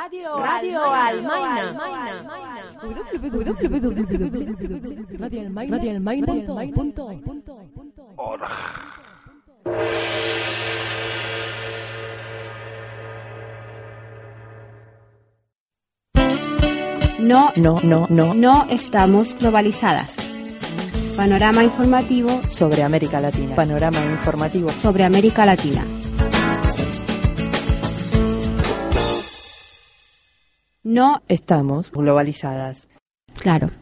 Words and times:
Radio, 0.00 0.34
Radio 0.38 0.80
Almaina. 0.82 1.72
No, 17.18 17.52
no, 17.56 17.80
no, 17.82 18.06
no, 18.08 18.34
no 18.34 18.66
estamos 18.70 19.34
globalizadas. 19.38 20.08
Panorama 21.14 21.62
informativo 21.62 22.40
sobre 22.48 22.82
América 22.82 23.20
Latina. 23.20 23.54
Panorama 23.54 24.00
informativo 24.00 24.70
sobre 24.70 25.04
América 25.04 25.44
Latina. 25.44 25.84
No 30.90 31.22
estamos 31.28 31.92
globalizadas. 31.92 32.88
Claro. 33.40 33.70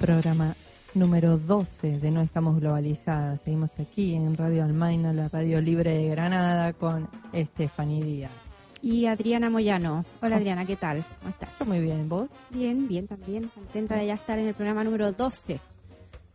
Programa 0.00 0.56
número 0.94 1.38
12 1.38 2.00
de 2.00 2.10
No 2.10 2.20
Estamos 2.20 2.58
Globalizadas. 2.58 3.40
Seguimos 3.44 3.70
aquí 3.78 4.16
en 4.16 4.36
Radio 4.36 4.64
Almaina, 4.64 5.12
la 5.12 5.28
radio 5.28 5.62
libre 5.62 5.92
de 5.92 6.08
Granada, 6.08 6.72
con 6.72 7.08
Estefanía 7.32 8.04
Díaz. 8.04 8.47
Y 8.80 9.06
Adriana 9.06 9.50
Moyano. 9.50 10.04
Hola 10.22 10.36
Adriana, 10.36 10.64
¿qué 10.64 10.76
tal? 10.76 11.04
¿Cómo 11.18 11.30
estás? 11.30 11.66
muy 11.66 11.80
bien, 11.80 12.08
¿vos? 12.08 12.28
Bien, 12.50 12.86
bien 12.86 13.06
también. 13.08 13.48
Contenta 13.48 13.96
de 13.96 14.06
ya 14.06 14.14
estar 14.14 14.38
en 14.38 14.46
el 14.46 14.54
programa 14.54 14.84
número 14.84 15.10
12 15.12 15.60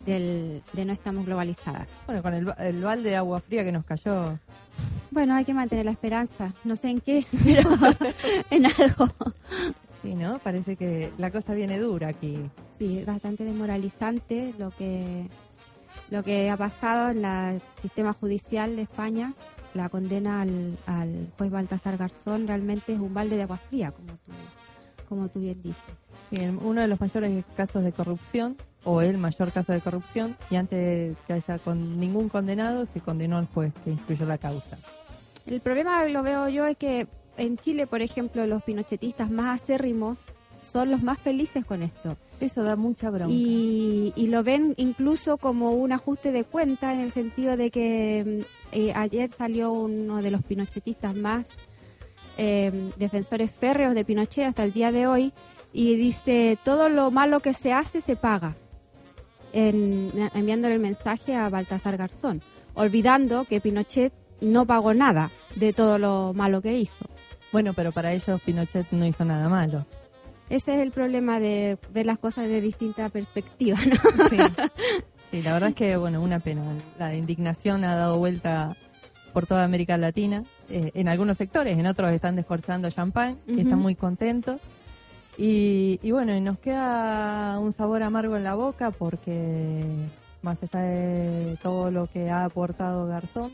del, 0.06 0.62
de 0.74 0.86
No 0.86 0.94
Estamos 0.94 1.26
Globalizadas. 1.26 1.88
Bueno, 2.06 2.22
con 2.22 2.34
el, 2.34 2.54
el 2.58 2.84
balde 2.84 3.12
de 3.12 3.16
agua 3.16 3.40
fría 3.40 3.64
que 3.64 3.72
nos 3.72 3.86
cayó. 3.86 4.38
Bueno, 5.12 5.36
hay 5.36 5.46
que 5.46 5.54
mantener 5.54 5.86
la 5.86 5.92
esperanza. 5.92 6.52
No 6.66 6.76
sé 6.76 6.90
en 6.90 7.00
qué, 7.00 7.26
pero 7.46 7.70
en 8.50 8.66
algo. 8.66 9.08
Sí, 10.02 10.14
¿no? 10.14 10.38
Parece 10.40 10.76
que 10.76 11.14
la 11.18 11.32
cosa 11.32 11.54
viene 11.54 11.80
dura 11.80 12.10
aquí. 12.10 12.38
Sí, 12.78 13.00
es 13.00 13.06
bastante 13.06 13.46
desmoralizante 13.46 14.54
lo 14.60 14.72
que 14.72 15.28
lo 16.10 16.24
que 16.24 16.50
ha 16.50 16.58
pasado 16.58 17.10
en 17.12 17.24
el 17.24 17.62
sistema 17.82 18.14
judicial 18.14 18.76
de 18.76 18.82
España. 18.82 19.34
La 19.74 19.90
condena 19.90 20.42
al, 20.42 20.78
al 20.86 21.28
juez 21.38 21.50
Baltasar 21.50 21.98
Garzón 21.98 22.48
realmente 22.48 22.94
es 22.94 23.00
un 23.00 23.14
balde 23.14 23.38
de 23.38 23.44
agua 23.44 23.58
fría, 23.58 23.92
como 23.92 24.10
tú, 24.10 24.32
como 25.10 25.28
tú 25.30 25.40
bien 25.40 25.62
dices. 25.64 26.52
uno 26.62 26.82
de 26.82 26.88
los 26.88 27.00
mayores 27.00 27.44
casos 27.58 27.84
de 27.84 27.92
corrupción, 27.92 28.56
o 28.84 29.02
el 29.02 29.18
mayor 29.18 29.52
caso 29.52 29.72
de 29.72 29.82
corrupción, 29.82 30.36
y 30.50 30.58
antes 30.58 30.80
de 30.80 31.16
que 31.26 31.34
haya 31.34 31.58
con 31.60 32.00
ningún 32.00 32.30
condenado, 32.30 32.86
se 32.86 33.00
condenó 33.02 33.38
al 33.38 33.48
juez 33.48 33.74
que 33.84 33.92
instruyó 33.92 34.26
la 34.26 34.38
causa. 34.38 34.78
El 35.46 35.60
problema, 35.62 36.06
lo 36.06 36.24
veo 36.24 36.50
yo, 36.50 36.66
es 36.66 36.78
que 36.78 37.08
en 37.38 37.58
Chile, 37.58 37.88
por 37.88 38.02
ejemplo, 38.02 38.46
los 38.46 38.64
pinochetistas 38.64 39.32
más 39.32 39.62
acérrimos 39.62 40.18
son 40.62 40.92
los 40.92 41.02
más 41.02 41.18
felices 41.18 41.66
con 41.66 41.84
esto. 41.84 42.16
Eso 42.44 42.62
da 42.64 42.76
mucha 42.76 43.10
bronca. 43.10 43.34
Y, 43.34 44.28
lo 44.28 44.44
ven 44.44 44.74
incluso 44.78 45.38
como 45.38 45.72
un 45.72 45.94
ajuste 45.94 46.32
de 46.32 46.44
cuenta 46.44 46.94
en 46.94 47.00
el 47.00 47.12
sentido 47.12 47.56
de 47.56 47.72
que 47.72 48.44
mm, 48.44 48.76
eh, 48.76 48.94
ayer 48.96 49.32
salió 49.32 49.72
uno 49.72 50.22
de 50.22 50.32
los 50.32 50.44
pinochetistas 50.44 51.16
más 51.16 51.46
eh, 52.38 52.92
defensores 52.98 53.52
férreos 53.52 53.94
de 53.96 54.04
Pinochet 54.04 54.48
hasta 54.48 54.64
el 54.64 54.74
día 54.74 54.92
de 54.92 55.08
hoy 55.08 55.32
y 55.72 55.96
dice 55.96 56.58
todo 56.64 56.90
lo 56.90 57.12
malo 57.12 57.40
que 57.40 57.54
se 57.54 57.72
hace 57.72 58.02
se 58.02 58.16
paga, 58.16 58.56
en, 59.54 60.12
enviándole 60.34 60.76
el 60.76 60.82
mensaje 60.82 61.36
a 61.36 61.48
Baltasar 61.50 61.96
Garzón, 61.96 62.42
olvidando 62.74 63.46
que 63.46 63.62
Pinochet 63.62 64.12
no 64.42 64.66
pagó 64.66 64.94
nada 64.94 65.32
de 65.56 65.72
todo 65.72 65.98
lo 65.98 66.34
malo 66.34 66.62
que 66.62 66.78
hizo. 66.78 67.06
Bueno, 67.54 67.74
pero 67.74 67.92
para 67.92 68.12
ellos 68.12 68.42
Pinochet 68.42 68.92
no 68.92 69.06
hizo 69.06 69.24
nada 69.24 69.48
malo. 69.48 69.86
Ese 70.54 70.76
es 70.76 70.82
el 70.82 70.92
problema 70.92 71.40
de 71.40 71.80
ver 71.92 72.06
las 72.06 72.20
cosas 72.20 72.48
de 72.48 72.62
distinta 72.62 73.10
perspectiva, 73.10 73.76
¿no? 73.88 73.96
Sí. 74.30 74.38
la 75.42 75.54
verdad 75.54 75.70
es 75.70 75.76
que, 75.76 75.98
bueno, 75.98 76.22
una 76.22 76.42
pena. 76.42 76.62
La 77.00 77.16
indignación 77.16 77.84
ha 77.84 77.96
dado 77.96 78.20
vuelta 78.20 78.76
por 79.34 79.48
toda 79.48 79.64
América 79.64 79.98
Latina, 79.98 80.44
eh, 80.70 80.92
en 80.94 81.08
algunos 81.08 81.38
sectores, 81.38 81.76
en 81.76 81.88
otros 81.88 82.12
están 82.12 82.36
descorchando 82.36 82.88
champán 82.92 83.40
y 83.48 83.62
están 83.62 83.80
muy 83.80 83.96
contentos. 83.96 84.62
Y, 85.40 86.00
y 86.04 86.12
bueno, 86.12 86.36
y 86.36 86.40
nos 86.40 86.60
queda 86.60 87.58
un 87.58 87.72
sabor 87.72 88.04
amargo 88.04 88.38
en 88.38 88.44
la 88.44 88.54
boca 88.54 88.92
porque 88.92 89.84
más 90.44 90.60
allá 90.62 90.82
de 90.82 91.58
todo 91.64 91.90
lo 91.90 92.06
que 92.06 92.30
ha 92.30 92.46
aportado 92.46 93.08
Garzón, 93.08 93.52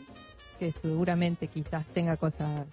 que 0.59 0.73
seguramente 0.73 1.47
quizás 1.47 1.85
tenga 1.85 2.17
cosas 2.17 2.67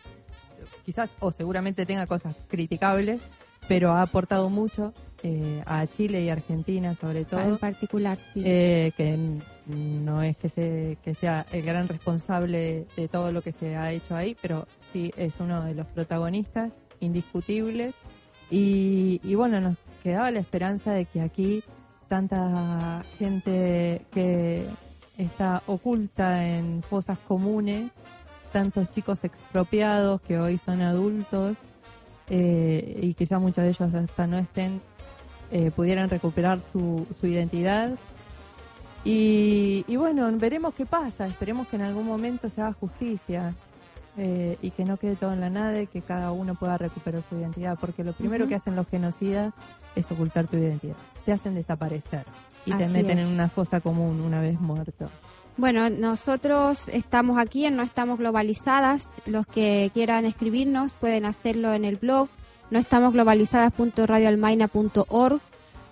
quizás 0.85 1.11
o 1.21 1.31
seguramente 1.31 1.87
tenga 1.87 2.09
cosas 2.09 2.35
criticables, 2.49 3.21
pero 3.69 3.93
ha 3.93 4.03
aportado 4.03 4.49
mucho 4.49 4.93
eh, 5.23 5.63
a 5.67 5.87
Chile 5.87 6.23
y 6.23 6.29
Argentina 6.29 6.95
sobre 6.95 7.25
todo. 7.25 7.41
En 7.41 7.59
particular, 7.59 8.19
sí. 8.33 8.43
Eh, 8.45 8.93
que 8.97 9.19
no 9.67 10.23
es 10.23 10.37
que, 10.37 10.49
se, 10.49 10.99
que 11.03 11.15
sea 11.15 11.47
el 11.53 11.63
gran 11.63 11.89
responsable 11.89 12.87
de 12.97 13.09
todo 13.09 13.33
lo 13.33 13.43
que 13.43 13.53
se 13.53 13.77
ha 13.77 13.93
hecho 13.93 14.15
ahí, 14.15 14.37
pero 14.41 14.67
sí 14.93 15.13
es 15.17 15.35
uno 15.41 15.65
de 15.65 15.75
los 15.75 15.87
protagonistas 15.87 16.73
indiscutibles. 17.01 17.95
Y, 18.51 19.21
y 19.25 19.35
bueno, 19.35 19.61
nos 19.61 19.77
quedaba 20.03 20.31
la 20.31 20.41
esperanza 20.41 20.93
de 20.93 21.07
que 21.07 21.21
aquí 21.21 21.63
tanta 22.09 23.03
gente 23.19 24.03
que 24.13 24.65
está 25.19 25.63
oculta 25.67 26.47
en 26.47 26.83
fosas 26.83 27.19
comunes 27.27 27.91
tantos 28.53 28.91
chicos 28.91 29.25
expropiados 29.25 30.21
que 30.23 30.39
hoy 30.39 30.57
son 30.57 30.81
adultos 30.81 31.57
eh, 32.31 32.99
y 33.03 33.15
quizá 33.15 33.39
muchos 33.39 33.65
de 33.65 33.71
ellos 33.71 33.95
hasta 33.95 34.27
no 34.27 34.39
estén, 34.39 34.81
eh, 35.51 35.71
pudieran 35.71 36.09
recuperar 36.09 36.61
su, 36.73 37.07
su 37.21 37.27
identidad. 37.27 37.93
Y, 39.09 39.85
bueno, 39.97 40.29
veremos 40.33 40.75
qué 40.75 40.85
pasa, 40.85 41.29
esperemos 41.29 41.69
que 41.69 41.77
en 41.77 41.83
algún 41.83 42.07
momento 42.07 42.51
se 42.51 42.61
haga 42.61 42.73
justicia 42.73 43.55
eh, 44.19 44.59
y 44.61 44.73
que 44.73 44.85
no 44.85 44.97
quede 44.97 45.15
todo 45.15 45.33
en 45.33 45.41
la 45.41 45.49
nada 45.49 45.81
y 45.81 45.87
que 45.87 46.03
cada 46.03 46.33
uno 46.33 46.57
pueda 46.57 46.77
recuperar 46.77 47.23
su 47.29 47.37
identidad, 47.37 47.79
porque 47.81 48.03
lo 48.03 48.15
primero 48.15 48.49
que 48.49 48.57
hacen 48.57 48.75
los 48.75 48.89
genocidas 48.89 49.55
es 49.95 50.11
ocultar 50.11 50.49
tu 50.49 50.57
identidad, 50.57 50.97
te 51.25 51.33
hacen 51.33 51.55
desaparecer 51.55 52.25
y 52.65 52.73
te 52.73 52.89
meten 52.89 53.21
en 53.21 53.29
una 53.29 53.49
fosa 53.49 53.81
común 53.81 54.21
una 54.21 54.41
vez 54.41 54.61
muerto. 54.61 55.09
Bueno, 55.57 55.89
nosotros 55.89 56.89
estamos 56.89 57.39
aquí 57.39 57.65
en 57.65 57.77
No 57.77 57.83
Estamos 57.83 58.19
Globalizadas. 58.19 59.09
Los 59.27 59.47
que 59.47 59.91
quieran 59.95 60.27
escribirnos 60.27 60.93
pueden 60.93 61.25
hacerlo 61.25 61.73
en 61.73 61.85
el 61.85 61.97
blog 61.97 62.29
no 62.71 62.79
estamos 62.79 63.13
globalizadas.radioalmaina.org. 63.13 65.41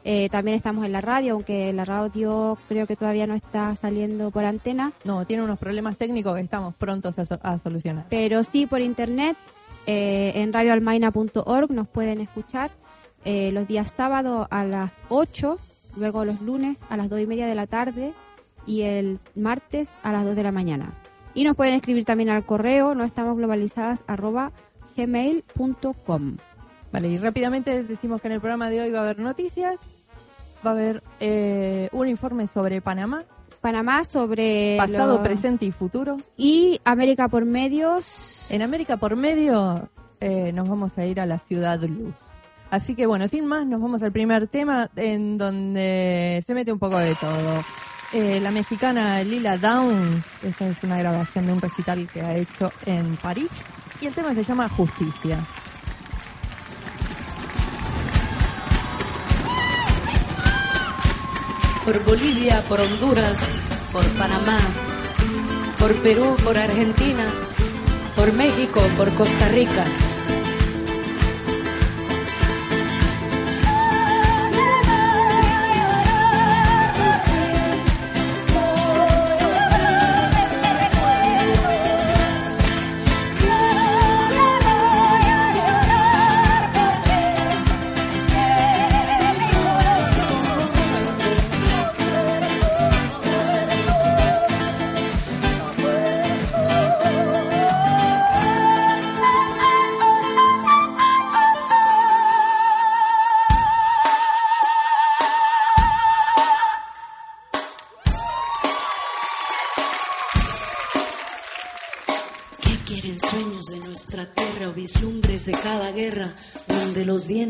Eh, 0.07 0.29
también 0.29 0.55
estamos 0.57 0.85
en 0.85 0.93
la 0.93 1.01
radio, 1.01 1.33
aunque 1.35 1.73
la 1.73 1.87
radio 1.87 2.59
creo 2.69 2.87
que 2.87 2.97
todavía 2.97 3.27
no 3.27 3.33
está 3.35 3.75
saliendo 3.77 4.31
por 4.31 4.45
antena. 4.45 4.93
No, 5.05 5.25
tiene 5.25 5.43
unos 5.43 5.59
problemas 5.59 5.97
técnicos 5.97 6.35
que 6.35 6.43
estamos 6.43 6.75
prontos 6.75 7.17
a, 7.19 7.59
solucionar. 7.59 8.05
Pero 8.11 8.43
sí 8.43 8.67
por 8.67 8.83
internet, 8.83 9.35
eh, 9.87 10.33
en 10.35 10.53
radioalmaina.org 10.53 11.71
nos 11.71 11.89
pueden 11.89 12.21
escuchar 12.21 12.71
eh, 13.25 13.51
los 13.53 13.67
días 13.67 13.95
sábados 13.97 14.47
a 14.51 14.65
las 14.65 14.93
8, 15.09 15.59
luego 15.97 16.27
los 16.27 16.43
lunes 16.43 16.77
a 16.91 16.99
las 16.99 17.09
2 17.09 17.21
y 17.21 17.27
media 17.27 17.47
de 17.47 17.55
la 17.55 17.67
tarde 17.67 18.13
y 18.67 18.83
el 18.83 19.19
martes 19.35 19.89
a 20.03 20.13
las 20.13 20.25
2 20.25 20.37
de 20.37 20.43
la 20.43 20.53
mañana. 20.53 20.93
Y 21.35 21.45
nos 21.45 21.57
pueden 21.57 21.75
escribir 21.75 22.05
también 22.05 22.31
al 22.31 22.45
correo 22.45 22.95
no 22.95 23.05
estamos 23.05 23.37
globalizadas 23.37 24.05
arroba 24.07 24.53
gmail.com. 24.97 26.37
Vale, 26.93 27.09
y 27.09 27.19
rápidamente 27.19 27.83
decimos 27.83 28.21
que 28.21 28.29
en 28.29 28.35
el 28.35 28.41
programa 28.41 28.71
de 28.71 28.83
hoy 28.83 28.91
va 28.93 29.01
a 29.01 29.03
haber 29.03 29.19
noticias, 29.19 29.81
va 30.65 30.71
a 30.71 30.75
haber 30.75 31.03
eh, 31.19 31.89
un 31.93 32.07
informe 32.07 32.47
sobre 32.47 32.81
Panamá. 32.81 33.25
Panamá 33.61 34.05
sobre... 34.05 34.77
Pasado, 34.77 35.23
presente 35.23 35.65
y 35.65 35.73
futuro. 35.73 36.19
Y 36.37 36.81
América 36.85 37.29
por 37.29 37.45
medios. 37.47 38.49
En 38.51 38.63
América 38.63 38.99
por 38.99 39.17
medio 39.17 39.89
eh, 40.21 40.53
nos 40.53 40.69
vamos 40.69 40.97
a 40.99 41.07
ir 41.07 41.19
a 41.19 41.27
la 41.27 41.39
Ciudad 41.39 41.81
Luz. 41.83 42.15
Así 42.71 42.95
que 42.95 43.07
bueno, 43.07 43.27
sin 43.27 43.47
más, 43.47 43.67
nos 43.67 43.81
vamos 43.81 44.03
al 44.03 44.13
primer 44.13 44.49
tema 44.49 44.91
en 44.97 45.39
donde 45.39 46.43
se 46.47 46.55
mete 46.55 46.73
un 46.73 46.79
poco 46.79 46.99
de 46.99 47.15
todo. 47.15 47.65
Eh, 48.17 48.39
la 48.41 48.53
mexicana 48.53 49.25
Lila 49.25 49.59
Downs, 49.59 50.25
esa 50.45 50.69
es 50.69 50.77
una 50.85 50.97
grabación 50.97 51.47
de 51.47 51.53
un 51.53 51.61
recital 51.61 52.07
que 52.07 52.23
ha 52.23 52.37
hecho 52.37 52.73
en 52.87 53.17
París, 53.17 53.51
y 54.01 54.07
el 54.07 54.15
tema 54.15 54.33
se 54.33 54.45
llama 54.45 54.69
Justicia. 54.69 55.45
por 61.85 62.03
Bolivia, 62.05 62.63
por 62.69 62.81
Honduras, 62.81 63.37
por 63.93 64.09
Panamá, 64.13 64.59
por 65.79 65.95
Perú, 66.03 66.35
por 66.43 66.57
Argentina, 66.57 67.27
por 68.17 68.33
México, 68.33 68.81
por 68.97 69.13
Costa 69.15 69.49
Rica. 69.49 69.85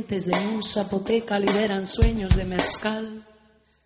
Dientes 0.05 0.27
de 0.27 0.55
un 0.55 0.63
zapoteca 0.63 1.39
lideran 1.39 1.87
sueños 1.87 2.37
de 2.37 2.45
mezcal? 2.45 3.23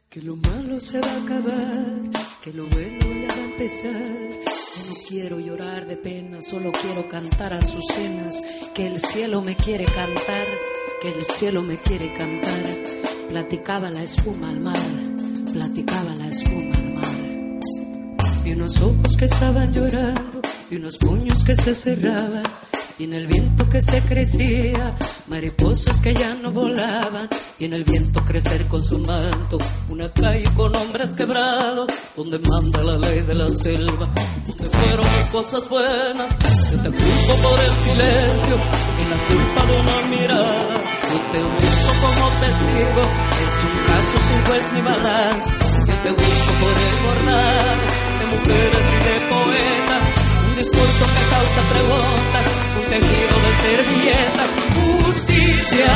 Que 0.09 0.21
lo 0.23 0.37
malo 0.37 0.81
se 0.81 1.01
va 1.01 1.13
a 1.13 1.23
acabar, 1.23 2.11
que 2.43 2.53
lo 2.53 2.67
bueno 2.67 2.99
ya 2.99 3.29
va 3.29 3.35
a 3.35 3.45
empezar. 3.45 3.93
Yo 3.93 4.89
no 4.89 4.95
quiero 5.09 5.39
llorar 5.39 5.87
de 5.87 5.97
pena, 5.97 6.43
solo 6.43 6.73
quiero 6.73 7.09
cantar 7.09 7.55
a 7.55 7.63
sus 7.63 7.85
cenas. 7.93 8.37
Que 8.75 8.89
el 8.89 9.05
cielo 9.05 9.43
me 9.43 9.55
quiere 9.55 9.85
cantar, 9.85 10.47
que 11.03 11.09
el 11.09 11.25
cielo 11.25 11.63
me 11.63 11.77
quiere 11.77 12.13
cantar. 12.13 12.65
Platicaba 13.29 13.91
la 13.91 14.03
espuma 14.03 14.51
al 14.51 14.61
mar, 14.61 14.89
platicaba 15.53 16.15
la 16.15 16.27
espuma 16.27 16.77
al 16.77 16.95
mar. 16.95 17.61
Y 18.45 18.53
unos 18.53 18.81
ojos 18.81 19.17
que 19.17 19.27
estaban 19.27 19.73
llorando, 19.73 20.41
y 20.71 20.77
unos 20.77 20.97
puños 20.97 21.45
que 21.45 21.55
se 21.55 21.75
cerraban, 21.75 22.45
y 22.99 23.05
en 23.05 23.13
el 23.13 23.27
viento 23.27 23.69
que 23.69 23.81
se 23.81 24.01
crecía, 24.03 24.97
mariposas 25.29 26.01
que 26.01 26.15
ya 26.15 26.35
no 26.35 26.51
volaban, 26.51 27.29
y 27.59 27.67
en 27.67 27.75
el 27.75 27.85
viento 27.85 28.25
crecer 28.25 28.67
con 28.67 28.83
su 28.83 28.99
manto, 28.99 29.59
una 29.89 30.11
calle 30.11 30.45
con 30.57 30.75
hombres 30.75 31.15
quebrados, 31.15 31.93
donde 32.17 32.39
manda 32.39 32.83
la 32.83 32.97
ley 32.99 33.21
de 33.21 33.35
la 33.35 33.49
selva, 33.49 34.09
donde 34.47 34.65
fueron 34.65 35.07
las 35.07 35.29
cosas 35.29 35.69
buenas, 35.69 36.31
yo 36.71 36.81
te 36.81 36.91
culpo 36.91 37.35
por 37.43 37.61
el 37.61 37.75
silencio, 37.85 38.57
y 38.57 39.05
la 39.09 39.19
culpa 39.29 39.67
de 39.67 39.81
una 39.81 40.07
mirada, 40.09 40.59
yo 41.03 41.19
te 41.33 41.43
busco 41.43 41.93
como 42.03 42.29
testigo, 42.41 43.03
es 43.43 43.55
un 43.65 43.77
caso 43.87 44.17
sin 44.29 44.45
juez 44.47 44.73
ni 44.73 44.81
balanza, 44.81 45.51
yo 45.87 45.95
te 46.03 46.11
busco 46.11 46.51
por 46.61 46.75
el 46.87 46.95
jornal, 47.05 47.77
de 48.19 48.25
mujeres 48.27 48.85
y 48.93 49.05
de 49.05 49.15
poetas, 49.29 50.18
discurso 50.59 51.05
que 51.15 51.23
causa 51.35 51.61
preguntas, 51.73 52.47
un 52.79 52.85
tejido 52.91 53.35
de 53.45 53.53
servilletas, 53.63 54.51
justicia. 54.75 55.93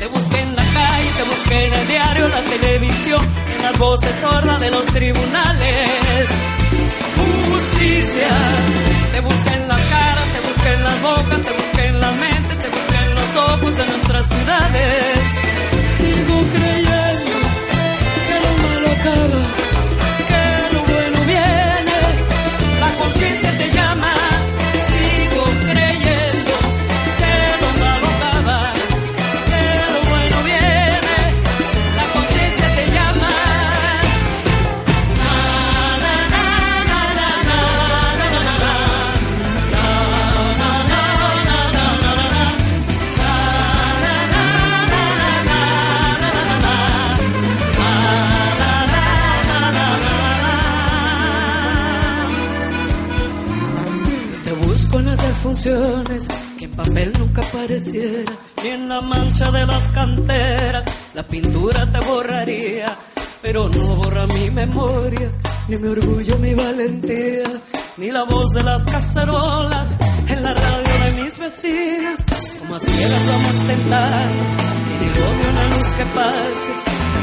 Te 0.00 0.06
busqué 0.06 0.38
en 0.40 0.56
la 0.56 0.64
calle, 0.64 1.10
te 1.16 1.22
busqué 1.22 1.66
en 1.66 1.72
el 1.72 1.86
diario, 1.86 2.28
la 2.28 2.42
televisión, 2.42 3.22
en 3.54 3.62
las 3.62 3.78
voces 3.78 4.14
sordas 4.20 4.60
de 4.60 4.70
los 4.70 4.84
tribunales. 4.86 6.28
Justicia. 7.48 8.28
Te 9.12 9.20
busqué 9.20 9.54
en 9.54 9.68
la 9.68 9.76
cara, 9.76 10.22
te 10.34 10.40
busqué 10.48 10.68
en 10.74 10.84
las 10.84 11.02
bocas, 11.02 11.40
te 11.42 11.52
busqué 11.52 11.86
en 11.86 12.00
la 12.00 12.10
mente, 12.10 12.56
te 12.56 12.68
busqué 12.68 12.96
en 13.06 13.14
los 13.14 13.36
ojos 13.36 13.76
de 13.76 13.86
nuestras 13.86 14.28
ciudades. 14.28 15.35
Papel 56.96 57.12
nunca 57.18 57.42
apareciera, 57.42 58.32
ni 58.62 58.68
en 58.70 58.88
la 58.88 59.02
mancha 59.02 59.50
de 59.50 59.66
las 59.66 59.90
canteras, 59.90 60.84
la 61.12 61.26
pintura 61.28 61.92
te 61.92 62.00
borraría, 62.06 62.98
pero 63.42 63.68
no 63.68 63.96
borra 63.96 64.26
mi 64.26 64.50
memoria, 64.50 65.30
ni 65.68 65.76
mi 65.76 65.88
orgullo, 65.88 66.38
mi 66.38 66.54
valentía, 66.54 67.52
ni 67.98 68.10
la 68.10 68.22
voz 68.24 68.50
de 68.54 68.62
las 68.62 68.82
cacerolas 68.84 69.88
en 70.26 70.42
la 70.42 70.54
radio 70.54 71.04
de 71.04 71.22
mis 71.22 71.38
vecinas, 71.38 72.18
como 72.60 72.76
a 72.76 72.80
ciegas 72.80 73.26
vamos 73.28 73.66
tentando, 73.66 74.42
y 74.88 75.04
ni 75.04 75.10
odio 75.10 75.50
una 75.50 75.64
luz 75.68 75.88
que 75.98 76.04
pase, 76.16 76.72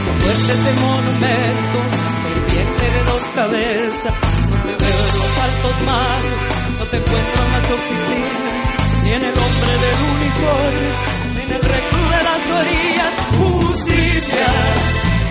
se 0.04 0.12
fuerte 0.22 0.54
ese 0.54 0.74
monumento, 0.86 1.80
serpiente 2.22 2.86
de 2.92 3.04
dos 3.06 3.24
cabezas, 3.34 4.14
no 4.52 4.56
te 4.68 4.84
veo 4.84 5.04
en 5.10 5.18
los 5.18 5.38
altos 5.48 5.76
mares, 5.88 6.78
no 6.78 6.86
te 6.86 6.98
encuentro 6.98 7.44
en 7.44 7.52
las 7.54 7.72
oficinas, 7.72 8.63
ni 9.04 9.12
en 9.12 9.24
el 9.24 9.38
hombre 9.38 9.74
del 9.86 10.00
uniforme, 10.16 10.88
ni 11.36 11.42
en 11.44 11.52
el 11.52 11.62
reclú 11.62 12.02
de 12.16 12.22
las 12.30 12.42
orillas, 12.62 13.14
justicia. 13.38 14.48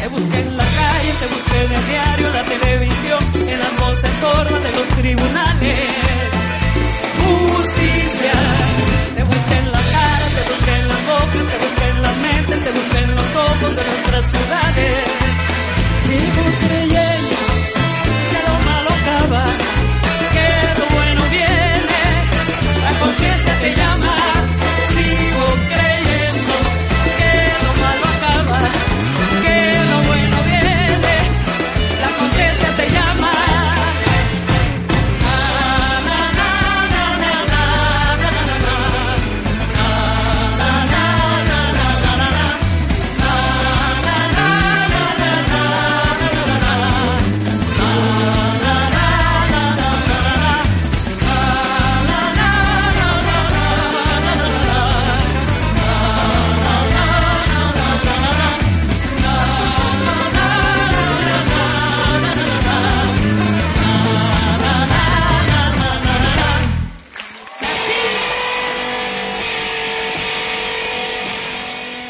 Te 0.01 0.09
busqué 0.09 0.39
en 0.41 0.57
la 0.57 0.65
calle, 0.65 1.11
te 1.21 1.27
busqué 1.35 1.57
en 1.65 1.73
el 1.79 1.87
diario, 1.93 2.27
la 2.39 2.45
televisión, 2.45 3.23
en 3.49 3.59
las 3.59 3.75
voces 3.81 4.11
sordas 4.21 4.63
de 4.63 4.73
los 4.73 4.89
tribunales. 5.01 5.81
Justicia. 7.25 8.35
Te 9.17 9.23
busqué 9.23 9.57
en 9.63 9.73
la 9.73 9.83
cara, 9.95 10.27
te 10.37 10.43
busqué 10.51 10.73
en 10.81 10.89
la 10.93 10.99
boca, 11.11 11.39
te 11.51 11.57
busqué 11.65 11.85
en 11.95 12.03
la 12.03 12.13
mente, 12.27 12.57
te 12.67 12.71
busqué 12.79 12.99
en 12.99 13.11
los 13.15 13.37
ojos 13.49 13.71
de 13.77 13.85
nuestras 13.89 14.25
ciudades. 14.33 14.97
Sigo 16.05 16.45
creyendo 16.67 17.12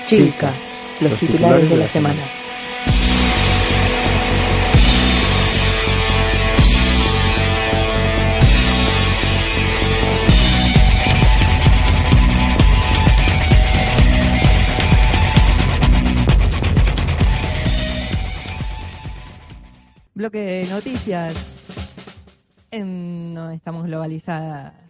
Chilca, 0.04 0.52
los 1.00 1.14
titulares 1.18 1.70
de 1.70 1.76
la 1.76 1.86
semana. 1.86 2.22
Bloque 20.14 20.38
de 20.38 20.66
noticias. 20.66 21.34
En 22.70 23.34
No 23.34 23.50
estamos 23.50 23.84
globalizadas. 23.86 24.81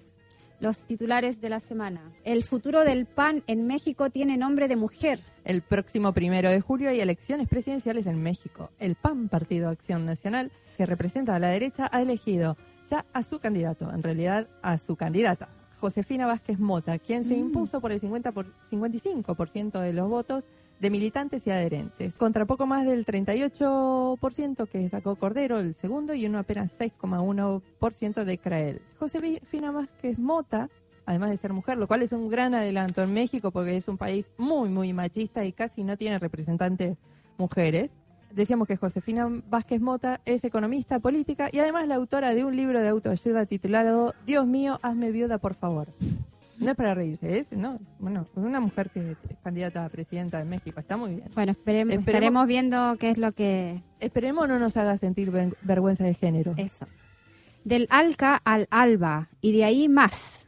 Los 0.63 0.85
titulares 0.85 1.41
de 1.41 1.49
la 1.49 1.59
semana. 1.59 2.01
El 2.25 2.45
futuro 2.45 2.85
del 2.85 3.05
PAN 3.07 3.43
en 3.49 3.67
México 3.67 4.11
tiene 4.11 4.37
nombre 4.37 4.69
de 4.69 4.77
mujer. 4.77 5.19
El 5.45 5.61
próximo 5.61 6.13
primero 6.13 6.51
de 6.51 6.61
julio 6.61 6.89
hay 6.89 7.01
elecciones 7.01 7.49
presidenciales 7.49 8.07
en 8.07 8.23
México. 8.23 8.71
El 8.79 8.95
PAN, 8.95 9.29
Partido 9.29 9.69
Acción 9.69 10.07
Nacional, 10.07 10.53
que 10.77 10.87
representa 10.87 11.35
a 11.35 11.41
la 11.41 11.49
derecha, 11.49 11.89
ha 11.91 12.01
elegido 12.01 12.57
ya 12.89 13.05
a 13.13 13.25
su 13.25 13.41
candidato, 13.41 13.91
en 13.93 14.05
realidad 14.05 14.47
a 14.63 14.79
su 14.79 14.95
candidata, 14.95 15.49
Josefina 15.81 16.27
Vázquez 16.29 16.61
Mota, 16.61 16.97
quien 17.01 17.25
se 17.25 17.35
Mm. 17.35 17.41
impuso 17.41 17.81
por 17.81 17.91
el 17.91 17.99
50 17.99 18.31
por, 18.31 18.47
55% 18.71 19.81
de 19.81 19.93
los 19.93 20.09
votos 20.09 20.45
de 20.83 20.91
militantes 20.91 21.47
y 21.47 21.51
adherentes, 21.51 22.13
contra 22.17 22.45
poco 22.45 22.67
más 22.67 22.85
del 22.85 23.07
38% 23.07 24.67
que 24.67 24.89
sacó 24.89 25.15
Cordero, 25.15 25.61
el 25.61 25.75
segundo, 25.75 26.13
y 26.13 26.27
un 26.27 26.35
apenas 26.35 26.77
6,1% 26.77 28.25
de 28.25 28.39
Crael. 28.39 28.83
Josefina 28.99 29.71
Vázquez 29.71 30.19
Mota, 30.19 30.71
además 31.07 31.31
de 31.31 31.37
ser 31.37 31.53
mujer, 31.53 31.79
lo 31.79 31.87
cual 31.87 32.03
es 32.03 32.11
un 32.11 32.29
gran 32.29 32.53
adelanto 32.53 33.01
en 33.01 33.15
México 33.15 33.53
porque 33.53 33.77
es 33.77 33.87
un 33.87 33.97
país 33.97 34.27
muy, 34.39 34.71
muy 34.71 34.93
machista 34.93 35.45
y 35.45 35.53
casi 35.53 35.85
no 35.85 35.97
tiene 35.97 36.19
representantes 36.19 36.99
mujeres. 37.39 37.93
Decíamos 38.33 38.67
que 38.67 38.77
Josefina 38.77 39.29
Vázquez 39.49 39.81
Mota 39.81 40.21
es 40.25 40.43
economista 40.43 40.99
política 40.99 41.49
y 41.53 41.61
además 41.61 41.87
la 41.87 41.95
autora 41.95 42.35
de 42.35 42.45
un 42.45 42.57
libro 42.57 42.81
de 42.81 42.89
autoayuda 42.89 43.47
titulado 43.47 44.15
Dios 44.27 44.49
mío, 44.49 44.81
hazme 44.83 45.13
viuda, 45.13 45.39
por 45.39 45.55
favor. 45.55 45.87
No 46.59 46.71
es 46.71 46.77
para 46.77 46.95
reírse, 46.95 47.39
es 47.41 47.47
no, 47.53 47.81
bueno, 47.99 48.23
es 48.23 48.29
una 48.37 48.61
mujer 48.61 48.91
que 48.91 49.13
es 49.13 49.17
candidata 49.43 49.85
a 49.85 49.89
presidenta 49.89 50.39
de 50.39 50.45
México, 50.45 50.79
está 50.81 50.97
muy 50.97 51.11
bien. 51.17 51.25
Bueno, 51.35 51.53
esperemos, 51.53 51.95
Esperemos- 51.95 52.09
estaremos 52.09 52.47
viendo 52.47 52.97
qué 52.99 53.11
es 53.11 53.19
lo 53.19 53.33
que 53.33 53.83
Esperemos 54.01 54.49
no 54.49 54.59
nos 54.59 54.77
haga 54.77 54.97
sentir 54.99 55.31
ver- 55.31 55.57
vergüenza 55.63 56.05
de 56.05 56.15
género. 56.15 56.55
Eso. 56.57 56.87
Del 57.65 57.87
Alca 57.91 58.41
al 58.45 58.67
Alba 58.71 59.29
y 59.41 59.53
de 59.53 59.65
ahí 59.65 59.89
más. 59.89 60.47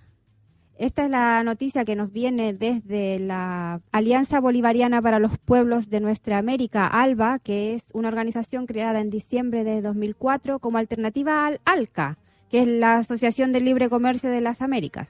Esta 0.77 1.05
es 1.05 1.11
la 1.11 1.43
noticia 1.45 1.85
que 1.85 1.95
nos 1.95 2.13
viene 2.13 2.53
desde 2.53 3.21
la 3.21 3.81
Alianza 3.93 4.41
Bolivariana 4.41 5.01
para 5.01 5.21
los 5.21 5.39
Pueblos 5.39 5.89
de 5.89 6.01
Nuestra 6.01 6.37
América, 6.39 6.89
ALBA, 6.89 7.39
que 7.39 7.75
es 7.75 7.91
una 7.93 8.09
organización 8.09 8.67
creada 8.67 9.01
en 9.01 9.09
diciembre 9.09 9.63
de 9.63 9.81
2004 9.83 10.59
como 10.59 10.79
alternativa 10.79 11.47
al 11.47 11.61
ALCA, 11.65 12.19
que 12.51 12.63
es 12.63 12.67
la 12.67 12.97
Asociación 12.97 13.53
del 13.53 13.65
Libre 13.67 13.89
Comercio 13.89 14.31
de 14.31 14.41
las 14.41 14.63
Américas. 14.63 15.09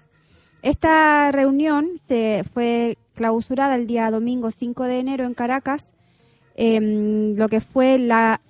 Esta 0.65 1.31
reunión 1.31 2.01
se 2.09 2.43
fue 2.55 2.97
clausurada 3.13 3.75
el 3.75 3.87
día 3.87 4.11
domingo 4.11 4.51
5 4.51 4.85
de 4.85 4.99
enero 4.99 5.27
en 5.27 5.35
Caracas, 5.35 5.91
em, 6.57 7.37
lo 7.37 7.51
que 7.51 7.61
fue 7.61 7.99
la 7.99 8.41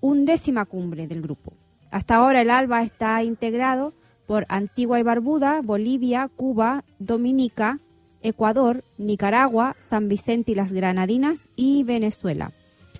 undécima 0.00 0.66
cumbre 0.66 1.08
del 1.08 1.20
grupo. 1.20 1.52
Hasta 1.90 2.14
ahora 2.14 2.42
el 2.42 2.50
ALBA 2.50 2.84
está 2.84 3.20
integrado 3.24 3.92
por 4.28 4.46
Antigua 4.48 5.00
y 5.00 5.02
Barbuda, 5.02 5.62
Bolivia, 5.62 6.30
Cuba, 6.36 6.84
Dominica, 7.00 7.80
Ecuador, 8.22 8.84
Nicaragua, 8.96 9.74
San 9.80 10.08
Vicente 10.08 10.52
y 10.52 10.54
las 10.54 10.70
Granadinas 10.70 11.40
y 11.56 11.82
Venezuela. 11.82 12.52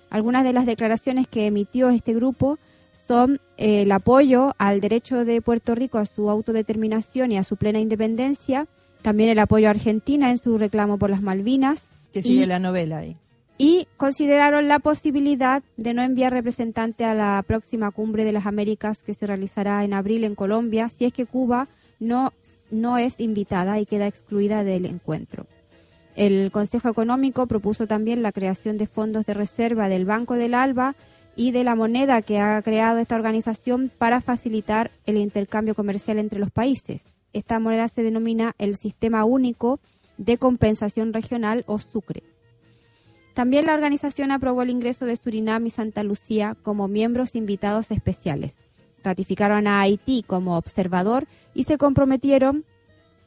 Algunas 0.09 0.43
de 0.43 0.51
las 0.51 0.65
declaraciones 0.65 1.29
que 1.29 1.45
emitió 1.45 1.87
este 1.91 2.13
grupo 2.13 2.59
son 3.07 3.39
eh, 3.57 3.83
el 3.83 3.91
apoyo 3.91 4.53
al 4.57 4.79
derecho 4.81 5.25
de 5.25 5.41
Puerto 5.41 5.75
Rico 5.75 5.97
a 5.97 6.05
su 6.05 6.29
autodeterminación 6.29 7.31
y 7.31 7.37
a 7.37 7.43
su 7.43 7.57
plena 7.57 7.79
independencia, 7.79 8.67
también 9.01 9.29
el 9.29 9.39
apoyo 9.39 9.67
a 9.67 9.71
Argentina 9.71 10.31
en 10.31 10.37
su 10.37 10.57
reclamo 10.57 10.97
por 10.97 11.09
las 11.09 11.21
Malvinas, 11.21 11.85
Que 12.13 12.23
sigue 12.23 12.43
y- 12.43 12.47
la 12.47 12.59
novela 12.59 12.99
ahí. 12.99 13.17
y 13.57 13.87
consideraron 13.97 14.67
la 14.67 14.79
posibilidad 14.79 15.63
de 15.77 15.93
no 15.93 16.01
enviar 16.01 16.33
representante 16.33 17.05
a 17.05 17.13
la 17.13 17.43
próxima 17.45 17.91
cumbre 17.91 18.23
de 18.23 18.31
las 18.31 18.45
Américas 18.45 18.97
que 18.97 19.13
se 19.13 19.27
realizará 19.27 19.83
en 19.83 19.93
abril 19.93 20.23
en 20.23 20.35
Colombia 20.35 20.89
si 20.89 21.05
es 21.05 21.13
que 21.13 21.25
Cuba 21.25 21.67
no, 21.99 22.33
no 22.71 22.97
es 22.97 23.19
invitada 23.19 23.79
y 23.79 23.85
queda 23.85 24.07
excluida 24.07 24.63
del 24.63 24.85
encuentro. 24.85 25.45
El 26.15 26.49
Consejo 26.51 26.87
Económico 26.89 27.45
propuso 27.45 27.87
también 27.87 28.23
la 28.23 28.31
creación 28.31 28.77
de 28.77 28.87
fondos 28.87 29.25
de 29.25 29.33
reserva 29.33 29.89
del 29.89 30.05
Banco 30.05 30.35
del 30.35 30.53
Alba 30.53 30.95
y 31.35 31.51
de 31.51 31.63
la 31.63 31.75
moneda 31.75 32.21
que 32.21 32.39
ha 32.39 32.61
creado 32.61 32.99
esta 32.99 33.15
organización 33.15 33.91
para 33.97 34.21
facilitar 34.21 34.91
el 35.05 35.17
intercambio 35.17 35.75
comercial 35.75 36.19
entre 36.19 36.39
los 36.39 36.51
países. 36.51 37.03
Esta 37.33 37.59
moneda 37.59 37.87
se 37.87 38.03
denomina 38.03 38.55
el 38.57 38.77
Sistema 38.77 39.25
Único 39.25 39.79
de 40.17 40.37
Compensación 40.37 41.13
Regional 41.13 41.63
o 41.67 41.77
SUCRE. 41.77 42.23
También 43.33 43.65
la 43.65 43.73
organización 43.73 44.31
aprobó 44.31 44.61
el 44.61 44.69
ingreso 44.69 45.05
de 45.05 45.17
Surinam 45.17 45.65
y 45.65 45.69
Santa 45.69 46.03
Lucía 46.03 46.55
como 46.63 46.87
miembros 46.87 47.35
invitados 47.35 47.91
especiales. 47.91 48.59
Ratificaron 49.03 49.67
a 49.67 49.81
Haití 49.81 50.23
como 50.23 50.57
observador 50.57 51.27
y 51.53 51.63
se 51.63 51.77
comprometieron 51.77 52.63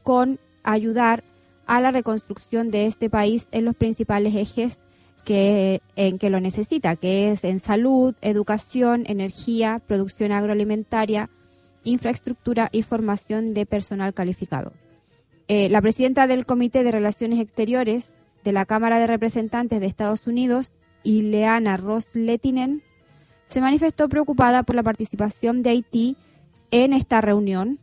con 0.03 0.38
ayudar 0.62 1.25
a 1.67 1.83
la 1.83 1.91
reconstrucción 1.91 2.71
de 2.71 2.87
este 2.87 3.11
país 3.11 3.49
en 3.53 3.67
los 3.67 3.77
principales 3.77 4.35
ejes 4.35 4.79
que, 5.28 5.82
que 6.18 6.30
lo 6.30 6.40
necesita, 6.40 6.97
que 6.97 7.30
es 7.30 7.44
en 7.44 7.61
salud, 7.61 8.14
educación, 8.23 9.04
energía, 9.06 9.78
producción 9.87 10.32
agroalimentaria, 10.32 11.28
infraestructura 11.85 12.70
y 12.73 12.82
formación 12.82 13.52
de 13.52 13.66
personal 13.66 14.14
calificado. 14.14 14.73
Eh, 15.47 15.68
la 15.68 15.82
presidenta 15.82 16.26
del 16.26 16.47
Comité 16.47 16.82
de 16.82 16.92
Relaciones 16.92 17.40
Exteriores 17.40 18.14
de 18.42 18.52
la 18.52 18.64
Cámara 18.64 18.99
de 18.99 19.06
Representantes 19.06 19.80
de 19.80 19.87
Estados 19.87 20.26
Unidos, 20.26 20.73
Ileana 21.02 21.76
Ross 21.76 22.14
Lettinen, 22.14 22.82
se 23.44 23.61
manifestó 23.61 24.08
preocupada 24.08 24.62
por 24.62 24.76
la 24.76 24.82
participación 24.82 25.62
de 25.62 25.70
Haití 25.70 26.16
en 26.70 26.94
esta 26.94 27.20
reunión, 27.20 27.78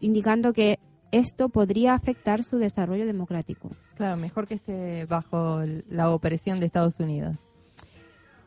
indicando 0.00 0.54
que 0.54 0.78
esto 1.12 1.48
podría 1.48 1.94
afectar 1.94 2.42
su 2.42 2.58
desarrollo 2.58 3.06
democrático. 3.06 3.70
Claro, 3.96 4.16
mejor 4.16 4.46
que 4.46 4.54
esté 4.54 5.04
bajo 5.06 5.62
la 5.88 6.10
opresión 6.10 6.60
de 6.60 6.66
Estados 6.66 6.98
Unidos. 7.00 7.36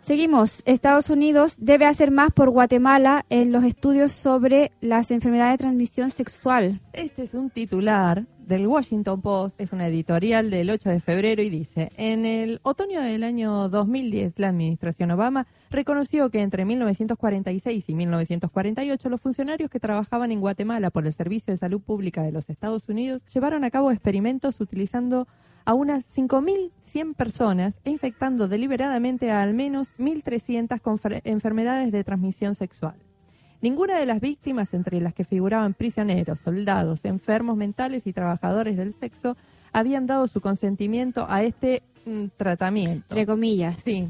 Seguimos. 0.01 0.63
Estados 0.65 1.09
Unidos 1.11 1.57
debe 1.59 1.85
hacer 1.85 2.09
más 2.09 2.31
por 2.31 2.49
Guatemala 2.49 3.25
en 3.29 3.51
los 3.51 3.63
estudios 3.63 4.11
sobre 4.11 4.71
las 4.81 5.11
enfermedades 5.11 5.53
de 5.53 5.57
transmisión 5.59 6.09
sexual. 6.09 6.81
Este 6.93 7.23
es 7.23 7.35
un 7.35 7.51
titular 7.51 8.25
del 8.45 8.67
Washington 8.67 9.21
Post, 9.21 9.59
es 9.61 9.71
una 9.71 9.87
editorial 9.87 10.49
del 10.49 10.69
8 10.69 10.89
de 10.89 10.99
febrero 10.99 11.41
y 11.41 11.49
dice, 11.49 11.89
en 11.97 12.25
el 12.25 12.59
otoño 12.63 13.01
del 13.01 13.23
año 13.23 13.69
2010 13.69 14.33
la 14.39 14.49
administración 14.49 15.11
Obama 15.11 15.47
reconoció 15.69 16.29
que 16.29 16.41
entre 16.41 16.65
1946 16.65 17.87
y 17.89 17.93
1948 17.95 19.09
los 19.09 19.21
funcionarios 19.21 19.69
que 19.69 19.79
trabajaban 19.79 20.31
en 20.31 20.41
Guatemala 20.41 20.89
por 20.91 21.05
el 21.07 21.13
Servicio 21.13 21.53
de 21.53 21.57
Salud 21.57 21.81
Pública 21.81 22.23
de 22.23 22.31
los 22.31 22.49
Estados 22.49 22.89
Unidos 22.89 23.23
llevaron 23.33 23.63
a 23.63 23.71
cabo 23.71 23.91
experimentos 23.91 24.59
utilizando 24.59 25.27
a 25.63 25.73
unas 25.73 26.03
5.100 26.17 27.15
personas 27.15 27.79
e 27.83 27.91
infectando 27.91 28.47
deliberadamente 28.47 29.31
a 29.31 29.43
al 29.43 29.53
menos 29.53 29.89
1.300 29.99 30.81
con 30.81 30.97
fre- 30.97 31.21
enfermedades 31.23 31.91
de 31.91 32.03
transmisión 32.03 32.55
sexual. 32.55 32.95
Ninguna 33.61 33.99
de 33.99 34.05
las 34.05 34.19
víctimas, 34.19 34.73
entre 34.73 34.99
las 35.01 35.13
que 35.13 35.23
figuraban 35.23 35.73
prisioneros, 35.73 36.39
soldados, 36.39 37.05
enfermos 37.05 37.57
mentales 37.57 38.07
y 38.07 38.13
trabajadores 38.13 38.75
del 38.75 38.93
sexo, 38.93 39.37
habían 39.71 40.07
dado 40.07 40.27
su 40.27 40.41
consentimiento 40.41 41.25
a 41.29 41.43
este 41.43 41.83
mm, 42.05 42.25
tratamiento. 42.37 43.05
Entre 43.09 43.25
comillas. 43.25 43.81
Sí. 43.81 44.09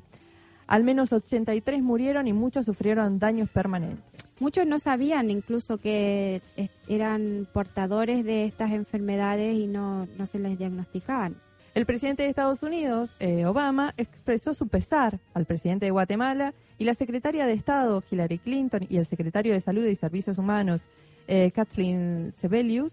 Al 0.67 0.85
menos 0.85 1.11
83 1.11 1.81
murieron 1.81 2.27
y 2.27 2.33
muchos 2.33 2.65
sufrieron 2.65 3.19
daños 3.19 3.49
permanentes. 3.49 4.25
Muchos 4.39 4.65
no 4.65 4.79
sabían 4.79 5.29
incluso 5.29 5.77
que 5.77 6.41
eh, 6.55 6.69
eran 6.87 7.47
portadores 7.51 8.23
de 8.23 8.45
estas 8.45 8.71
enfermedades 8.71 9.55
y 9.55 9.67
no, 9.67 10.07
no 10.17 10.25
se 10.25 10.39
les 10.39 10.57
diagnosticaban. 10.57 11.35
El 11.73 11.85
presidente 11.85 12.23
de 12.23 12.29
Estados 12.29 12.63
Unidos, 12.63 13.11
eh, 13.21 13.45
Obama, 13.45 13.93
expresó 13.95 14.53
su 14.53 14.67
pesar 14.67 15.19
al 15.33 15.45
presidente 15.45 15.85
de 15.85 15.91
Guatemala 15.91 16.53
y 16.77 16.83
la 16.83 16.95
secretaria 16.95 17.45
de 17.45 17.53
Estado, 17.53 18.03
Hillary 18.11 18.39
Clinton, 18.39 18.85
y 18.89 18.97
el 18.97 19.05
secretario 19.05 19.53
de 19.53 19.61
Salud 19.61 19.85
y 19.85 19.95
Servicios 19.95 20.37
Humanos, 20.37 20.81
eh, 21.29 21.49
Kathleen 21.51 22.33
Sebelius, 22.33 22.91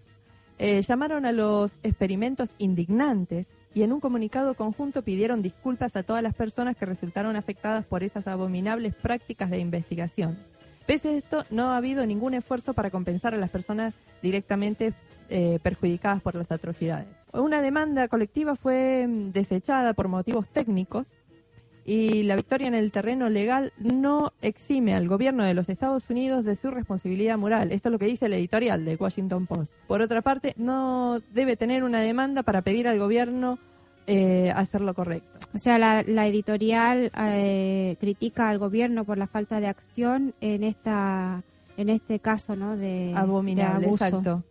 eh, 0.59 0.81
llamaron 0.81 1.25
a 1.25 1.33
los 1.33 1.77
experimentos 1.83 2.51
indignantes 2.57 3.47
y 3.73 3.83
en 3.83 3.91
un 3.91 3.99
comunicado 3.99 4.53
conjunto 4.53 5.01
pidieron 5.01 5.41
disculpas 5.41 5.97
a 5.97 6.03
todas 6.03 6.23
las 6.23 6.33
personas 6.33 6.77
que 6.77 6.85
resultaron 6.85 7.35
afectadas 7.35 7.85
por 7.85 8.03
esas 8.03 8.27
abominables 8.27 8.95
prácticas 8.95 9.49
de 9.49 9.59
investigación. 9.59 10.37
Pese 10.85 11.09
a 11.09 11.17
esto, 11.17 11.45
no 11.51 11.71
ha 11.71 11.77
habido 11.77 12.05
ningún 12.05 12.33
esfuerzo 12.33 12.73
para 12.73 12.89
compensar 12.89 13.33
a 13.33 13.37
las 13.37 13.49
personas 13.49 13.93
directamente 14.21 14.93
eh, 15.29 15.59
perjudicadas 15.61 16.21
por 16.21 16.35
las 16.35 16.51
atrocidades. 16.51 17.07
Una 17.33 17.61
demanda 17.61 18.07
colectiva 18.07 18.55
fue 18.55 19.05
mm, 19.07 19.31
desechada 19.31 19.93
por 19.93 20.07
motivos 20.07 20.47
técnicos 20.49 21.07
y 21.85 22.23
la 22.23 22.35
victoria 22.35 22.67
en 22.67 22.75
el 22.75 22.91
terreno 22.91 23.29
legal 23.29 23.73
no 23.79 24.31
exime 24.41 24.93
al 24.93 25.07
gobierno 25.07 25.43
de 25.43 25.53
los 25.53 25.69
Estados 25.69 26.09
Unidos 26.09 26.45
de 26.45 26.55
su 26.55 26.69
responsabilidad 26.69 27.37
moral. 27.37 27.71
Esto 27.71 27.89
es 27.89 27.93
lo 27.93 27.99
que 27.99 28.05
dice 28.05 28.27
el 28.27 28.33
editorial 28.33 28.85
de 28.85 28.95
Washington 28.95 29.47
Post. 29.47 29.71
Por 29.87 30.01
otra 30.01 30.21
parte, 30.21 30.53
no 30.57 31.19
debe 31.33 31.57
tener 31.57 31.83
una 31.83 32.01
demanda 32.01 32.43
para 32.43 32.61
pedir 32.61 32.87
al 32.87 32.99
gobierno 32.99 33.57
eh, 34.05 34.51
hacer 34.55 34.81
lo 34.81 34.93
correcto. 34.93 35.47
O 35.53 35.57
sea, 35.57 35.77
la, 35.77 36.27
editorial 36.27 37.11
eh, 37.17 37.95
critica 37.99 38.49
al 38.49 38.59
gobierno 38.59 39.05
por 39.05 39.17
la 39.17 39.27
falta 39.27 39.59
de 39.59 39.67
acción 39.67 40.33
en 40.41 40.63
esta 40.63 41.43
en 41.77 41.89
este 41.89 42.19
caso, 42.19 42.55
¿no? 42.55 42.75
De, 42.75 43.13
Abominable, 43.15 43.87
abuso. 43.87 44.05
exacto. 44.05 44.43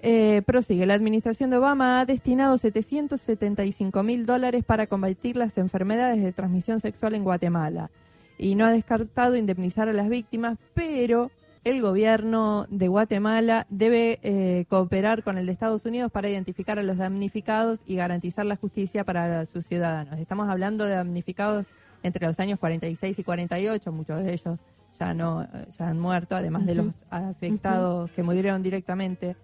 Eh, 0.00 0.42
prosigue, 0.46 0.86
la 0.86 0.94
administración 0.94 1.50
de 1.50 1.56
Obama 1.56 2.00
ha 2.00 2.04
destinado 2.04 2.56
775 2.56 4.02
mil 4.02 4.26
dólares 4.26 4.64
para 4.64 4.86
combatir 4.86 5.36
las 5.36 5.58
enfermedades 5.58 6.22
de 6.22 6.32
transmisión 6.32 6.80
sexual 6.80 7.14
en 7.14 7.24
Guatemala. 7.24 7.90
Y 8.38 8.54
no 8.54 8.64
ha 8.64 8.70
descartado 8.70 9.34
indemnizar 9.34 9.88
a 9.88 9.92
las 9.92 10.08
víctimas, 10.08 10.58
pero 10.74 11.32
el 11.64 11.82
gobierno 11.82 12.66
de 12.70 12.86
Guatemala 12.86 13.66
debe 13.68 14.20
eh, 14.22 14.64
cooperar 14.68 15.24
con 15.24 15.36
el 15.36 15.46
de 15.46 15.52
Estados 15.52 15.84
Unidos 15.84 16.12
para 16.12 16.28
identificar 16.28 16.78
a 16.78 16.84
los 16.84 16.98
damnificados 16.98 17.82
y 17.84 17.96
garantizar 17.96 18.46
la 18.46 18.56
justicia 18.56 19.02
para 19.02 19.44
sus 19.46 19.66
ciudadanos. 19.66 20.20
Estamos 20.20 20.48
hablando 20.48 20.84
de 20.84 20.92
damnificados 20.92 21.66
entre 22.04 22.26
los 22.26 22.38
años 22.38 22.60
46 22.60 23.18
y 23.18 23.24
48, 23.24 23.92
muchos 23.92 24.22
de 24.22 24.32
ellos 24.32 24.58
ya 24.98 25.14
no 25.14 25.46
ya 25.76 25.88
han 25.88 25.98
muerto, 25.98 26.36
además 26.36 26.66
de 26.66 26.74
los 26.76 26.94
afectados 27.10 28.10
que 28.12 28.22
murieron 28.22 28.62
directamente 28.62 29.36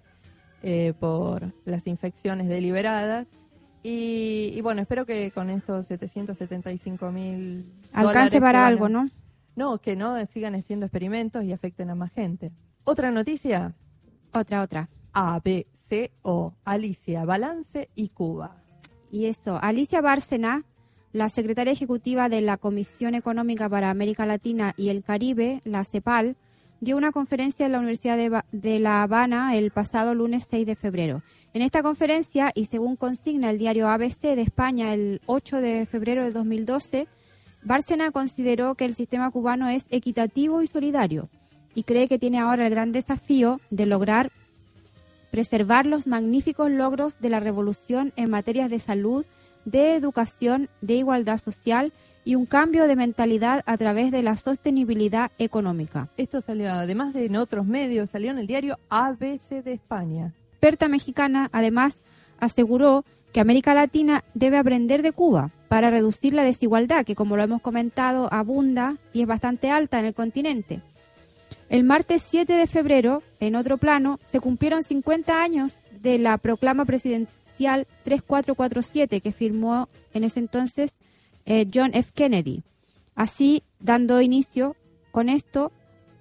eh, 0.66 0.94
por 0.99 1.52
las 1.66 1.87
infecciones 1.87 2.49
deliberadas. 2.49 3.26
Y, 3.83 4.59
bueno, 4.62 4.80
espero 4.80 5.04
que 5.04 5.30
con 5.30 5.50
estos 5.50 5.85
775 5.88 7.12
mil... 7.12 7.71
Alcance 7.92 8.40
para 8.40 8.66
algo, 8.66 8.88
¿no? 8.88 9.11
No, 9.56 9.76
que 9.76 9.94
no 9.94 10.25
sigan 10.25 10.54
haciendo 10.54 10.87
experimentos 10.87 11.44
y 11.44 11.52
afecten 11.52 11.90
a 11.90 11.94
más 11.94 12.12
gente. 12.12 12.50
Otra 12.85 13.11
noticia. 13.11 13.75
Otra, 14.33 14.62
otra. 14.62 14.88
A, 15.12 15.38
B, 15.44 15.66
C, 15.75 16.12
O. 16.23 16.54
Alicia, 16.64 17.26
Balance 17.26 17.90
y 17.94 18.09
Cuba. 18.09 18.56
Y 19.11 19.26
eso, 19.26 19.59
Alicia 19.61 20.00
Bárcena, 20.00 20.64
la 21.12 21.28
secretaria 21.28 21.75
ejecutiva 21.75 22.30
de 22.30 22.40
la 22.40 22.56
Comisión 22.56 23.14
Económica 23.14 23.68
para 23.68 23.90
América 23.90 24.25
Latina 24.25 24.73
y 24.78 24.88
el 24.88 25.04
Caribe, 25.04 25.61
la 25.64 25.85
CEPAL, 25.85 26.37
dio 26.81 26.97
una 26.97 27.12
conferencia 27.12 27.66
en 27.66 27.73
la 27.73 27.78
Universidad 27.78 28.43
de, 28.52 28.78
La 28.78 29.02
Habana 29.02 29.57
el 29.57 29.71
pasado 29.71 30.14
lunes 30.14 30.47
6 30.50 30.66
de 30.66 30.76
febrero. 30.76 31.23
En 31.52 31.62
esta 31.62 31.83
conferencia, 31.83 32.52
y 32.54 32.66
según 32.66 32.97
consigna 32.97 33.50
el 33.50 33.59
diario 33.59 33.88
ABC 33.88 34.21
de 34.35 34.43
España 34.43 34.93
el 34.93 35.21
8 35.26 35.61
de 35.61 35.87
febrero 35.87 36.25
de 36.25 36.33
2012, 36.33 37.07
Bárcena 37.62 38.11
consideró 38.11 38.75
que 38.75 38.85
el 38.85 38.95
sistema 38.95 39.31
cubano 39.31 39.69
es 39.69 39.87
equitativo 39.90 40.62
y 40.62 40.66
solidario 40.66 41.28
y 41.75 41.85
cree 41.85 42.09
que 42.09 42.19
tiene 42.19 42.38
ahora 42.38 42.66
el 42.66 42.71
gran 42.71 42.93
desafío 42.93 43.61
de 43.71 43.87
lograr 43.87 44.31
preservar 45.31 45.87
los 45.87 46.07
magníficos 46.07 46.71
logros 46.71 47.21
de 47.21 47.28
la 47.28 47.40
revolución 47.40 48.12
en 48.14 48.31
materias 48.31 48.71
de 48.71 48.78
salud, 48.78 49.25
de 49.64 49.97
educación, 49.97 50.69
de 50.81 50.95
igualdad 50.95 51.38
social 51.38 51.93
y 52.25 52.35
un 52.35 52.47
cambio 52.47 52.87
de 52.87 52.97
mentalidad 52.97 53.62
a 53.66 53.76
través 53.76 54.11
de 54.11 54.23
la 54.23 54.37
sostenibilidad 54.37 55.31
económica. 55.38 56.09
Esto 56.16 56.40
salió, 56.40 56.73
además 56.73 57.14
de 57.14 57.26
en 57.26 57.37
otros 57.37 57.66
medios, 57.66 58.11
salió 58.11 58.31
en 58.31 58.38
el 58.38 58.47
diario 58.47 58.78
ABC 58.88 59.62
de 59.62 59.73
España. 59.73 60.33
Experta 60.52 60.88
mexicana, 60.88 61.50
además, 61.52 62.00
aseguró 62.40 63.04
que 63.33 63.40
América 63.40 63.75
Latina 63.75 64.25
debe 64.35 64.57
aprender 64.57 65.02
de 65.02 65.12
Cuba 65.12 65.50
para 65.69 65.90
reducir 65.90 66.35
la 66.35 66.45
desigualdad 66.45 67.04
que, 67.04 67.16
como 67.16 67.37
lo 67.37 67.43
hemos 67.43 67.61
comentado, 67.61 68.33
abunda 68.33 68.97
y 69.12 69.23
es 69.23 69.26
bastante 69.26 69.71
alta 69.71 69.99
en 69.99 70.07
el 70.07 70.14
continente. 70.14 70.81
El 71.69 71.85
martes 71.85 72.22
7 72.22 72.53
de 72.53 72.66
febrero, 72.66 73.22
en 73.40 73.57
otro 73.57 73.77
plano, 73.77 74.20
se 74.31 74.40
cumplieron 74.40 74.83
50 74.83 75.42
años 75.42 75.75
de 76.01 76.18
la 76.18 76.38
proclama 76.38 76.85
presidencial 76.85 77.87
3447 78.05 79.20
que 79.20 79.33
firmó 79.33 79.88
en 80.12 80.25
ese 80.25 80.40
entonces 80.40 81.01
eh, 81.46 81.68
John 81.72 81.90
F. 81.94 82.11
Kennedy, 82.14 82.62
así 83.14 83.62
dando 83.80 84.20
inicio 84.20 84.76
con 85.11 85.28
esto 85.28 85.72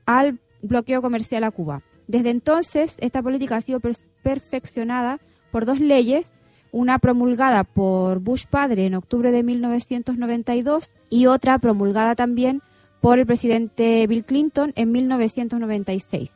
al 0.05 0.39
bloqueo 0.62 1.01
comercial 1.01 1.43
a 1.43 1.51
Cuba. 1.51 1.81
Desde 2.07 2.29
entonces, 2.29 2.97
esta 2.99 3.21
política 3.21 3.55
ha 3.55 3.62
sido 3.62 3.79
perfeccionada 4.21 5.19
por 5.51 5.65
dos 5.65 5.79
leyes, 5.79 6.31
una 6.71 6.99
promulgada 6.99 7.63
por 7.63 8.19
Bush 8.19 8.45
padre 8.49 8.86
en 8.86 8.95
octubre 8.95 9.31
de 9.31 9.43
1992 9.43 10.91
y 11.09 11.27
otra 11.27 11.59
promulgada 11.59 12.15
también 12.15 12.62
por 12.99 13.19
el 13.19 13.25
presidente 13.25 14.05
Bill 14.07 14.25
Clinton 14.25 14.73
en 14.75 14.91
1996. 14.91 16.31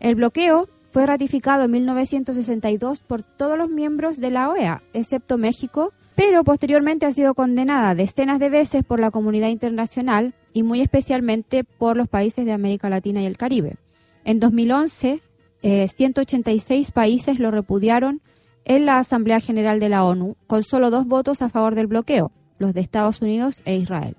El 0.00 0.14
bloqueo 0.14 0.68
fue 0.90 1.06
ratificado 1.06 1.64
en 1.64 1.70
1962 1.70 3.00
por 3.00 3.22
todos 3.22 3.56
los 3.56 3.70
miembros 3.70 4.18
de 4.18 4.30
la 4.30 4.50
OEA, 4.50 4.82
excepto 4.92 5.38
México, 5.38 5.92
pero 6.14 6.44
posteriormente 6.44 7.06
ha 7.06 7.12
sido 7.12 7.34
condenada 7.34 7.94
decenas 7.94 8.38
de 8.38 8.50
veces 8.50 8.84
por 8.84 9.00
la 9.00 9.10
comunidad 9.10 9.48
internacional 9.48 10.34
y 10.52 10.62
muy 10.62 10.80
especialmente 10.80 11.64
por 11.64 11.96
los 11.96 12.08
países 12.08 12.44
de 12.44 12.52
América 12.52 12.90
Latina 12.90 13.22
y 13.22 13.26
el 13.26 13.36
Caribe. 13.36 13.76
En 14.24 14.40
2011, 14.40 15.22
186 15.62 16.88
eh, 16.88 16.92
países 16.92 17.38
lo 17.38 17.50
repudiaron 17.50 18.20
en 18.64 18.86
la 18.86 18.98
Asamblea 18.98 19.40
General 19.40 19.80
de 19.80 19.88
la 19.88 20.04
ONU, 20.04 20.36
con 20.46 20.62
solo 20.62 20.90
dos 20.90 21.06
votos 21.06 21.42
a 21.42 21.48
favor 21.48 21.74
del 21.74 21.86
bloqueo, 21.86 22.30
los 22.58 22.74
de 22.74 22.80
Estados 22.80 23.22
Unidos 23.22 23.62
e 23.64 23.76
Israel. 23.76 24.16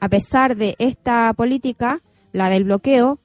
A 0.00 0.08
pesar 0.08 0.56
de 0.56 0.74
esta 0.78 1.32
política, 1.34 2.00
la 2.32 2.50
del 2.50 2.64
bloqueo, 2.64 3.18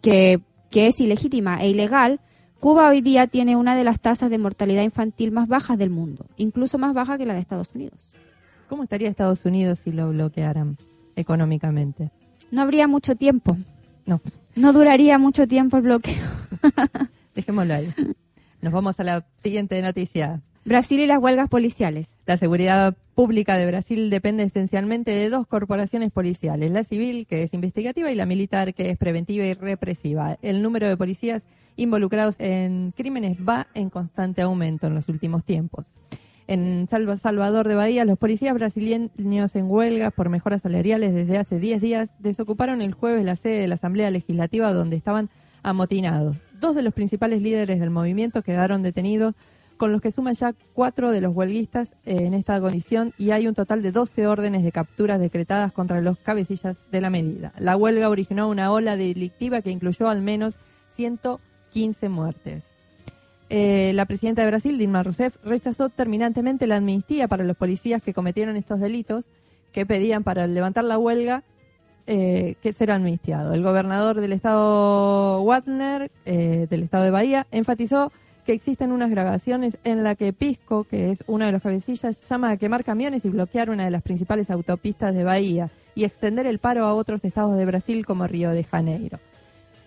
que, 0.00 0.40
que 0.70 0.88
es 0.88 1.00
ilegítima 1.00 1.62
e 1.62 1.68
ilegal, 1.68 2.20
Cuba 2.62 2.88
hoy 2.88 3.00
día 3.00 3.26
tiene 3.26 3.56
una 3.56 3.74
de 3.74 3.82
las 3.82 3.98
tasas 3.98 4.30
de 4.30 4.38
mortalidad 4.38 4.84
infantil 4.84 5.32
más 5.32 5.48
bajas 5.48 5.76
del 5.76 5.90
mundo, 5.90 6.26
incluso 6.36 6.78
más 6.78 6.94
baja 6.94 7.18
que 7.18 7.26
la 7.26 7.34
de 7.34 7.40
Estados 7.40 7.70
Unidos. 7.74 8.06
¿Cómo 8.68 8.84
estaría 8.84 9.08
Estados 9.08 9.44
Unidos 9.44 9.80
si 9.80 9.90
lo 9.90 10.10
bloquearan 10.10 10.76
económicamente? 11.16 12.12
No 12.52 12.62
habría 12.62 12.86
mucho 12.86 13.16
tiempo. 13.16 13.56
No. 14.06 14.20
No 14.54 14.72
duraría 14.72 15.18
mucho 15.18 15.48
tiempo 15.48 15.78
el 15.78 15.82
bloqueo. 15.82 16.22
Dejémoslo 17.34 17.74
ahí. 17.74 17.92
Nos 18.60 18.72
vamos 18.72 19.00
a 19.00 19.02
la 19.02 19.26
siguiente 19.38 19.82
noticia. 19.82 20.40
Brasil 20.64 21.00
y 21.00 21.08
las 21.08 21.18
huelgas 21.18 21.48
policiales. 21.48 22.10
La 22.26 22.36
seguridad 22.36 22.96
pública 23.16 23.56
de 23.56 23.66
Brasil 23.66 24.08
depende 24.08 24.44
esencialmente 24.44 25.10
de 25.10 25.30
dos 25.30 25.48
corporaciones 25.48 26.12
policiales, 26.12 26.70
la 26.70 26.84
civil, 26.84 27.26
que 27.26 27.42
es 27.42 27.54
investigativa, 27.54 28.12
y 28.12 28.14
la 28.14 28.24
militar, 28.24 28.72
que 28.72 28.88
es 28.88 28.96
preventiva 28.98 29.44
y 29.46 29.54
represiva. 29.54 30.38
El 30.42 30.62
número 30.62 30.86
de 30.86 30.96
policías 30.96 31.42
involucrados 31.76 32.36
en 32.38 32.92
crímenes 32.96 33.38
va 33.38 33.68
en 33.74 33.90
constante 33.90 34.42
aumento 34.42 34.86
en 34.86 34.94
los 34.94 35.08
últimos 35.08 35.44
tiempos. 35.44 35.86
En 36.48 36.88
Salvador 36.88 37.68
de 37.68 37.74
Bahía, 37.74 38.04
los 38.04 38.18
policías 38.18 38.54
brasileños 38.54 39.54
en 39.56 39.70
huelga 39.70 40.10
por 40.10 40.28
mejoras 40.28 40.62
salariales 40.62 41.14
desde 41.14 41.38
hace 41.38 41.58
10 41.58 41.80
días 41.80 42.10
desocuparon 42.18 42.82
el 42.82 42.94
jueves 42.94 43.24
la 43.24 43.36
sede 43.36 43.60
de 43.60 43.68
la 43.68 43.76
Asamblea 43.76 44.10
Legislativa 44.10 44.72
donde 44.72 44.96
estaban 44.96 45.30
amotinados. 45.62 46.38
Dos 46.60 46.74
de 46.74 46.82
los 46.82 46.94
principales 46.94 47.42
líderes 47.42 47.80
del 47.80 47.90
movimiento 47.90 48.42
quedaron 48.42 48.82
detenidos, 48.82 49.34
con 49.76 49.92
los 49.92 50.00
que 50.00 50.10
suman 50.10 50.34
ya 50.34 50.54
cuatro 50.74 51.10
de 51.10 51.20
los 51.20 51.34
huelguistas 51.34 51.96
en 52.04 52.34
esta 52.34 52.60
condición 52.60 53.14
y 53.18 53.30
hay 53.30 53.48
un 53.48 53.54
total 53.54 53.82
de 53.82 53.90
12 53.90 54.26
órdenes 54.26 54.62
de 54.62 54.70
capturas 54.70 55.18
decretadas 55.18 55.72
contra 55.72 56.00
los 56.00 56.18
cabecillas 56.18 56.76
de 56.92 57.00
la 57.00 57.10
medida. 57.10 57.52
La 57.58 57.76
huelga 57.76 58.08
originó 58.08 58.48
una 58.48 58.70
ola 58.70 58.96
delictiva 58.96 59.60
que 59.60 59.70
incluyó 59.70 60.08
al 60.08 60.22
menos 60.22 60.56
100 60.90 61.18
15 61.72 62.08
muertes. 62.08 62.64
Eh, 63.50 63.92
la 63.94 64.06
presidenta 64.06 64.42
de 64.42 64.48
Brasil, 64.48 64.78
Dilma 64.78 65.02
Rousseff, 65.02 65.36
rechazó 65.44 65.88
terminantemente 65.90 66.66
la 66.66 66.76
amnistía 66.76 67.28
para 67.28 67.44
los 67.44 67.56
policías 67.56 68.02
que 68.02 68.14
cometieron 68.14 68.56
estos 68.56 68.80
delitos 68.80 69.26
que 69.72 69.84
pedían 69.84 70.24
para 70.24 70.46
levantar 70.46 70.84
la 70.84 70.98
huelga 70.98 71.42
eh, 72.06 72.56
que 72.62 72.72
ser 72.72 72.90
amnistiado. 72.90 73.52
El 73.52 73.62
gobernador 73.62 74.20
del 74.20 74.32
estado 74.32 75.44
Wagner, 75.44 76.10
eh, 76.24 76.66
del 76.68 76.82
estado 76.82 77.04
de 77.04 77.10
Bahía, 77.10 77.46
enfatizó 77.50 78.10
que 78.44 78.52
existen 78.52 78.90
unas 78.90 79.10
grabaciones 79.10 79.78
en 79.84 80.02
la 80.02 80.14
que 80.14 80.32
Pisco, 80.32 80.84
que 80.84 81.10
es 81.10 81.22
una 81.26 81.46
de 81.46 81.52
los 81.52 81.62
cabecillas, 81.62 82.20
llama 82.28 82.50
a 82.50 82.56
quemar 82.56 82.84
camiones 82.84 83.24
y 83.24 83.28
bloquear 83.28 83.70
una 83.70 83.84
de 83.84 83.90
las 83.90 84.02
principales 84.02 84.50
autopistas 84.50 85.14
de 85.14 85.24
Bahía 85.24 85.70
y 85.94 86.04
extender 86.04 86.46
el 86.46 86.58
paro 86.58 86.86
a 86.86 86.94
otros 86.94 87.24
estados 87.24 87.56
de 87.56 87.66
Brasil 87.66 88.04
como 88.04 88.26
Río 88.26 88.50
de 88.50 88.64
Janeiro. 88.64 89.20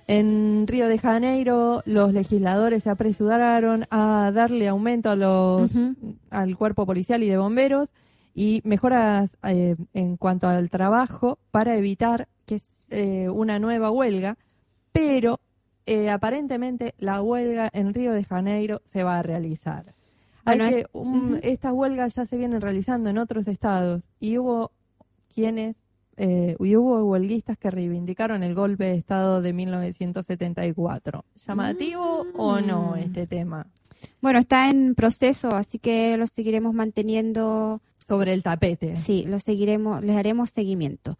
En 0.07 0.67
Río 0.67 0.87
de 0.87 0.99
Janeiro, 0.99 1.81
los 1.85 2.13
legisladores 2.13 2.83
se 2.83 2.89
apresuraron 2.91 3.85
a 3.89 4.31
darle 4.33 4.67
aumento 4.67 5.09
a 5.09 5.15
los, 5.15 5.71
al 6.29 6.55
cuerpo 6.57 6.85
policial 6.85 7.23
y 7.23 7.29
de 7.29 7.37
bomberos 7.37 7.89
y 8.35 8.61
mejoras 8.65 9.37
eh, 9.43 9.75
en 9.93 10.17
cuanto 10.17 10.47
al 10.47 10.69
trabajo 10.69 11.39
para 11.51 11.75
evitar 11.75 12.27
que 12.45 12.61
eh, 12.91 13.29
una 13.29 13.57
nueva 13.57 13.89
huelga, 13.89 14.37
pero 14.91 15.39
eh, 15.87 16.09
aparentemente 16.11 16.93
la 16.99 17.21
huelga 17.23 17.69
en 17.73 17.93
Río 17.93 18.11
de 18.13 18.23
Janeiro 18.25 18.81
se 18.85 19.03
va 19.03 19.17
a 19.17 19.23
realizar. 19.23 19.85
Hay 20.45 20.57
Bueno, 20.59 20.69
que, 20.69 20.79
es- 20.81 20.85
un- 20.93 21.25
ujú. 21.33 21.39
Estas 21.41 21.73
huelgas 21.73 22.13
ya 22.13 22.25
se 22.27 22.37
vienen 22.37 22.61
realizando 22.61 23.09
en 23.09 23.17
otros 23.17 23.47
estados 23.47 24.03
y 24.19 24.37
hubo 24.37 24.69
quienes, 25.33 25.75
eh, 26.17 26.55
y 26.59 26.75
hubo 26.75 27.03
huelguistas 27.03 27.57
que 27.57 27.69
reivindicaron 27.71 28.43
el 28.43 28.55
golpe 28.55 28.85
de 28.85 28.95
Estado 28.95 29.41
de 29.41 29.53
1974. 29.53 31.25
¿Llamativo 31.47 32.25
o 32.35 32.59
no 32.61 32.91
Mm. 32.95 32.99
este 32.99 33.27
tema? 33.27 33.67
Bueno, 34.21 34.39
está 34.39 34.69
en 34.69 34.95
proceso, 34.95 35.55
así 35.55 35.79
que 35.79 36.15
lo 36.17 36.27
seguiremos 36.27 36.73
manteniendo. 36.73 37.81
Sobre 37.97 38.33
el 38.33 38.43
tapete. 38.43 38.95
Sí, 38.95 39.25
lo 39.27 39.39
seguiremos, 39.39 40.03
les 40.03 40.15
haremos 40.15 40.51
seguimiento. 40.51 41.17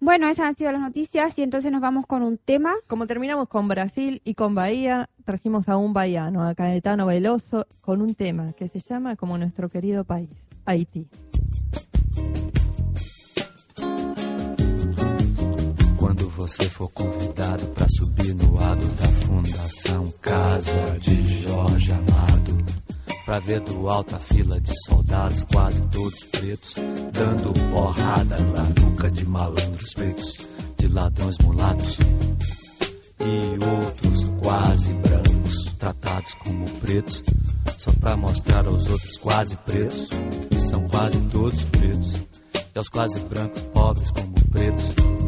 Bueno, 0.00 0.28
esas 0.28 0.46
han 0.46 0.54
sido 0.54 0.72
las 0.72 0.80
noticias 0.80 1.38
y 1.38 1.42
entonces 1.42 1.70
nos 1.70 1.80
vamos 1.80 2.06
con 2.06 2.22
un 2.24 2.36
tema. 2.38 2.74
Como 2.88 3.06
terminamos 3.06 3.48
con 3.48 3.68
Brasil 3.68 4.20
y 4.24 4.34
con 4.34 4.54
Bahía, 4.54 5.08
trajimos 5.24 5.68
a 5.68 5.76
un 5.76 5.92
bahiano, 5.92 6.42
a 6.42 6.54
Caetano 6.56 7.06
Veloso, 7.06 7.68
con 7.80 8.02
un 8.02 8.14
tema 8.16 8.52
que 8.52 8.66
se 8.68 8.80
llama 8.80 9.14
como 9.14 9.38
nuestro 9.38 9.68
querido 9.68 10.02
país, 10.04 10.28
Haití. 10.66 11.06
Você 16.36 16.64
for 16.64 16.88
convidado 16.90 17.66
para 17.68 17.86
subir 17.88 18.34
no 18.34 18.54
lado 18.54 18.84
da 18.96 19.06
Fundação 19.24 20.12
Casa 20.20 20.98
de 21.00 21.42
Jorge 21.42 21.92
Amado, 21.92 22.64
pra 23.24 23.38
ver 23.38 23.60
do 23.60 23.88
alto 23.88 24.16
a 24.16 24.18
fila 24.18 24.60
de 24.60 24.72
soldados, 24.86 25.44
quase 25.44 25.80
todos 25.82 26.24
pretos, 26.24 26.74
dando 27.12 27.52
porrada 27.70 28.38
na 28.38 28.62
nuca 28.80 29.10
de 29.10 29.24
malandros 29.26 29.94
pretos, 29.94 30.48
de 30.76 30.88
ladrões 30.88 31.38
mulatos 31.38 31.98
e 33.20 33.64
outros 33.64 34.24
quase 34.42 34.92
brancos, 34.92 35.72
tratados 35.78 36.34
como 36.34 36.68
pretos, 36.80 37.22
só 37.78 37.92
pra 37.92 38.16
mostrar 38.16 38.66
aos 38.66 38.86
outros 38.88 39.16
quase 39.18 39.56
pretos, 39.58 40.08
que 40.50 40.60
são 40.60 40.88
quase 40.88 41.18
todos 41.30 41.64
pretos, 41.64 42.14
e 42.74 42.78
aos 42.78 42.88
quase 42.88 43.20
brancos 43.20 43.62
pobres 43.72 44.10
como 44.10 44.34
pretos. 44.50 45.23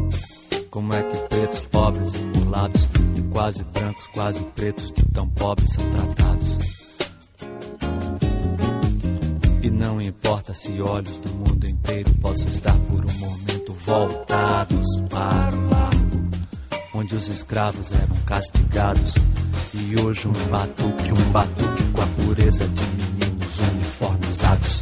Como 0.69 0.93
é 0.93 1.01
que 1.01 1.17
pretos, 1.29 1.59
pobres 1.61 2.13
e 2.13 2.23
mulatos, 2.23 2.87
e 3.15 3.21
quase 3.31 3.63
brancos, 3.63 4.07
quase 4.07 4.43
pretos, 4.55 4.91
de 4.91 5.05
tão 5.05 5.27
pobres 5.29 5.71
são 5.71 5.83
tratados? 5.91 6.57
E 9.63 9.69
não 9.69 10.01
importa 10.01 10.53
se 10.53 10.81
olhos 10.81 11.17
do 11.19 11.29
mundo 11.29 11.67
inteiro 11.67 12.13
possam 12.15 12.47
estar 12.47 12.75
por 12.89 13.05
um 13.05 13.13
momento 13.19 13.73
voltados 13.85 15.01
para 15.09 15.55
o 15.55 15.69
largo, 15.69 16.27
onde 16.93 17.15
os 17.15 17.29
escravos 17.29 17.91
eram 17.91 18.15
castigados. 18.25 19.15
E 19.73 20.01
hoje 20.01 20.27
um 20.27 20.49
batuque, 20.49 21.11
um 21.11 21.31
batuque 21.31 21.83
com 21.93 22.01
a 22.01 22.07
pureza 22.07 22.67
de 22.67 22.85
meninos 22.87 23.59
uniformizados 23.59 24.81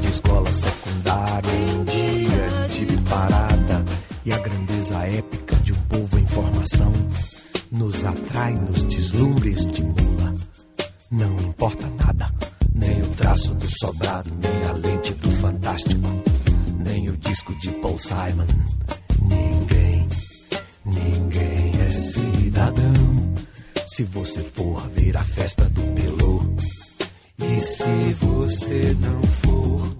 de 0.00 0.08
escola 0.08 0.52
secundária 0.52 1.50
em 1.52 1.84
dia 1.84 2.68
de 2.68 3.02
parada 3.08 3.47
e 4.28 4.32
a 4.32 4.38
grandeza 4.38 4.94
épica 5.06 5.56
de 5.56 5.72
um 5.72 5.80
povo 5.88 6.18
em 6.18 6.26
formação 6.26 6.92
nos 7.72 8.04
atrai, 8.04 8.52
nos 8.52 8.84
deslumbra 8.84 9.48
e 9.48 9.54
estimula. 9.54 10.34
Não 11.10 11.34
importa 11.38 11.88
nada, 12.04 12.30
nem 12.74 13.00
o 13.00 13.08
traço 13.12 13.54
do 13.54 13.66
sobrado, 13.78 14.30
nem 14.38 14.68
a 14.68 14.72
lente 14.72 15.14
do 15.14 15.30
fantástico, 15.30 16.22
nem 16.78 17.08
o 17.08 17.16
disco 17.16 17.54
de 17.54 17.70
Paul 17.80 17.98
Simon. 17.98 18.46
Ninguém, 19.22 20.06
ninguém 20.84 21.80
é 21.86 21.90
cidadão. 21.90 23.34
Se 23.86 24.04
você 24.04 24.40
for 24.40 24.90
ver 24.90 25.16
a 25.16 25.24
festa 25.24 25.64
do 25.70 25.80
Pelô, 25.94 26.42
e 27.38 27.60
se 27.62 28.12
você 28.20 28.94
não 29.00 29.22
for, 29.22 29.96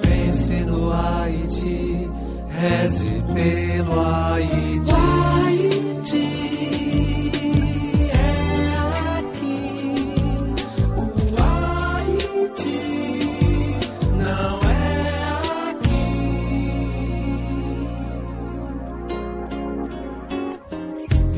pense 0.00 0.52
no 0.60 0.92
Haiti, 0.92 2.08
reze 2.56 3.22
pelo 3.34 4.00
Haiti. 4.00 4.92
O 4.92 4.96
Haiti 5.34 6.26
é 8.10 8.32
aqui, 9.18 9.94
o 10.96 11.04
Haiti 11.42 12.80
não 14.16 14.58
é 14.70 14.84
aqui. 15.70 16.06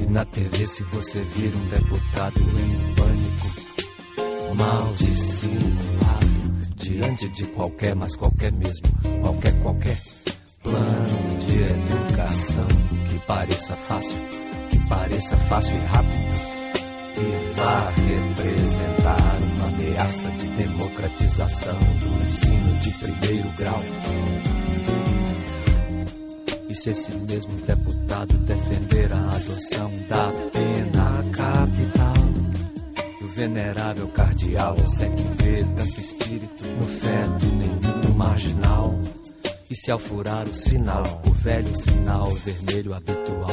E 0.02 0.04
na 0.10 0.24
TV, 0.24 0.66
se 0.66 0.82
você 0.84 1.20
vir 1.34 1.52
um 1.54 1.66
deputado 1.68 2.40
em 2.40 2.94
pânico, 2.94 3.48
mal 4.56 4.94
dissimulado, 4.94 6.28
diante 6.76 7.28
de 7.30 7.44
qualquer, 7.48 7.96
mas 7.96 8.14
qualquer 8.14 8.52
mesmo, 8.52 8.88
qualquer, 9.20 9.52
qualquer 9.60 9.96
plano 10.68 11.38
de 11.38 11.58
educação 11.62 12.66
que 13.08 13.18
pareça 13.20 13.74
fácil, 13.74 14.18
que 14.70 14.78
pareça 14.88 15.36
fácil 15.36 15.74
e 15.76 15.86
rápido 15.86 16.58
e 17.16 17.54
vá 17.56 17.90
representar 17.90 19.38
uma 19.42 19.66
ameaça 19.66 20.28
de 20.30 20.46
democratização 20.46 21.74
do 21.74 22.24
ensino 22.24 22.80
de 22.80 22.90
primeiro 22.92 23.48
grau. 23.56 23.82
E 26.68 26.74
se 26.74 26.90
esse 26.90 27.10
mesmo 27.12 27.54
deputado 27.66 28.34
defender 28.38 29.10
a 29.12 29.30
adoção 29.36 29.90
da 30.06 30.30
pena 30.52 31.24
capital, 31.32 32.14
e 33.20 33.24
o 33.24 33.28
venerável 33.28 34.06
cardeal 34.08 34.76
é 34.76 35.08
que 35.08 35.42
vê 35.42 35.64
tanto 35.76 36.00
espírito 36.00 36.64
no 36.64 36.86
feto 36.86 37.46
nenhum 37.46 38.14
marginal. 38.14 38.94
E 39.70 39.74
se 39.74 39.90
ao 39.90 39.98
furar 39.98 40.48
o 40.48 40.54
sinal, 40.54 41.20
o 41.26 41.30
velho 41.30 41.74
sinal 41.76 42.30
vermelho 42.36 42.94
habitual, 42.94 43.50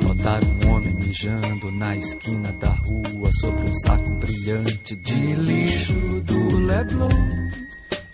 botar 0.00 0.40
um 0.44 0.70
homem 0.72 0.94
mijando 0.94 1.72
na 1.72 1.96
esquina 1.96 2.52
da 2.52 2.68
rua 2.68 3.28
sobre 3.40 3.68
um 3.68 3.74
saco 3.80 4.14
brilhante 4.20 4.94
de 4.94 5.34
lixo 5.34 6.20
do 6.22 6.58
Leblon. 6.58 7.08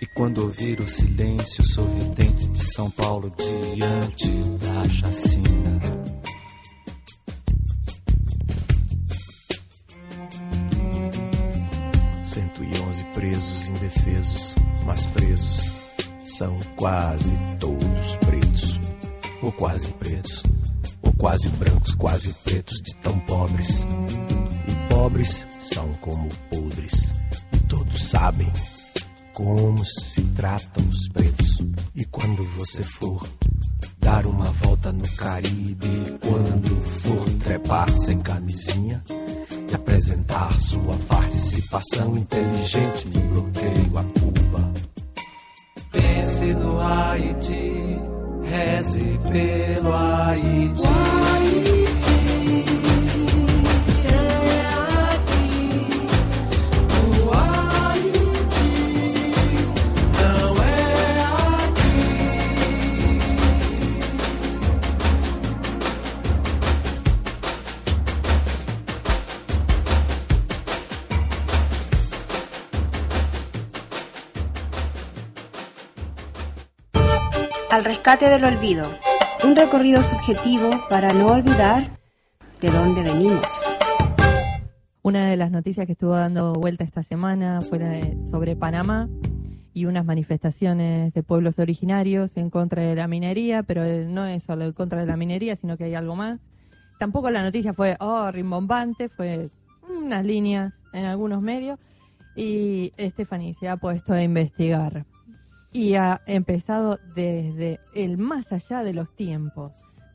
E 0.01 0.07
quando 0.15 0.45
ouvir 0.45 0.81
o 0.81 0.89
silêncio 0.89 1.63
sorridente 1.67 2.49
de 2.49 2.73
São 2.73 2.91
Paulo 2.93 3.31
diante 3.37 4.31
da 4.65 4.89
chacina. 4.89 5.81
111 12.25 13.05
presos 13.13 13.69
indefesos, 13.69 14.55
mas 14.87 15.05
presos 15.07 15.74
são 16.37 16.59
quase 16.75 17.33
todos 17.61 18.17
pretos, 18.17 18.81
ou 19.41 19.53
quase 19.53 19.89
pretos, 19.93 20.43
ou 21.01 21.13
quase 21.13 21.49
brancos, 21.51 21.95
quase 21.95 22.33
pretos 22.45 22.83
de 22.83 22.93
tão 22.97 23.17
pobres. 23.21 23.87
E 24.67 24.93
pobres 24.93 25.45
são 25.61 25.93
como 26.01 26.29
podres, 26.51 27.15
e 27.53 27.59
todos 27.69 28.09
sabem 28.09 28.53
como 29.33 29.85
se 29.85 30.23
tratam 30.37 30.85
os 30.89 31.09
pretos. 31.09 31.59
E 31.95 32.05
quando 32.07 32.45
você 32.57 32.83
for 32.83 33.29
dar 34.01 34.27
uma 34.27 34.51
volta 34.51 34.93
no 34.93 35.09
Caribe, 35.17 36.19
quando 36.21 36.81
for 37.01 37.31
trepar 37.45 37.95
sem 37.95 38.19
camisinha 38.19 39.05
e 39.71 39.75
apresentar 39.75 40.59
sua 40.59 40.97
participação 41.07 42.17
inteligente 42.17 43.09
no 43.09 43.21
bloqueio 43.21 43.99
a 43.99 44.05
Haiti, 46.85 47.99
reze 48.51 49.19
pelo 49.31 49.93
Haiti. 49.93 51.34
Rescate 78.15 78.31
del 78.31 78.45
olvido. 78.45 78.89
Un 79.43 79.57
recorrido 79.57 80.01
subjetivo 80.01 80.71
para 80.89 81.13
no 81.13 81.27
olvidar 81.27 81.99
de 82.61 82.71
dónde 82.71 83.03
venimos. 83.03 83.45
Una 85.03 85.29
de 85.29 85.37
las 85.37 85.51
noticias 85.51 85.85
que 85.87 85.93
estuvo 85.93 86.13
dando 86.13 86.53
vuelta 86.53 86.85
esta 86.85 87.03
semana 87.03 87.61
fue 87.61 88.17
sobre 88.31 88.55
Panamá 88.55 89.09
y 89.73 89.87
unas 89.87 90.05
manifestaciones 90.05 91.13
de 91.13 91.23
pueblos 91.25 91.59
originarios 91.59 92.37
en 92.37 92.51
contra 92.51 92.85
de 92.85 92.95
la 92.95 93.09
minería, 93.09 93.65
pero 93.65 93.83
no 93.85 94.27
es 94.27 94.45
solo 94.45 94.67
en 94.67 94.73
contra 94.73 95.01
de 95.01 95.07
la 95.07 95.17
minería, 95.17 95.57
sino 95.57 95.77
que 95.77 95.85
hay 95.85 95.97
algo 95.97 96.15
más. 96.15 96.41
Tampoco 97.01 97.33
la 97.33 97.43
noticia 97.43 97.75
fue, 97.75 97.97
oh, 97.99 98.31
rimbombante, 98.31 99.09
fue 99.09 99.51
unas 99.89 100.25
líneas 100.25 100.73
en 100.93 101.07
algunos 101.07 101.43
medios. 101.43 101.81
Y 102.37 102.93
Stephanie 102.97 103.55
se 103.55 103.69
ha 103.69 103.77
puesto 103.77 104.13
a 104.13 104.23
investigar 104.23 105.05
y 105.75 105.95
ha 105.97 106.21
empezado 106.27 106.99
desde 107.15 107.79
el 107.95 108.17
más 108.17 108.51
allá 108.53 108.83
de 108.83 108.95
los 108.95 109.15
tiempos. 109.15 109.73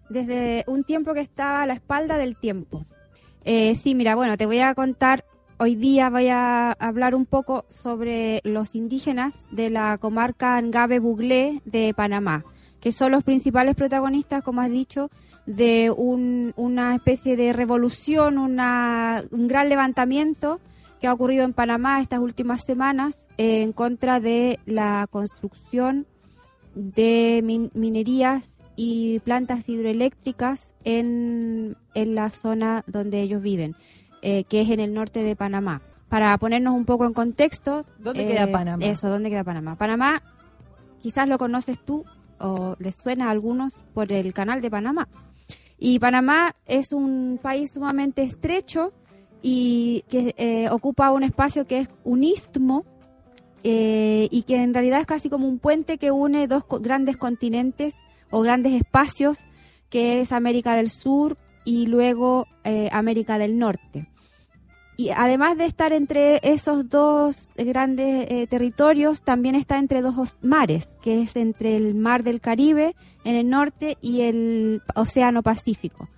Desde 0.10 0.64
un 0.66 0.84
tiempo 0.84 1.14
que 1.14 1.20
estaba 1.20 1.62
a 1.62 1.68
la 1.68 1.74
espalda 1.74 2.18
del 2.18 2.36
tiempo. 2.36 2.86
Eh, 3.46 3.76
sí, 3.76 3.94
mira, 3.94 4.16
bueno, 4.16 4.38
te 4.38 4.46
voy 4.48 4.60
a 4.62 4.74
contar, 4.74 5.26
hoy 5.58 5.76
día 5.76 6.10
voy 6.10 6.30
a 6.30 6.72
hablar 6.72 7.14
un 7.14 7.26
poco 7.26 7.66
sobre 7.70 8.42
los 8.44 8.74
indígenas 8.74 9.46
de 9.52 9.70
la 9.70 9.98
comarca 10.00 10.60
Ngabe 10.62 11.00
Buglé 11.00 11.62
de 11.66 11.94
Panamá, 11.94 12.44
que 12.80 12.92
son 12.92 13.12
los 13.12 13.24
principales 13.24 13.76
protagonistas, 13.76 14.42
como 14.42 14.62
has 14.62 14.72
dicho, 14.72 15.12
de 15.46 15.92
un- 15.96 16.54
una 16.56 16.96
especie 16.96 17.36
de 17.36 17.52
revolución, 17.54 18.38
una- 18.38 19.24
un 19.32 19.48
gran 19.50 19.68
levantamiento 19.68 20.60
que 21.00 21.08
ha 21.08 21.14
ocurrido 21.14 21.44
en 21.44 21.54
Panamá 21.54 22.02
estas 22.02 22.20
últimas 22.20 22.62
semanas 22.64 23.26
eh, 23.38 23.62
en 23.62 23.74
contra 23.74 24.20
de 24.20 24.60
la 24.66 25.08
construcción 25.10 26.06
de 26.76 27.42
min- 27.44 27.72
minerías 27.74 28.50
y 28.76 29.20
plantas 29.20 29.68
hidroeléctricas 29.68 30.74
en, 30.84 31.76
en 31.94 32.16
la 32.16 32.30
zona 32.30 32.84
donde 32.88 33.22
ellos 33.22 33.42
viven, 33.42 33.76
eh, 34.22 34.44
que 34.46 34.62
es 34.62 34.70
en 34.70 34.80
el 34.80 34.94
norte 34.94 35.24
de 35.24 35.36
Panamá. 35.36 35.82
Para 36.08 36.38
ponernos 36.38 36.74
un 36.74 36.86
poco 36.86 37.06
en 37.06 37.14
contexto. 37.14 37.86
¿Dónde 38.00 38.24
eh, 38.24 38.28
queda 38.28 38.52
Panamá? 38.52 38.84
Eso, 38.84 39.10
¿dónde 39.10 39.30
queda 39.30 39.44
Panamá? 39.44 39.76
Panamá, 39.76 40.24
quizás 41.02 41.28
lo 41.28 41.38
conoces 41.38 41.78
tú 41.80 42.04
o 42.40 42.76
les 42.80 42.96
suena 42.96 43.28
a 43.28 43.32
algunos 43.32 43.74
por 43.94 44.12
el 44.12 44.34
canal 44.34 44.62
de 44.62 44.72
Panamá. 44.72 45.08
Y 45.78 46.00
Panamá 46.00 46.56
es 46.66 46.94
un 46.94 47.40
país 47.42 47.72
sumamente 47.72 48.24
estrecho 48.24 48.92
y 49.42 50.04
que 50.10 50.34
eh, 50.38 50.70
ocupa 50.70 51.12
un 51.12 51.24
espacio 51.24 51.66
que 51.66 51.80
es 51.80 51.90
un 52.04 52.24
istmo 52.24 52.84
eh, 53.64 54.28
y 54.32 54.44
que 54.44 54.62
en 54.62 54.74
realidad 54.74 55.02
es 55.02 55.06
casi 55.06 55.30
como 55.30 55.48
un 55.48 55.60
puente 55.60 55.98
que 55.98 56.12
une 56.12 56.48
dos 56.48 56.64
grandes 56.82 57.18
continentes 57.18 57.94
o 58.32 58.42
grandes 58.42 58.74
espacios, 58.74 59.38
que 59.90 60.22
es 60.22 60.32
América 60.32 60.76
del 60.76 60.90
Sur 60.90 61.38
y 61.66 61.86
luego 61.88 62.46
eh, 62.64 62.90
América 62.92 63.38
del 63.38 63.58
Norte. 63.58 64.08
Y 64.98 65.12
además 65.12 65.58
de 65.58 65.64
estar 65.66 65.94
entre 65.94 66.42
esos 66.44 66.90
dos 66.90 67.50
grandes 67.56 68.50
territorios, 68.50 69.22
también 69.22 69.56
está 69.56 69.78
entre 69.80 70.02
dos 70.02 70.18
os- 70.18 70.38
mares, 70.42 70.98
que 71.02 71.22
es 71.22 71.38
entre 71.38 71.78
el 71.78 71.96
Mar 71.96 72.24
del 72.24 72.42
Caribe 72.42 72.96
en 73.24 73.36
el 73.36 73.50
norte 73.50 73.98
y 74.02 74.22
el 74.22 74.82
Océano 74.96 75.42
Pacífico. 75.42 76.10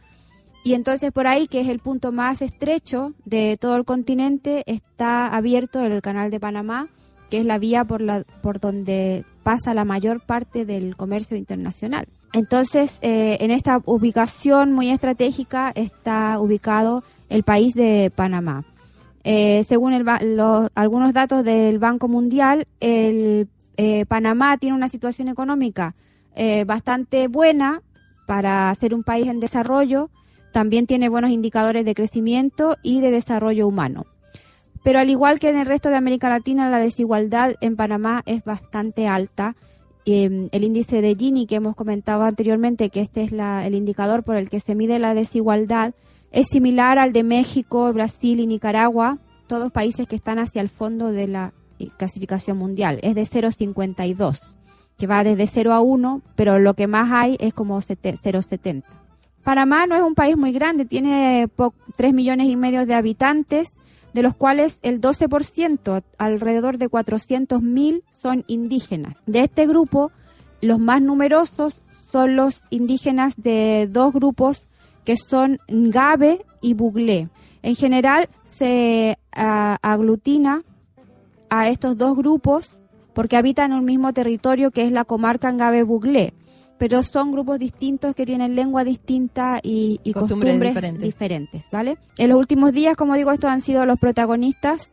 Y 0.64 0.74
entonces 0.74 1.12
por 1.12 1.28
ahí, 1.28 1.48
que 1.48 1.62
es 1.62 1.68
el 1.68 1.80
punto 1.80 2.12
más 2.12 2.42
estrecho 2.42 3.14
de 3.26 3.58
todo 3.58 3.76
el 3.76 3.86
continente, 3.86 4.64
está 4.68 5.28
abierto 5.28 5.80
el 5.82 6.02
Canal 6.02 6.30
de 6.30 6.40
Panamá, 6.40 6.88
que 7.30 7.40
es 7.40 7.46
la 7.46 7.58
vía 7.58 7.84
por, 7.86 8.02
la, 8.02 8.24
por 8.42 8.60
donde 8.60 9.26
pasa 9.44 9.74
la 9.74 9.86
mayor 9.86 10.22
parte 10.22 10.66
del 10.66 10.96
comercio 10.96 11.38
internacional. 11.38 12.08
Entonces, 12.34 13.00
eh, 13.02 13.38
en 13.42 13.52
esta 13.52 13.82
ubicación 13.86 14.72
muy 14.72 14.90
estratégica 14.90 15.72
está 15.76 16.40
ubicado 16.40 17.04
el 17.30 17.44
país 17.44 17.74
de 17.74 18.12
Panamá. 18.16 18.64
Eh, 19.24 19.64
según 19.64 19.94
el 19.94 20.06
algunos 20.76 21.14
datos 21.14 21.44
del 21.44 21.78
Banco 21.78 22.08
Mundial, 22.08 22.68
el, 22.80 23.48
eh, 23.78 24.06
Panamá 24.06 24.58
tiene 24.58 24.76
una 24.76 24.88
situación 24.88 25.28
económica 25.28 25.96
bastante 26.66 27.28
buena 27.28 27.82
para 28.26 28.74
ser 28.76 28.94
un 28.94 29.04
país 29.04 29.28
en 29.28 29.42
desarrollo. 29.42 30.10
También 30.52 30.86
tiene 30.88 31.10
buenos 31.10 31.32
indicadores 31.32 31.86
de 31.86 31.96
crecimiento 31.96 32.78
y 32.84 33.00
de 33.02 33.12
desarrollo 33.12 33.68
humano. 33.68 34.06
Pero 34.84 35.00
al 35.00 35.10
igual 35.10 35.40
que 35.40 35.50
en 35.50 35.58
el 35.58 35.66
resto 35.68 35.90
de 35.90 35.96
América 35.96 36.30
Latina, 36.30 36.70
la 36.70 36.80
desigualdad 36.80 37.54
en 37.62 37.76
Panamá 37.76 38.24
es 38.26 38.44
bastante 38.44 39.08
alta. 39.08 39.56
Eh, 40.06 40.48
el 40.52 40.64
índice 40.64 41.02
de 41.02 41.16
Gini 41.16 41.46
que 41.46 41.56
hemos 41.56 41.76
comentado 41.76 42.24
anteriormente, 42.24 42.90
que 42.90 43.02
este 43.02 43.22
es 43.22 43.32
la- 43.32 43.66
el 43.68 43.76
indicador 43.76 44.24
por 44.24 44.36
el 44.36 44.50
que 44.50 44.60
se 44.60 44.74
mide 44.74 44.98
la 44.98 45.14
desigualdad, 45.14 45.94
es 46.32 46.48
similar 46.48 46.98
al 46.98 47.14
de 47.14 47.24
México, 47.24 47.92
Brasil 47.94 48.40
y 48.40 48.48
Nicaragua, 48.48 49.20
todos 49.48 49.72
países 49.72 50.08
que 50.08 50.16
están 50.16 50.40
hacia 50.40 50.62
el 50.62 50.70
fondo 50.70 51.12
de 51.12 51.28
la 51.28 51.54
eh, 51.78 51.90
clasificación 51.98 52.58
mundial. 52.58 53.00
Es 53.04 53.16
de 53.16 53.26
0,52, 53.26 54.42
que 54.98 55.08
va 55.08 55.24
desde 55.24 55.46
0 55.48 55.74
a 55.74 55.82
1, 55.82 56.22
pero 56.36 56.58
lo 56.60 56.74
que 56.74 56.88
más 56.88 57.12
hay 57.12 57.38
es 57.40 57.54
como 57.54 57.80
sete- 57.82 58.16
0,70. 58.18 58.84
Panamá 59.44 59.88
no 59.88 59.96
es 59.96 60.04
un 60.04 60.16
país 60.16 60.38
muy 60.38 60.52
grande, 60.52 60.86
tiene 60.86 61.48
po- 61.56 61.74
3 61.96 62.14
millones 62.14 62.48
y 62.48 62.56
medio 62.56 62.86
de 62.86 62.94
habitantes, 62.94 63.74
de 64.14 64.22
los 64.22 64.36
cuales 64.36 64.80
el 64.82 65.00
12%, 65.02 66.04
alrededor 66.18 66.78
de 66.78 66.90
400.000, 66.90 68.04
son 68.16 68.44
indígenas. 68.48 69.18
De 69.26 69.40
este 69.40 69.66
grupo, 69.66 70.12
los 70.62 70.80
más 70.80 71.02
numerosos 71.02 71.78
son 72.12 72.36
los 72.36 72.64
indígenas 72.70 73.36
de 73.42 73.88
dos 73.90 74.14
grupos 74.14 74.64
que 75.06 75.16
son 75.18 75.60
Ngabe 75.70 76.46
y 76.62 76.74
Buglé. 76.74 77.30
En 77.64 77.76
general 77.76 78.30
se 78.44 79.18
aglutina 79.32 80.64
a 81.50 81.70
estos 81.70 81.98
dos 81.98 82.16
grupos 82.16 82.78
porque 83.14 83.38
habitan 83.38 83.74
un 83.74 83.86
mismo 83.86 84.14
territorio 84.14 84.72
que 84.72 84.84
es 84.86 84.92
la 84.92 85.06
comarca 85.06 85.52
Ngabe 85.52 85.84
Buglé, 85.84 86.34
pero 86.82 87.04
son 87.04 87.32
grupos 87.32 87.60
distintos 87.60 88.16
que 88.16 88.26
tienen 88.26 88.56
lengua 88.56 88.84
distinta 88.84 89.60
y, 89.62 90.00
y 90.04 90.14
Costumbres 90.14 90.54
costumbres, 90.54 90.74
diferentes. 90.74 91.04
diferentes, 91.04 91.66
¿vale? 91.72 92.00
En 92.18 92.30
los 92.30 92.40
últimos 92.40 92.74
días, 92.74 92.98
como 92.98 93.14
digo, 93.14 93.32
estos 93.32 93.52
han 93.52 93.62
sido 93.62 93.86
los 93.86 94.00
protagonistas 94.00 94.90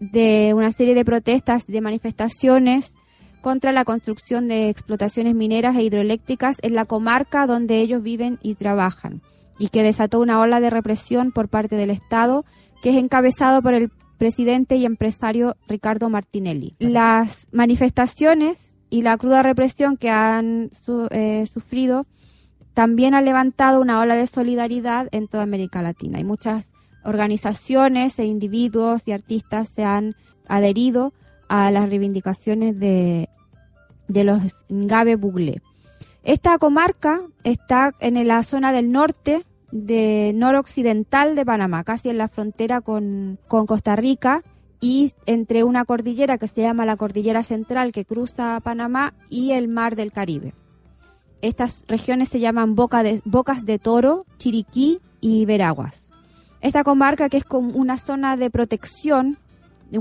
de 0.00 0.52
una 0.54 0.70
serie 0.70 0.94
de 0.94 1.02
protestas, 1.02 1.66
de 1.66 1.80
manifestaciones 1.80 2.92
contra 3.40 3.72
la 3.72 3.86
construcción 3.86 4.48
de 4.48 4.68
explotaciones 4.68 5.34
mineras 5.34 5.74
e 5.76 5.84
hidroeléctricas 5.84 6.58
en 6.60 6.74
la 6.74 6.84
comarca 6.84 7.46
donde 7.46 7.80
ellos 7.80 8.02
viven 8.02 8.38
y 8.42 8.56
trabajan, 8.56 9.22
y 9.58 9.68
que 9.68 9.82
desató 9.82 10.20
una 10.20 10.38
ola 10.40 10.60
de 10.60 10.68
represión 10.68 11.32
por 11.32 11.48
parte 11.48 11.76
del 11.76 11.88
Estado, 11.88 12.44
que 12.82 12.90
es 12.90 12.96
encabezado 12.96 13.62
por 13.62 13.72
el 13.72 13.90
presidente 14.18 14.76
y 14.76 14.84
empresario 14.84 15.56
Ricardo 15.68 16.10
Martinelli. 16.10 16.74
Las 16.80 17.46
manifestaciones 17.50 18.73
y 18.94 19.02
la 19.02 19.18
cruda 19.18 19.42
represión 19.42 19.96
que 19.96 20.08
han 20.08 20.70
eh, 21.10 21.44
sufrido 21.52 22.06
también 22.74 23.14
ha 23.14 23.22
levantado 23.22 23.80
una 23.80 23.98
ola 23.98 24.14
de 24.14 24.28
solidaridad 24.28 25.08
en 25.10 25.26
toda 25.26 25.42
América 25.42 25.82
Latina. 25.82 26.20
Y 26.20 26.24
muchas 26.24 26.70
organizaciones 27.02 28.16
e 28.20 28.24
individuos 28.24 29.08
y 29.08 29.10
artistas 29.10 29.68
se 29.68 29.82
han 29.82 30.14
adherido 30.46 31.12
a 31.48 31.72
las 31.72 31.90
reivindicaciones 31.90 32.78
de, 32.78 33.28
los 34.06 34.54
Ngabe 34.68 35.16
Buglé. 35.16 35.60
Esta 36.22 36.56
comarca 36.58 37.20
está 37.42 37.94
en 37.98 38.24
la 38.28 38.44
zona 38.44 38.70
del 38.70 38.92
norte, 38.92 39.44
de 39.72 40.30
noroccidental 40.36 41.34
de 41.34 41.44
Panamá, 41.44 41.82
casi 41.82 42.10
en 42.10 42.18
la 42.18 42.28
frontera 42.28 42.80
con 42.80 43.40
Costa 43.48 43.96
Rica 43.96 44.44
y 44.84 45.12
entre 45.24 45.64
una 45.64 45.84
cordillera 45.86 46.36
que 46.36 46.46
se 46.48 46.60
llama 46.60 46.84
la 46.84 46.96
Cordillera 46.98 47.42
Central 47.42 47.90
que 47.92 48.04
cruza 48.04 48.60
Panamá 48.62 49.14
y 49.30 49.52
el 49.52 49.66
Mar 49.68 49.96
del 49.96 50.12
Caribe. 50.12 50.52
Estas 51.40 51.84
regiones 51.88 52.28
se 52.28 52.40
llaman 52.40 52.74
Boca 52.74 53.02
de- 53.02 53.22
Bocas 53.24 53.64
de 53.64 53.78
Toro, 53.78 54.26
Chiriquí 54.38 55.00
y 55.20 55.44
Veraguas. 55.46 56.10
Esta 56.60 56.84
comarca, 56.84 57.28
que 57.30 57.38
es 57.38 57.44
como 57.44 57.70
una 57.76 57.96
zona 57.98 58.36
de 58.36 58.50
protección, 58.50 59.38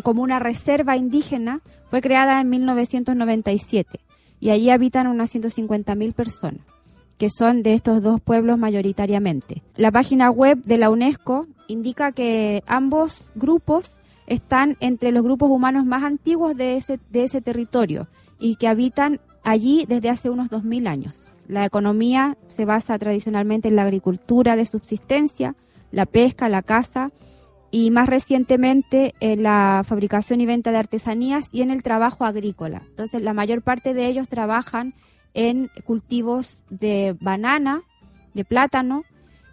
como 0.03 0.21
una 0.21 0.39
reserva 0.39 0.97
indígena, 0.97 1.61
fue 1.89 2.01
creada 2.01 2.41
en 2.41 2.49
1997 2.49 3.99
y 4.39 4.49
allí 4.49 4.69
habitan 4.69 5.07
unas 5.07 5.33
150.000 5.33 6.13
personas, 6.13 6.61
que 7.17 7.29
son 7.29 7.63
de 7.63 7.73
estos 7.73 8.01
dos 8.01 8.19
pueblos 8.19 8.57
mayoritariamente. 8.57 9.61
La 9.77 9.91
página 9.91 10.29
web 10.29 10.61
de 10.65 10.77
la 10.77 10.89
UNESCO 10.89 11.47
indica 11.67 12.11
que 12.11 12.63
ambos 12.67 13.23
grupos 13.35 13.91
están 14.27 14.77
entre 14.79 15.11
los 15.11 15.23
grupos 15.23 15.49
humanos 15.49 15.85
más 15.85 16.03
antiguos 16.03 16.55
de 16.55 16.77
ese, 16.77 16.99
de 17.09 17.23
ese 17.23 17.41
territorio 17.41 18.07
y 18.39 18.55
que 18.55 18.67
habitan 18.67 19.19
allí 19.43 19.85
desde 19.87 20.09
hace 20.09 20.29
unos 20.29 20.49
2.000 20.49 20.87
años. 20.87 21.23
La 21.47 21.65
economía 21.65 22.37
se 22.47 22.65
basa 22.65 22.97
tradicionalmente 22.97 23.67
en 23.67 23.75
la 23.75 23.83
agricultura 23.83 24.55
de 24.55 24.65
subsistencia, 24.65 25.55
la 25.91 26.05
pesca, 26.05 26.49
la 26.49 26.61
caza 26.61 27.11
y 27.69 27.91
más 27.91 28.07
recientemente 28.07 29.13
en 29.19 29.43
la 29.43 29.83
fabricación 29.85 30.41
y 30.41 30.45
venta 30.45 30.71
de 30.71 30.77
artesanías 30.77 31.49
y 31.51 31.61
en 31.63 31.71
el 31.71 31.83
trabajo 31.83 32.23
agrícola. 32.23 32.83
Entonces, 32.87 33.21
la 33.21 33.33
mayor 33.33 33.61
parte 33.61 33.93
de 33.93 34.07
ellos 34.07 34.29
trabajan 34.29 34.93
en 35.33 35.69
cultivos 35.83 36.63
de 36.69 37.15
banana, 37.19 37.81
de 38.33 38.45
plátano 38.45 39.03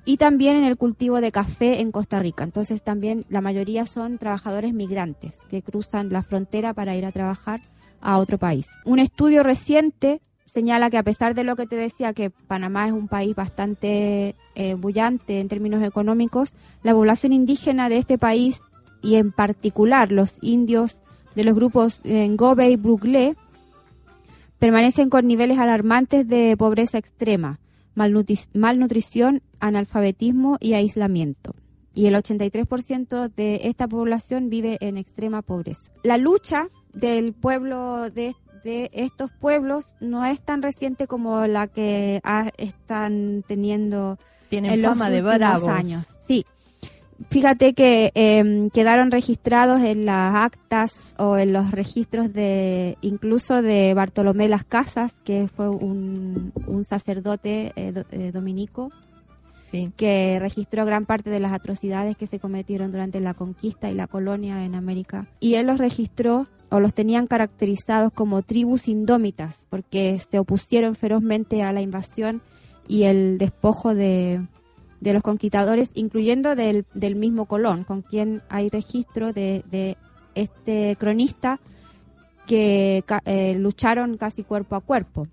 y 0.04 0.16
también 0.16 0.56
en 0.56 0.64
el 0.64 0.76
cultivo 0.76 1.20
de 1.20 1.32
café 1.32 1.80
en 1.80 1.92
Costa 1.92 2.18
Rica. 2.18 2.44
Entonces, 2.44 2.82
también 2.82 3.24
la 3.28 3.40
mayoría 3.40 3.86
son 3.86 4.18
trabajadores 4.18 4.72
migrantes 4.72 5.38
que 5.50 5.62
cruzan 5.62 6.10
la 6.10 6.22
frontera 6.22 6.74
para 6.74 6.96
ir 6.96 7.04
a 7.04 7.12
trabajar 7.12 7.60
a 8.00 8.18
otro 8.18 8.38
país. 8.38 8.68
Un 8.84 8.98
estudio 8.98 9.42
reciente 9.42 10.20
señala 10.52 10.90
que 10.90 10.98
a 10.98 11.02
pesar 11.02 11.34
de 11.34 11.44
lo 11.44 11.54
que 11.54 11.66
te 11.66 11.76
decía 11.76 12.12
que 12.12 12.30
Panamá 12.30 12.86
es 12.86 12.92
un 12.92 13.08
país 13.08 13.36
bastante 13.36 14.34
eh, 14.54 14.74
bullante 14.74 15.40
en 15.40 15.48
términos 15.48 15.82
económicos, 15.84 16.54
la 16.82 16.92
población 16.92 17.32
indígena 17.32 17.88
de 17.88 17.98
este 17.98 18.18
país 18.18 18.62
y 19.02 19.14
en 19.14 19.32
particular 19.32 20.10
los 20.10 20.38
indios 20.40 21.00
de 21.34 21.44
los 21.44 21.54
grupos 21.54 22.00
Ngobe 22.04 22.70
y 22.70 22.76
Brugle 22.76 23.36
permanecen 24.58 25.08
con 25.08 25.26
niveles 25.26 25.58
alarmantes 25.58 26.26
de 26.26 26.56
pobreza 26.56 26.98
extrema, 26.98 27.58
malnutrición, 28.54 29.42
analfabetismo 29.60 30.56
y 30.60 30.74
aislamiento. 30.74 31.54
Y 31.94 32.06
el 32.06 32.14
83% 32.14 33.32
de 33.34 33.60
esta 33.64 33.88
población 33.88 34.48
vive 34.48 34.78
en 34.80 34.96
extrema 34.96 35.42
pobreza. 35.42 35.90
La 36.02 36.16
lucha 36.16 36.68
del 36.92 37.32
pueblo 37.32 38.10
de, 38.10 38.34
estos 38.64 39.30
pueblos 39.32 39.86
no 40.00 40.24
es 40.24 40.40
tan 40.40 40.62
reciente 40.62 41.06
como 41.06 41.46
la 41.46 41.66
que 41.66 42.20
están 42.58 43.44
teniendo 43.46 44.18
en 44.50 44.82
los 44.82 45.00
últimos 45.00 45.68
años. 45.68 46.06
Sí, 46.26 46.44
fíjate 47.28 47.74
que 47.74 48.12
em, 48.14 48.70
quedaron 48.70 49.10
registrados 49.10 49.82
en 49.82 50.06
las 50.06 50.34
actas 50.34 51.14
o 51.18 51.36
en 51.36 51.52
los 51.52 51.70
registros 51.70 52.32
de 52.32 52.96
incluso 53.02 53.62
de 53.62 53.92
Bartolomé 53.94 54.48
Las 54.48 54.64
Casas, 54.64 55.20
que 55.24 55.48
fue 55.48 55.68
un, 55.68 56.52
sacerdote 56.88 57.72
eh, 57.76 58.04
eh, 58.10 58.30
dominico 58.32 58.90
que 59.96 60.38
registró 60.40 60.84
gran 60.84 61.06
parte 61.06 61.30
de 61.30 61.40
las 61.40 61.52
atrocidades 61.52 62.16
que 62.16 62.26
se 62.26 62.40
cometieron 62.40 62.90
durante 62.90 63.20
la 63.20 63.34
conquista 63.34 63.90
y 63.90 63.94
la 63.94 64.08
colonia 64.08 64.64
en 64.64 64.74
América. 64.74 65.26
Y 65.38 65.54
él 65.54 65.66
los 65.66 65.78
registró 65.78 66.48
o 66.70 66.80
los 66.80 66.94
tenían 66.94 67.26
caracterizados 67.26 68.12
como 68.12 68.42
tribus 68.42 68.88
indómitas, 68.88 69.64
porque 69.70 70.18
se 70.18 70.38
opusieron 70.38 70.94
ferozmente 70.94 71.62
a 71.62 71.72
la 71.72 71.82
invasión 71.82 72.42
y 72.88 73.04
el 73.04 73.38
despojo 73.38 73.94
de, 73.94 74.40
de 75.00 75.12
los 75.12 75.22
conquistadores, 75.22 75.92
incluyendo 75.94 76.54
del, 76.54 76.84
del, 76.94 77.16
mismo 77.16 77.46
Colón, 77.46 77.84
con 77.84 78.02
quien 78.02 78.42
hay 78.48 78.68
registro 78.68 79.32
de, 79.32 79.64
de 79.70 79.96
este 80.34 80.96
cronista 80.98 81.58
que 82.46 83.04
eh, 83.24 83.54
lucharon 83.54 84.16
casi 84.16 84.42
cuerpo 84.42 84.76
a 84.76 84.80
cuerpo. 84.80 85.28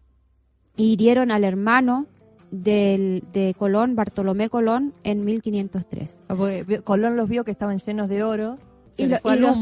Hirieron 0.76 1.32
al 1.32 1.44
hermano 1.44 2.06
del, 2.52 3.24
de 3.34 3.56
Colón, 3.58 3.96
Bartolomé 3.96 4.50
Colón, 4.50 4.94
en 5.04 5.26
1503. 5.26 6.20
Ah, 6.30 6.36
Colón 6.84 7.18
los 7.18 7.28
vio 7.28 7.44
que 7.44 7.52
estaban 7.52 7.78
llenos 7.80 8.10
de 8.10 8.24
oro 8.24 8.58
y, 8.98 9.08
los 9.08 9.22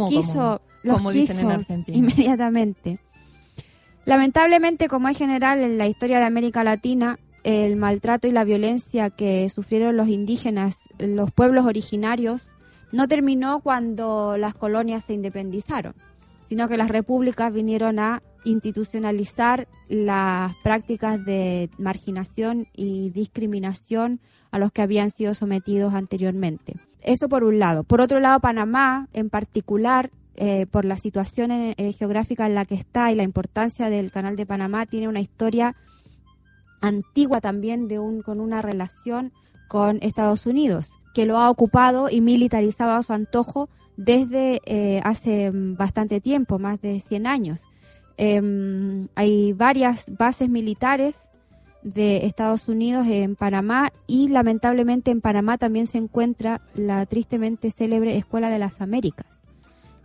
quiso, 0.09 0.61
los 0.83 1.11
quiso 1.11 1.49
inmediatamente. 1.87 2.99
Lamentablemente, 4.05 4.87
como 4.87 5.07
es 5.09 5.17
general 5.17 5.61
en 5.61 5.77
la 5.77 5.87
historia 5.87 6.19
de 6.19 6.25
América 6.25 6.63
Latina, 6.63 7.17
el 7.45 7.75
maltrato 7.75 8.27
y 8.27 8.31
la 8.31 8.43
violencia 8.43 9.11
que 9.11 9.47
sufrieron 9.49 9.95
los 9.95 10.09
indígenas, 10.09 10.79
los 10.97 11.31
pueblos 11.31 11.65
originarios, 11.65 12.47
no 12.91 13.07
terminó 13.07 13.59
cuando 13.59 14.35
las 14.35 14.55
colonias 14.55 15.03
se 15.05 15.13
independizaron, 15.13 15.93
sino 16.49 16.67
que 16.67 16.75
las 16.75 16.89
repúblicas 16.89 17.53
vinieron 17.53 17.99
a 17.99 18.23
institucionalizar 18.45 19.67
las 19.89 20.55
prácticas 20.63 21.23
de 21.23 21.69
marginación 21.77 22.67
y 22.73 23.11
discriminación 23.11 24.19
a 24.49 24.57
los 24.57 24.71
que 24.71 24.81
habían 24.81 25.11
sido 25.11 25.35
sometidos 25.35 25.93
anteriormente. 25.93 26.73
Eso 27.01 27.29
por 27.29 27.43
un 27.43 27.59
lado. 27.59 27.83
Por 27.83 28.01
otro 28.01 28.19
lado, 28.19 28.39
Panamá, 28.39 29.07
en 29.13 29.29
particular, 29.29 30.09
eh, 30.35 30.65
por 30.65 30.83
la 30.83 30.97
situación 30.97 31.51
eh, 31.51 31.93
geográfica 31.93 32.47
en 32.47 32.55
la 32.55 32.65
que 32.65 32.75
está 32.75 33.11
y 33.11 33.15
la 33.15 33.23
importancia 33.23 33.91
del 33.91 34.11
Canal 34.11 34.35
de 34.35 34.47
Panamá, 34.47 34.87
tiene 34.87 35.07
una 35.07 35.21
historia 35.21 35.75
antigua 36.87 37.41
también 37.41 37.87
de 37.87 37.99
un, 37.99 38.21
con 38.21 38.39
una 38.39 38.61
relación 38.61 39.31
con 39.67 39.99
Estados 40.01 40.45
Unidos, 40.45 40.91
que 41.13 41.25
lo 41.25 41.37
ha 41.37 41.49
ocupado 41.49 42.09
y 42.09 42.21
militarizado 42.21 42.93
a 42.93 43.03
su 43.03 43.13
antojo 43.13 43.69
desde 43.97 44.61
eh, 44.65 45.01
hace 45.03 45.51
bastante 45.53 46.19
tiempo, 46.21 46.59
más 46.59 46.81
de 46.81 46.99
100 46.99 47.27
años. 47.27 47.61
Em, 48.17 49.07
hay 49.15 49.53
varias 49.53 50.05
bases 50.17 50.49
militares 50.49 51.15
de 51.83 52.25
Estados 52.25 52.67
Unidos 52.67 53.05
en 53.07 53.35
Panamá 53.35 53.91
y 54.07 54.29
lamentablemente 54.29 55.11
en 55.11 55.21
Panamá 55.21 55.57
también 55.57 55.85
se 55.85 55.97
encuentra 55.97 56.61
la 56.73 57.05
tristemente 57.05 57.71
célebre 57.71 58.17
Escuela 58.17 58.49
de 58.49 58.59
las 58.59 58.81
Américas, 58.81 59.27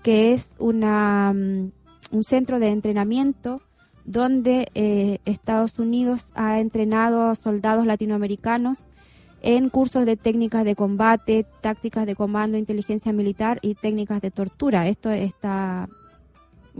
que 0.02 0.32
es 0.32 0.56
una, 0.58 1.30
un 1.30 2.24
centro 2.24 2.58
de 2.58 2.68
entrenamiento 2.68 3.62
donde 4.10 4.68
eh, 4.74 5.18
Estados 5.24 5.78
Unidos 5.78 6.26
ha 6.34 6.58
entrenado 6.58 7.28
a 7.28 7.34
soldados 7.36 7.86
latinoamericanos 7.86 8.78
en 9.42 9.70
cursos 9.70 10.04
de 10.04 10.16
técnicas 10.16 10.64
de 10.64 10.74
combate, 10.74 11.46
tácticas 11.60 12.06
de 12.06 12.16
comando, 12.16 12.58
inteligencia 12.58 13.12
militar 13.12 13.60
y 13.62 13.74
técnicas 13.76 14.20
de 14.20 14.32
tortura. 14.32 14.88
Esto 14.88 15.10
está 15.10 15.88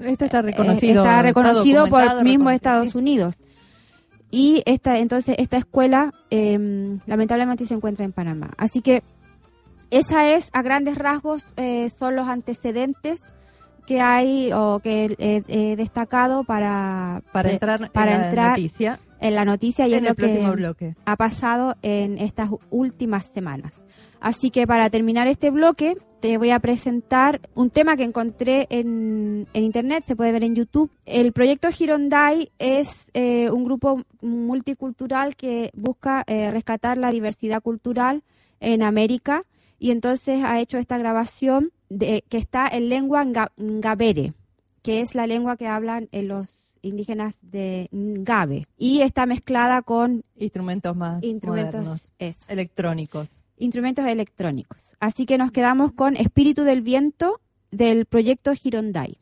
esto 0.02 0.24
está 0.24 0.42
reconocido, 0.42 1.04
está 1.04 1.22
reconocido 1.22 1.86
por 1.86 2.04
el 2.04 2.24
mismo 2.24 2.50
Estados 2.50 2.94
Unidos. 2.94 3.36
Y 4.32 4.62
esta 4.66 4.98
entonces 4.98 5.36
esta 5.38 5.56
escuela 5.56 6.12
em, 6.30 6.98
lamentablemente 7.06 7.64
se 7.64 7.74
encuentra 7.74 8.04
en 8.04 8.12
Panamá. 8.12 8.50
Así 8.56 8.80
que 8.82 9.04
esa 9.90 10.28
es 10.28 10.50
a 10.52 10.62
grandes 10.62 10.98
rasgos 10.98 11.46
eh, 11.56 11.88
son 11.90 12.16
los 12.16 12.26
antecedentes 12.26 13.22
que 13.80 14.00
hay 14.00 14.52
o 14.52 14.80
que 14.80 15.14
he, 15.18 15.76
destacado 15.76 16.44
para, 16.44 17.22
para 17.32 17.50
entrar, 17.50 17.90
para 17.90 18.14
en, 18.14 18.22
entrar 18.22 18.44
la 18.44 18.50
noticia. 18.50 19.00
en 19.20 19.34
la 19.34 19.44
noticia 19.44 19.88
y 19.88 19.94
en, 19.94 20.04
lo 20.04 20.10
el 20.10 20.16
próximo 20.16 20.50
que 20.50 20.56
bloque. 20.56 20.94
ha 21.04 21.16
pasado 21.16 21.76
en 21.82 22.18
estas 22.18 22.50
últimas 22.70 23.26
semanas. 23.26 23.80
Así 24.20 24.50
que 24.50 24.66
para 24.66 24.90
terminar 24.90 25.28
este 25.28 25.50
bloque 25.50 25.96
te 26.20 26.36
voy 26.36 26.50
a 26.50 26.58
presentar 26.58 27.40
un 27.54 27.70
tema 27.70 27.96
que 27.96 28.02
encontré 28.02 28.66
en, 28.68 29.48
en 29.54 29.64
internet, 29.64 30.04
se 30.06 30.14
puede 30.14 30.32
ver 30.32 30.44
en 30.44 30.54
YouTube. 30.54 30.90
El 31.06 31.32
proyecto 31.32 31.70
Girondai 31.70 32.50
es 32.58 33.10
eh, 33.14 33.50
un 33.50 33.64
grupo 33.64 34.02
multicultural 34.20 35.34
que 35.34 35.70
busca 35.74 36.22
eh, 36.26 36.50
rescatar 36.50 36.98
la 36.98 37.10
diversidad 37.10 37.62
cultural 37.62 38.22
en 38.60 38.82
América 38.82 39.44
y 39.80 39.90
entonces 39.90 40.44
ha 40.44 40.60
hecho 40.60 40.78
esta 40.78 40.98
grabación 40.98 41.72
de, 41.88 42.22
que 42.28 42.36
está 42.36 42.68
en 42.68 42.90
lengua 42.90 43.24
ngabere, 43.24 44.34
que 44.82 45.00
es 45.00 45.14
la 45.14 45.26
lengua 45.26 45.56
que 45.56 45.66
hablan 45.66 46.08
en 46.12 46.28
los 46.28 46.54
indígenas 46.82 47.38
de 47.40 47.88
Ngabe 47.90 48.66
y 48.76 49.00
está 49.00 49.24
mezclada 49.26 49.82
con 49.82 50.22
instrumentos 50.36 50.94
más 50.94 51.24
instrumentos 51.24 52.10
electrónicos. 52.48 53.28
Instrumentos 53.56 54.06
electrónicos. 54.06 54.80
Así 55.00 55.26
que 55.26 55.38
nos 55.38 55.50
quedamos 55.50 55.92
con 55.92 56.14
Espíritu 56.16 56.62
del 56.62 56.82
Viento 56.82 57.40
del 57.70 58.04
proyecto 58.04 58.54
Girondai. 58.54 59.16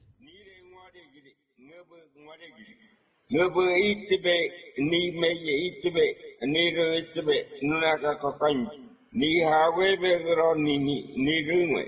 ni 9.13 9.41
hawe 9.41 9.97
bedro 9.97 10.55
ni 10.55 10.79
ni 10.79 10.97
ni 11.17 11.43
gungwe 11.47 11.83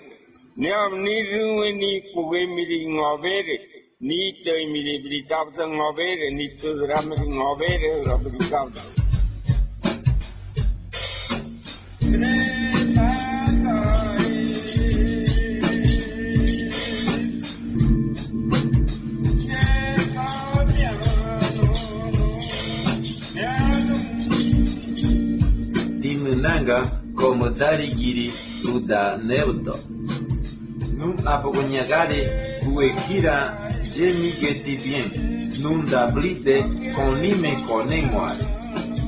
ne 0.56 0.68
am 0.72 0.92
ni 1.04 1.16
gungwe 1.28 1.72
ni 1.72 1.90
kuwe 2.12 2.46
miri 2.46 2.78
ngobere 2.94 3.56
ni 4.00 4.18
toy 4.44 4.62
miri 4.72 4.94
bri 5.04 5.18
tabda 5.28 5.64
ngobere 5.68 6.26
ni 6.36 6.46
tudra 6.58 6.98
miri 7.08 7.26
ngobere 7.36 7.88
rabri 8.06 8.38
tabda 8.50 8.82
Langa 26.40 26.99
como 27.20 27.50
Darigiri 27.50 28.32
Uda 28.64 29.16
Neuto. 29.22 29.78
Num 30.96 31.14
apogonyagare 31.24 32.20
kuekira 32.64 33.36
jemigeti 33.94 34.76
bien. 34.82 35.08
Num 35.60 35.84
da 35.84 36.06
blite 36.06 36.64
konime 36.96 37.56
konemoare. 37.68 38.44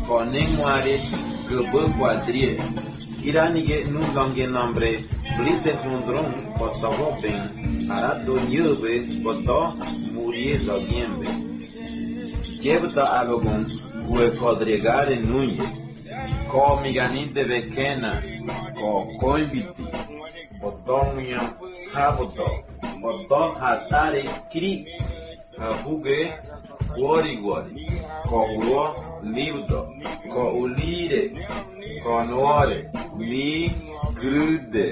Konemoare 0.07 0.95
gebe 1.49 1.83
quadrie. 1.99 2.61
Iranige 3.25 3.85
num 3.91 4.05
longe 4.15 4.47
nombre 4.47 5.05
blite 5.39 5.73
hundron 5.83 6.29
potovopen. 6.59 7.41
Arato 7.91 8.37
nyube 8.49 9.23
poto 9.25 9.75
murie 10.13 10.59
zogiembe. 10.59 11.29
Jebta 12.61 13.05
abogon 13.21 13.65
kuekodriegare 14.07 15.17
nunye. 15.17 15.82
Ko 16.53 16.77
miganite 16.83 17.43
bekena. 17.51 18.11
Ko 18.79 19.09
koibiti. 19.21 19.85
Potonha 20.61 21.41
Raboto, 21.95 22.47
Boton 23.01 23.55
Hatare 23.61 24.23
Kri, 24.53 24.87
Habuge, 25.59 26.19
Wori 26.97 27.35
Wori, 27.43 27.75
Kohuo, 28.29 28.85
Livdo, 29.35 29.81
Koulire, 30.33 31.23
Konuore, 32.05 32.79
Li, 33.19 33.75
Grude. 34.15 34.87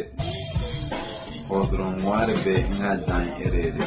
Odronguarbe 1.50 2.54
ngadan 2.78 3.26
erere. 3.44 3.84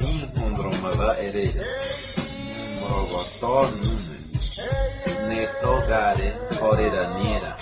Nin 0.00 0.20
ondromada 0.44 1.10
erere. 1.24 1.64
Morogoto 2.80 3.70
nune. 3.76 4.16
Neto 4.58 5.17
ne 5.28 5.46
togare 5.60 6.28
ore 6.60 6.88
da 6.90 7.04
nera. 7.16 7.52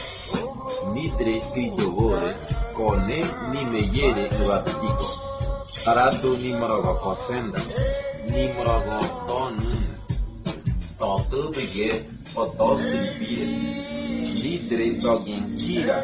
Nidre 0.94 1.40
grido 1.52 1.86
ore, 2.08 2.30
kone 2.76 3.18
ni 3.50 3.64
meyere 3.72 4.24
yere 4.30 4.44
ua 4.44 4.62
ni 6.42 6.50
morogo 6.58 6.94
kosenda, 7.02 7.60
ni 8.30 8.42
morogo 8.54 8.98
tonun. 9.26 9.84
Tontu 10.98 11.50
bige, 11.54 11.90
o 12.34 12.46
tosu 12.58 12.96
ipire. 13.06 13.46
Nidre 14.42 14.86
togin 15.02 15.44
kira, 15.58 15.98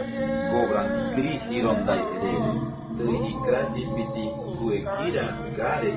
kobran 0.51 0.89
kri 1.15 1.33
hirondai 1.49 2.03
ere. 2.17 2.35
Tuhi 2.99 3.31
krati 3.45 3.83
piti 3.95 4.25
kue 4.59 4.79
kira 4.95 5.25
gare. 5.57 5.93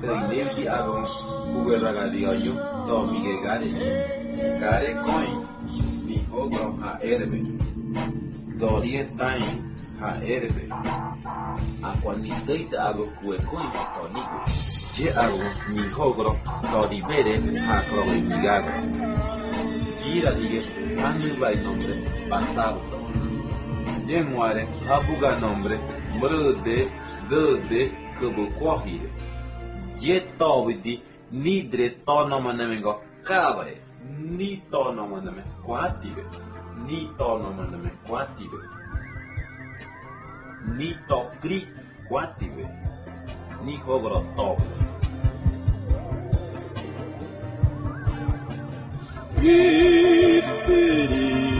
Tuhi 0.00 0.20
nevdi 0.28 0.64
agon 0.68 1.04
kue 1.52 1.74
raga 1.82 2.04
diyo, 2.12 2.32
to 2.86 2.96
mige 3.10 3.34
gare. 3.44 3.68
Tuhi 3.78 4.21
Gare 4.32 4.94
coin 5.04 5.46
mi 6.06 6.24
ogro 6.30 6.78
ha 6.80 6.98
erbe. 7.02 7.38
Dorie 8.58 9.04
tain 9.18 9.74
ha 10.00 10.16
erbe. 10.24 10.68
Aquani 11.82 12.32
teita 12.46 12.88
ago 12.88 13.04
kue 13.20 13.36
coin 13.44 13.70
to 13.70 14.08
nigo. 14.14 14.38
Je 14.96 15.10
ago 15.10 15.38
mi 15.74 15.82
ogro 15.96 16.32
to 16.70 16.80
libere 16.90 17.34
ha 17.66 17.82
croi 17.88 18.20
migago. 18.22 18.72
Kira 20.02 20.32
dige 20.32 20.60
anu 21.06 21.28
vai 21.38 21.56
nombre 21.56 21.94
pasado. 22.28 22.80
Je 24.06 24.22
muare 24.22 24.66
abuga 24.88 25.36
nombre 25.38 25.78
mrde 26.18 26.88
de 27.68 27.90
kubu 28.18 28.46
kwahire. 28.58 29.08
Je 30.00 30.20
tobidi 30.38 31.02
nidre 31.30 31.86
nii 34.10 34.56
too 34.70 34.92
nomandame 34.92 35.42
kuatibe, 35.64 36.22
ni 36.86 36.98
too 37.18 37.38
nomandame 37.38 37.90
kuatibe, 38.06 38.58
ni 40.76 40.88
to 41.08 41.18
kri 41.40 41.58
kuatibe, 42.08 42.64
ni 43.64 43.78
kogro 43.78 44.20
to. 44.36 44.56
Beep, 49.40 50.44
beep. 50.66 51.51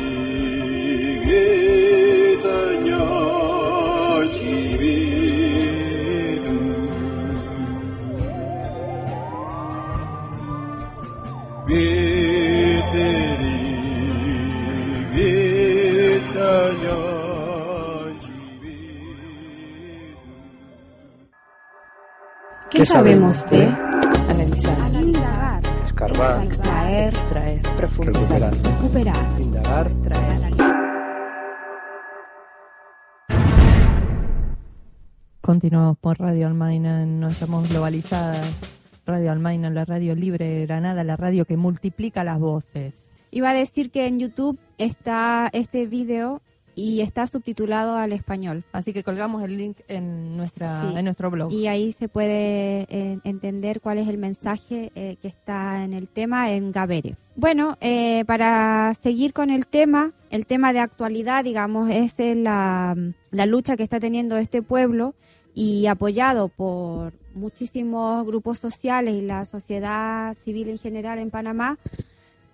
¿Qué 22.83 22.87
sabemos 22.87 23.49
de 23.49 23.63
Analizar, 24.29 24.93
Indagar, 24.93 25.63
Escarbar, 25.87 26.45
extraer, 26.45 27.15
extraer, 27.15 27.63
profundizar, 27.77 28.53
recuperar, 28.53 28.65
recuperar, 28.65 29.41
indagar, 29.41 29.87
extraer. 29.87 30.53
Continuamos 35.41 35.97
por 35.99 36.19
Radio 36.19 36.49
Almaina, 36.49 37.07
no 37.07 37.29
estamos 37.29 37.69
globalizadas. 37.69 38.51
Radio 39.07 39.31
Almaina, 39.31 39.71
la 39.71 39.85
radio 39.85 40.17
libre 40.17 40.45
de 40.49 40.67
Granada, 40.67 41.05
la 41.05 41.15
radio 41.15 41.45
que 41.45 41.57
multiplica 41.57 42.25
las 42.25 42.41
voces. 42.41 43.21
Iba 43.31 43.51
a 43.51 43.55
decir 43.55 43.93
que 43.93 44.09
en 44.09 44.19
YouTube 44.19 44.59
está 44.79 45.49
este 45.53 45.87
video 45.87 46.43
y 46.75 47.01
está 47.01 47.27
subtitulado 47.27 47.97
al 47.97 48.13
español. 48.13 48.65
Así 48.73 48.93
que 48.93 49.03
colgamos 49.03 49.43
el 49.45 49.57
link 49.59 49.77
en 49.89 50.37
nuestra 50.37 50.81
Sí. 50.81 50.97
en 50.97 51.05
nuestro 51.05 51.31
blog. 51.31 51.53
Y 51.53 51.67
ahí 51.67 51.93
se 51.93 52.09
puede 52.09 52.87
eh, 52.89 53.19
entender 53.25 53.81
cuál 53.81 53.99
es 53.99 54.09
el 54.09 54.19
mensaje 54.19 54.91
eh, 54.95 55.17
que 55.21 55.29
está 55.29 55.85
en 55.85 55.93
el 55.93 56.09
tema 56.09 56.51
en 56.51 56.73
Gabere. 56.73 57.17
Bueno, 57.37 57.77
eh, 57.81 58.25
para 58.27 58.93
seguir 58.95 59.33
con 59.33 59.51
el 59.51 59.67
tema, 59.67 60.13
el 60.31 60.47
tema 60.47 60.73
de 60.73 60.81
actualidad, 60.81 61.45
digamos, 61.45 61.91
es 61.91 62.15
eh, 62.19 62.35
la, 62.35 62.97
la 63.31 63.47
lucha 63.47 63.77
que 63.77 63.83
está 63.83 64.01
teniendo 64.01 64.37
este 64.37 64.63
pueblo 64.63 65.15
y 65.55 65.87
apoyado 65.87 66.49
por 66.49 67.13
muchísimos 67.35 68.27
grupos 68.27 68.59
sociales 68.59 69.15
y 69.15 69.23
la 69.23 69.45
sociedad 69.45 70.35
civil 70.45 70.69
en 70.69 70.79
general 70.79 71.19
en 71.19 71.31
Panamá, 71.31 71.79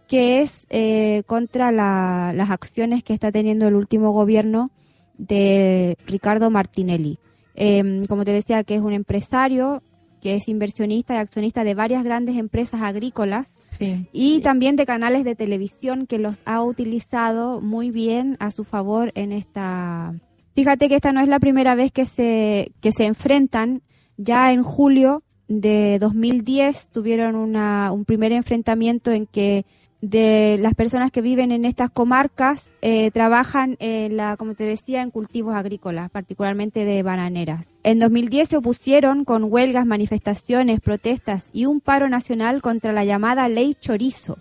que 0.09 0.41
es 0.41 0.67
eh, 0.71 1.23
contra 1.27 1.71
la- 1.71 2.33
las 2.35 2.51
acciones 2.51 3.05
que 3.05 3.13
está 3.13 3.31
teniendo 3.31 3.69
el 3.69 3.75
último 3.77 4.11
gobierno 4.13 4.71
de 5.17 5.97
Ricardo 6.07 6.51
Martinelli. 6.51 7.19
Eh, 7.55 8.03
como 8.09 8.25
te 8.25 8.33
decía, 8.33 8.65
que 8.65 8.75
es 8.77 8.81
un 8.81 8.93
empresario, 8.93 9.83
que 10.23 10.35
es 10.35 10.49
inversionista 10.49 11.15
y 11.15 11.19
accionista 11.19 11.63
de 11.65 11.75
varias 11.75 12.05
grandes 12.05 12.37
empresas 12.37 12.83
agrícolas 12.83 13.51
Sí. 13.79 14.09
y 14.13 14.41
también 14.41 14.75
de 14.77 14.87
canales 14.87 15.23
de 15.25 15.37
televisión 15.37 16.07
que 16.07 16.19
los 16.19 16.39
ha 16.47 16.63
utilizado 16.63 17.61
muy 17.61 17.91
bien 17.93 18.37
a 18.41 18.51
su 18.51 18.65
favor 18.65 19.13
en 19.15 19.31
esta... 19.33 20.15
Fíjate 20.55 20.89
que 20.89 20.97
esta 20.97 21.13
no 21.13 21.21
es 21.21 21.29
la 21.29 21.39
primera 21.39 21.77
vez 21.77 21.93
que 21.93 22.05
se, 22.07 22.73
que 22.81 22.91
se 22.91 23.05
enfrentan. 23.05 23.83
Ya 24.17 24.51
en 24.53 24.65
julio 24.65 25.23
de 25.47 25.99
2010 26.01 26.89
tuvieron 26.89 27.37
una, 27.37 27.93
un 27.93 28.05
primer 28.05 28.33
enfrentamiento 28.33 29.13
en 29.13 29.27
que 29.27 29.65
de 30.01 30.59
las 30.61 30.75
personas 30.75 31.11
que 31.11 31.23
viven 31.23 31.51
en 31.51 31.65
estas 31.65 31.91
comarcas 31.91 32.65
eh, 32.83 33.11
trabajan 33.11 33.77
en 33.81 34.17
la, 34.17 34.37
como 34.37 34.55
te 34.55 34.65
decía, 34.65 35.03
en 35.03 35.11
cultivos 35.11 35.55
agrícolas, 35.55 36.11
particularmente 36.11 36.85
de 36.85 37.03
bananeras. 37.03 37.67
En 37.83 37.99
2010 37.99 38.49
se 38.49 38.57
opusieron 38.57 39.25
con 39.25 39.45
huelgas, 39.45 39.87
manifestaciones, 39.87 40.81
protestas 40.81 41.45
y 41.53 41.67
un 41.67 41.81
paro 41.81 42.09
nacional 42.09 42.63
contra 42.63 42.93
la 42.93 43.05
llamada 43.05 43.49
ley 43.49 43.75
chorizo. 43.75 44.39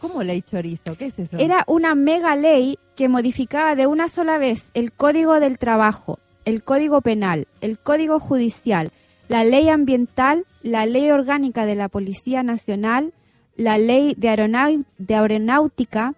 ¿Cómo 0.00 0.22
ley 0.22 0.42
chorizo? 0.42 0.96
¿Qué 0.96 1.06
es 1.06 1.18
eso? 1.18 1.36
Era 1.38 1.64
una 1.66 1.94
mega 1.94 2.36
ley 2.36 2.78
que 2.96 3.08
modificaba 3.08 3.74
de 3.74 3.86
una 3.86 4.08
sola 4.08 4.38
vez 4.38 4.70
el 4.74 4.92
Código 4.92 5.40
del 5.40 5.58
Trabajo, 5.58 6.18
el 6.44 6.62
Código 6.62 7.00
Penal, 7.00 7.46
el 7.60 7.78
Código 7.78 8.20
Judicial, 8.20 8.92
la 9.28 9.44
Ley 9.44 9.68
Ambiental, 9.68 10.46
la 10.62 10.86
Ley 10.86 11.10
Orgánica 11.10 11.66
de 11.66 11.74
la 11.74 11.88
Policía 11.88 12.42
Nacional, 12.42 13.12
la 13.58 13.76
Ley 13.76 14.14
de, 14.16 14.28
Aeronáutica, 14.28 16.14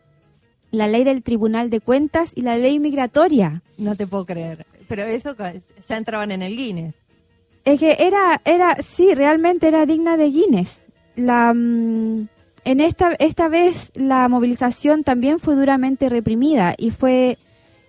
la 0.71 0.87
Ley 0.87 1.03
del 1.03 1.25
Tribunal 1.25 1.71
de 1.71 1.81
Cuentas 1.81 2.33
y 2.37 2.43
la 2.43 2.57
Ley 2.57 2.79
Migratoria. 2.79 3.63
No 3.79 3.97
te 3.97 4.07
puedo 4.07 4.27
creer. 4.27 4.67
Pero 4.87 5.03
eso 5.05 5.35
ya 5.37 5.97
entraban 5.97 6.31
en 6.31 6.43
el 6.43 6.57
Guinness. 6.57 6.95
Es 7.65 7.81
que 7.81 7.97
era, 7.99 8.41
era, 8.45 8.77
sí, 8.83 9.15
realmente 9.15 9.69
era 9.69 9.87
digna 9.87 10.17
de 10.17 10.31
Guinness. 10.31 10.81
La, 11.17 11.53
mm, 11.55 12.29
en 12.65 12.81
esta, 12.81 13.15
esta 13.15 13.49
vez 13.49 13.91
la 13.95 14.29
movilización 14.29 15.03
también 15.03 15.39
fue 15.39 15.57
duramente 15.57 16.09
reprimida 16.11 16.75
y 16.77 16.91
fue, 16.91 17.39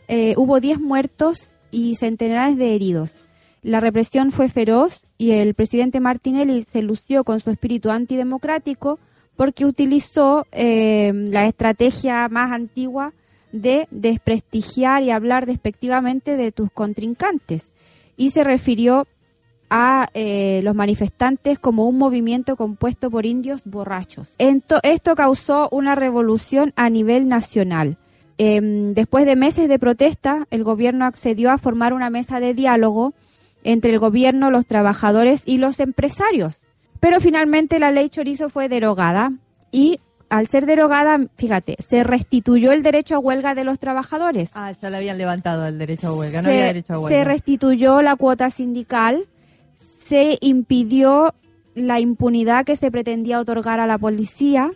eh, 0.08 0.34
hubo 0.38 0.60
10 0.62 0.80
muertos 0.80 1.52
y 1.72 1.95
centenares 1.97 2.58
de 2.58 2.74
heridos. 2.74 3.16
La 3.64 3.82
represión 3.82 4.32
fue 4.32 4.47
feroz 4.47 5.04
y 5.18 5.32
el 5.32 5.56
presidente 5.56 5.99
Martinelli 5.99 6.64
se 6.64 6.82
lució 6.82 7.26
con 7.26 7.39
su 7.41 7.52
espíritu 7.52 7.89
antidemocrático 7.91 8.97
porque 9.42 9.66
utilizó 9.66 10.46
eh, 10.52 11.12
la 11.16 11.48
estrategia 11.48 12.30
más 12.30 12.52
antigua 12.52 13.12
de 13.52 13.88
desprestigiar 13.89 15.02
y 15.02 15.10
hablar 15.10 15.48
despectivamente 15.48 16.38
de 16.38 16.52
tus 16.52 16.72
contrincantes 16.72 17.66
y 18.18 18.30
se 18.30 18.44
refirió 18.44 19.08
a 19.72 20.10
eh, 20.14 20.60
los 20.62 20.76
manifestantes 20.76 21.58
como 21.58 21.88
un 21.88 21.98
movimiento 21.98 22.56
compuesto 22.56 23.10
por 23.10 23.26
indios 23.26 23.64
borrachos. 23.66 24.36
Esto 24.38 25.16
causó 25.16 25.70
una 25.72 25.96
revolución 25.96 26.72
a 26.76 26.92
nivel 26.92 27.28
nacional. 27.28 27.98
Em, 28.38 28.94
después 28.94 29.26
de 29.26 29.36
meses 29.36 29.68
de 29.68 29.80
protesta, 29.80 30.46
el 30.52 30.64
gobierno 30.64 31.06
accedió 31.06 31.50
a 31.50 31.58
formar 31.58 31.94
una 31.94 32.12
mesa 32.12 32.39
de 32.39 32.54
diálogo 32.54 33.16
entre 33.64 33.89
el 33.89 33.98
gobierno, 33.98 34.52
los 34.52 34.68
trabajadores 34.68 35.42
y 35.48 35.58
los 35.58 35.80
empresarios. 35.80 36.60
Pero 37.02 37.20
finalmente 37.20 37.78
la 37.80 37.91
ley 37.91 38.08
Chorizo 38.08 38.49
fue 38.49 38.70
derogada 38.70 39.34
y 39.72 39.99
al 40.30 40.47
ser 40.47 40.66
derogada, 40.66 41.20
fíjate, 41.36 41.76
se 41.86 42.06
restituyó 42.06 42.72
el 42.72 42.84
derecho 42.84 43.16
a 43.16 43.20
huelga 43.20 43.54
de 43.54 43.66
los 43.66 43.80
trabajadores. 43.80 44.52
Ah, 44.54 44.72
ya 44.72 44.89
le 44.89 44.95
habían 44.95 45.18
levantado 45.18 45.68
el 45.68 45.78
derecho 45.78 46.08
a 46.08 46.14
huelga. 46.16 46.41
No 46.41 46.45
Se- 46.45 46.52
había 46.52 46.66
derecho 46.68 46.93
a 46.93 46.95
se 46.95 47.02
huelga. 47.02 47.24
restituyó 47.26 48.02
la 48.02 48.16
cuota 48.16 48.49
sindical, 48.49 49.26
se 50.08 50.38
impidió 50.39 51.34
la 51.76 51.99
impunidad 51.99 52.64
que 52.66 52.78
se 52.78 52.91
pretendía 52.91 53.39
otorgar 53.41 53.80
a 53.82 53.88
la 53.88 53.97
policía 53.97 54.72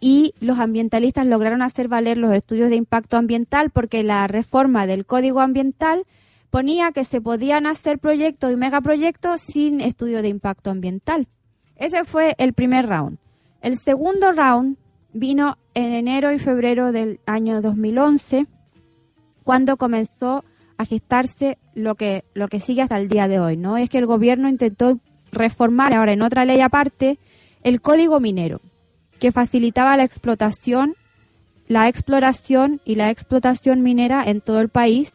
y 0.00 0.34
los 0.40 0.58
ambientalistas 0.58 1.26
lograron 1.26 1.62
hacer 1.62 1.88
valer 1.88 2.16
los 2.18 2.32
estudios 2.32 2.70
de 2.70 2.76
impacto 2.76 3.16
ambiental 3.16 3.70
porque 3.70 4.02
la 4.02 4.26
reforma 4.26 4.86
del 4.86 5.06
Código 5.06 5.40
Ambiental 5.40 6.04
ponía 6.50 6.92
que 6.92 7.04
se 7.04 7.20
podían 7.20 7.66
hacer 7.66 7.98
proyectos 7.98 8.52
y 8.52 8.56
megaproyectos 8.56 9.40
sin 9.40 9.80
estudio 9.80 10.20
de 10.22 10.28
impacto 10.28 10.70
ambiental. 10.70 11.28
Ese 11.76 12.04
fue 12.04 12.34
el 12.38 12.52
primer 12.52 12.86
round. 12.86 13.18
El 13.62 13.78
segundo 13.78 14.32
round 14.32 14.76
vino 15.12 15.56
en 15.74 15.94
enero 15.94 16.32
y 16.32 16.38
febrero 16.38 16.92
del 16.92 17.20
año 17.26 17.62
2011, 17.62 18.46
cuando 19.44 19.76
comenzó 19.76 20.44
a 20.76 20.84
gestarse 20.84 21.58
lo 21.74 21.94
que, 21.94 22.24
lo 22.34 22.48
que 22.48 22.60
sigue 22.60 22.82
hasta 22.82 22.98
el 22.98 23.08
día 23.08 23.28
de 23.28 23.38
hoy, 23.38 23.56
¿no? 23.56 23.76
Es 23.76 23.88
que 23.88 23.98
el 23.98 24.06
gobierno 24.06 24.48
intentó 24.48 24.98
reformar 25.32 25.94
ahora 25.94 26.12
en 26.12 26.22
otra 26.22 26.44
ley 26.44 26.60
aparte 26.60 27.18
el 27.62 27.80
código 27.80 28.20
minero, 28.20 28.60
que 29.18 29.32
facilitaba 29.32 29.96
la 29.96 30.04
explotación, 30.04 30.96
la 31.68 31.88
exploración 31.88 32.80
y 32.84 32.94
la 32.94 33.10
explotación 33.10 33.82
minera 33.82 34.24
en 34.24 34.40
todo 34.40 34.60
el 34.60 34.70
país 34.70 35.14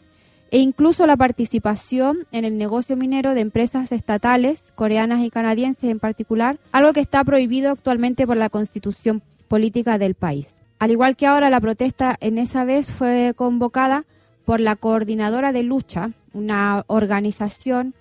e 0.56 0.60
incluso 0.60 1.06
la 1.06 1.18
participación 1.18 2.28
en 2.32 2.46
el 2.46 2.58
negocio 2.58 2.96
minero 2.96 3.34
de 3.34 3.42
empresas 3.42 3.92
estatales, 3.92 4.64
coreanas 4.76 5.22
y 5.22 5.30
canadienses 5.30 5.90
en 5.90 6.00
particular, 6.00 6.60
algo 6.72 6.94
que 6.94 7.02
está 7.02 7.22
prohibido 7.26 7.72
actualmente 7.72 8.26
por 8.26 8.38
la 8.38 8.50
constitución 8.50 9.22
política 9.50 9.98
del 9.98 10.16
país. 10.16 10.62
Al 10.80 10.92
igual 10.92 11.18
que 11.18 11.28
ahora, 11.28 11.50
la 11.50 11.60
protesta 11.60 12.16
en 12.22 12.38
esa 12.38 12.64
vez 12.64 12.90
fue 12.90 13.34
convocada 13.36 14.06
por 14.46 14.62
la 14.62 14.78
Coordinadora 14.78 15.52
de 15.52 15.64
Lucha, 15.64 16.12
una 16.32 16.86
organización 16.88 17.94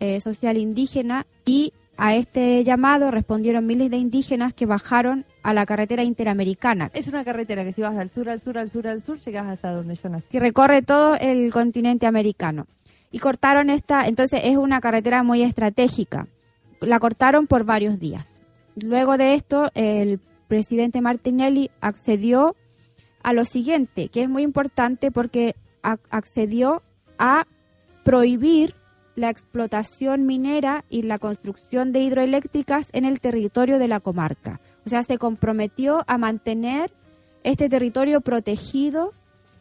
eh, 0.00 0.18
social 0.22 0.56
indígena, 0.56 1.26
y 1.44 1.74
a 1.98 2.14
este 2.14 2.64
llamado 2.64 3.10
respondieron 3.10 3.66
miles 3.66 3.90
de 3.90 3.98
indígenas 3.98 4.54
que 4.54 4.64
bajaron 4.64 5.26
a 5.42 5.52
la 5.54 5.66
carretera 5.66 6.02
interamericana. 6.02 6.90
Es 6.94 7.08
una 7.08 7.24
carretera 7.24 7.64
que 7.64 7.72
si 7.72 7.80
vas 7.80 7.96
al 7.96 8.10
sur, 8.10 8.28
al 8.28 8.40
sur, 8.40 8.58
al 8.58 8.70
sur, 8.70 8.86
al 8.86 9.02
sur, 9.02 9.18
llegas 9.18 9.46
hasta 9.48 9.72
donde 9.72 9.94
yo 9.96 10.08
nací. 10.08 10.28
Que 10.30 10.40
recorre 10.40 10.82
todo 10.82 11.14
el 11.16 11.52
continente 11.52 12.06
americano. 12.06 12.66
Y 13.10 13.18
cortaron 13.18 13.70
esta, 13.70 14.06
entonces 14.06 14.40
es 14.44 14.56
una 14.56 14.80
carretera 14.80 15.22
muy 15.22 15.42
estratégica. 15.42 16.26
La 16.80 16.98
cortaron 16.98 17.46
por 17.46 17.64
varios 17.64 17.98
días. 17.98 18.40
Luego 18.74 19.18
de 19.18 19.34
esto, 19.34 19.70
el 19.74 20.18
presidente 20.48 21.00
Martinelli 21.00 21.70
accedió 21.80 22.56
a 23.22 23.32
lo 23.32 23.44
siguiente, 23.44 24.08
que 24.08 24.22
es 24.22 24.28
muy 24.28 24.42
importante 24.42 25.10
porque 25.10 25.54
accedió 25.82 26.82
a 27.18 27.46
prohibir 28.04 28.74
la 29.14 29.30
explotación 29.30 30.26
minera 30.26 30.84
y 30.88 31.02
la 31.02 31.18
construcción 31.18 31.92
de 31.92 32.00
hidroeléctricas 32.00 32.88
en 32.92 33.04
el 33.04 33.20
territorio 33.20 33.78
de 33.78 33.88
la 33.88 34.00
comarca. 34.00 34.60
O 34.84 34.88
sea, 34.88 35.02
se 35.02 35.18
comprometió 35.18 36.04
a 36.06 36.18
mantener 36.18 36.92
este 37.44 37.68
territorio 37.68 38.20
protegido 38.20 39.12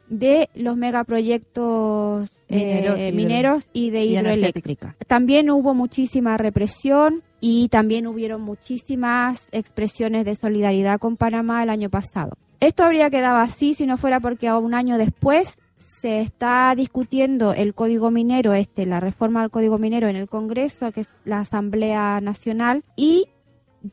de 0.10 0.50
los 0.56 0.76
megaproyectos 0.76 2.30
eh, 2.50 3.12
mineros, 3.14 3.68
y 3.72 3.92
de 3.92 4.04
hidroeléctrica. 4.06 4.96
También 5.08 5.50
hubo 5.50 5.74
muchísima 5.74 6.38
represión 6.38 7.24
y 7.40 7.70
también 7.70 8.08
hubieron 8.08 8.42
muchísimas 8.42 9.48
expresiones 9.54 10.26
de 10.26 10.36
solidaridad 10.36 11.00
con 11.00 11.16
Panamá 11.16 11.64
el 11.64 11.70
año 11.70 11.90
pasado. 11.90 12.38
Esto 12.60 12.84
habría 12.84 13.10
quedado 13.10 13.38
así 13.38 13.74
si 13.74 13.86
no 13.86 13.98
fuera 13.98 14.20
porque 14.20 14.52
un 14.52 14.74
año 14.74 14.98
después 14.98 15.60
se 16.02 16.20
está 16.20 16.74
discutiendo 16.76 17.54
el 17.54 17.74
Código 17.74 18.12
Minero, 18.12 18.54
este, 18.54 18.86
la 18.86 19.00
reforma 19.00 19.42
del 19.42 19.50
Código 19.52 19.78
Minero 19.78 20.10
en 20.10 20.16
el 20.16 20.28
Congreso, 20.28 20.92
que 20.92 21.02
es 21.02 21.10
la 21.26 21.40
Asamblea 21.40 22.20
Nacional, 22.22 22.84
y 22.96 23.28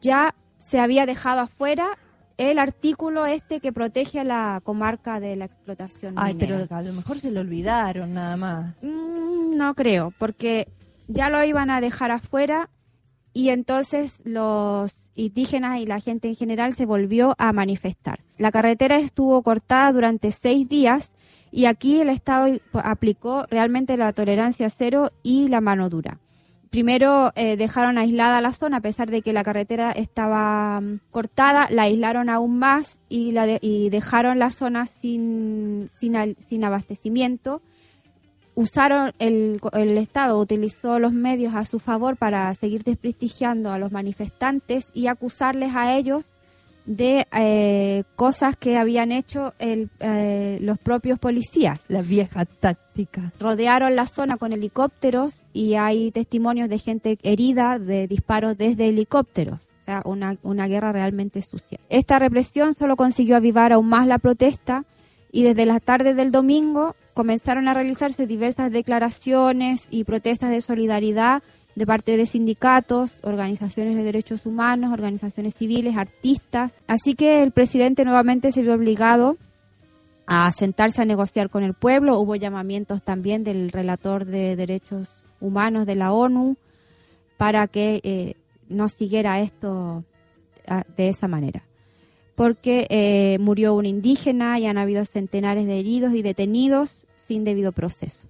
ya 0.00 0.34
se 0.68 0.80
había 0.80 1.06
dejado 1.06 1.40
afuera 1.40 1.96
el 2.36 2.58
artículo 2.58 3.24
este 3.24 3.58
que 3.60 3.72
protege 3.72 4.20
a 4.20 4.24
la 4.24 4.60
comarca 4.62 5.18
de 5.18 5.34
la 5.34 5.46
explotación 5.46 6.12
Ay, 6.18 6.34
pero 6.34 6.58
a 6.68 6.82
lo 6.82 6.92
mejor 6.92 7.18
se 7.18 7.30
lo 7.30 7.40
olvidaron 7.40 8.12
nada 8.12 8.36
más. 8.36 8.74
Mm, 8.82 9.56
no 9.56 9.74
creo, 9.74 10.12
porque 10.18 10.68
ya 11.06 11.30
lo 11.30 11.42
iban 11.42 11.70
a 11.70 11.80
dejar 11.80 12.10
afuera 12.10 12.68
y 13.32 13.48
entonces 13.48 14.20
los 14.26 15.10
indígenas 15.14 15.78
y 15.78 15.86
la 15.86 16.00
gente 16.00 16.28
en 16.28 16.36
general 16.36 16.74
se 16.74 16.84
volvió 16.84 17.34
a 17.38 17.54
manifestar. 17.54 18.20
La 18.36 18.52
carretera 18.52 18.98
estuvo 18.98 19.42
cortada 19.42 19.90
durante 19.90 20.30
seis 20.32 20.68
días 20.68 21.12
y 21.50 21.64
aquí 21.64 22.02
el 22.02 22.10
Estado 22.10 22.58
aplicó 22.74 23.46
realmente 23.48 23.96
la 23.96 24.12
tolerancia 24.12 24.68
cero 24.68 25.12
y 25.22 25.48
la 25.48 25.62
mano 25.62 25.88
dura 25.88 26.18
primero 26.70 27.32
eh, 27.34 27.56
dejaron 27.56 27.98
aislada 27.98 28.40
la 28.40 28.52
zona 28.52 28.78
a 28.78 28.80
pesar 28.80 29.10
de 29.10 29.22
que 29.22 29.32
la 29.32 29.44
carretera 29.44 29.92
estaba 29.92 30.80
mm, 30.80 31.00
cortada, 31.10 31.68
la 31.70 31.82
aislaron 31.82 32.30
aún 32.30 32.58
más 32.58 32.98
y, 33.08 33.32
la 33.32 33.58
y 33.60 33.90
dejaron 33.90 34.38
la 34.38 34.50
zona 34.50 34.86
sin, 34.86 35.90
sin, 35.98 36.64
abastecimiento. 36.64 37.62
Usaron, 38.54 39.12
el, 39.18 39.60
el 39.72 39.98
Estado 39.98 40.38
utilizó 40.38 40.98
los 40.98 41.12
medios 41.12 41.54
a 41.54 41.64
su 41.64 41.78
favor 41.78 42.16
para 42.16 42.52
seguir 42.54 42.82
desprestigiando 42.82 43.70
a 43.70 43.78
los 43.78 43.92
manifestantes 43.92 44.88
y 44.94 45.06
acusarles 45.06 45.74
a 45.76 45.96
ellos 45.96 46.32
de 46.88 47.26
eh, 47.32 48.04
cosas 48.16 48.56
que 48.56 48.78
habían 48.78 49.12
hecho 49.12 49.52
el, 49.58 49.90
eh, 50.00 50.58
los 50.62 50.78
propios 50.78 51.18
policías. 51.18 51.80
La 51.88 52.00
vieja 52.00 52.46
táctica. 52.46 53.30
Rodearon 53.38 53.94
la 53.94 54.06
zona 54.06 54.38
con 54.38 54.54
helicópteros 54.54 55.44
y 55.52 55.74
hay 55.74 56.10
testimonios 56.10 56.70
de 56.70 56.78
gente 56.78 57.18
herida 57.22 57.78
de 57.78 58.08
disparos 58.08 58.56
desde 58.56 58.88
helicópteros. 58.88 59.68
O 59.82 59.84
sea, 59.84 60.02
una, 60.06 60.38
una 60.42 60.66
guerra 60.66 60.92
realmente 60.92 61.42
sucia. 61.42 61.78
Esta 61.90 62.18
represión 62.18 62.72
solo 62.72 62.96
consiguió 62.96 63.36
avivar 63.36 63.74
aún 63.74 63.88
más 63.88 64.06
la 64.06 64.18
protesta 64.18 64.84
y 65.30 65.42
desde 65.42 65.66
la 65.66 65.80
tarde 65.80 66.14
del 66.14 66.30
domingo 66.30 66.96
comenzaron 67.12 67.68
a 67.68 67.74
realizarse 67.74 68.26
diversas 68.26 68.70
declaraciones 68.72 69.88
y 69.90 70.04
protestas 70.04 70.50
de 70.50 70.62
solidaridad 70.62 71.42
de 71.78 71.86
parte 71.86 72.16
de 72.16 72.26
sindicatos, 72.26 73.12
organizaciones 73.22 73.96
de 73.96 74.02
derechos 74.02 74.44
humanos, 74.44 74.92
organizaciones 74.92 75.54
civiles, 75.54 75.96
artistas. 75.96 76.72
Así 76.88 77.14
que 77.14 77.42
el 77.42 77.52
presidente 77.52 78.04
nuevamente 78.04 78.50
se 78.52 78.62
vio 78.62 78.74
obligado 78.74 79.36
a 80.26 80.50
sentarse 80.52 81.00
a 81.00 81.04
negociar 81.04 81.48
con 81.48 81.62
el 81.62 81.74
pueblo. 81.74 82.18
Hubo 82.18 82.34
llamamientos 82.34 83.02
también 83.02 83.44
del 83.44 83.70
relator 83.70 84.24
de 84.24 84.56
derechos 84.56 85.08
humanos 85.40 85.86
de 85.86 85.94
la 85.94 86.12
ONU 86.12 86.56
para 87.36 87.68
que 87.68 88.00
eh, 88.02 88.34
no 88.68 88.88
siguiera 88.88 89.40
esto 89.40 90.04
ah, 90.66 90.84
de 90.96 91.08
esa 91.08 91.28
manera. 91.28 91.62
Porque 92.34 92.86
eh, 92.90 93.38
murió 93.40 93.74
un 93.74 93.86
indígena 93.86 94.58
y 94.58 94.66
han 94.66 94.78
habido 94.78 95.04
centenares 95.04 95.66
de 95.66 95.78
heridos 95.78 96.12
y 96.12 96.22
detenidos 96.22 97.06
sin 97.16 97.44
debido 97.44 97.72
proceso. 97.72 98.27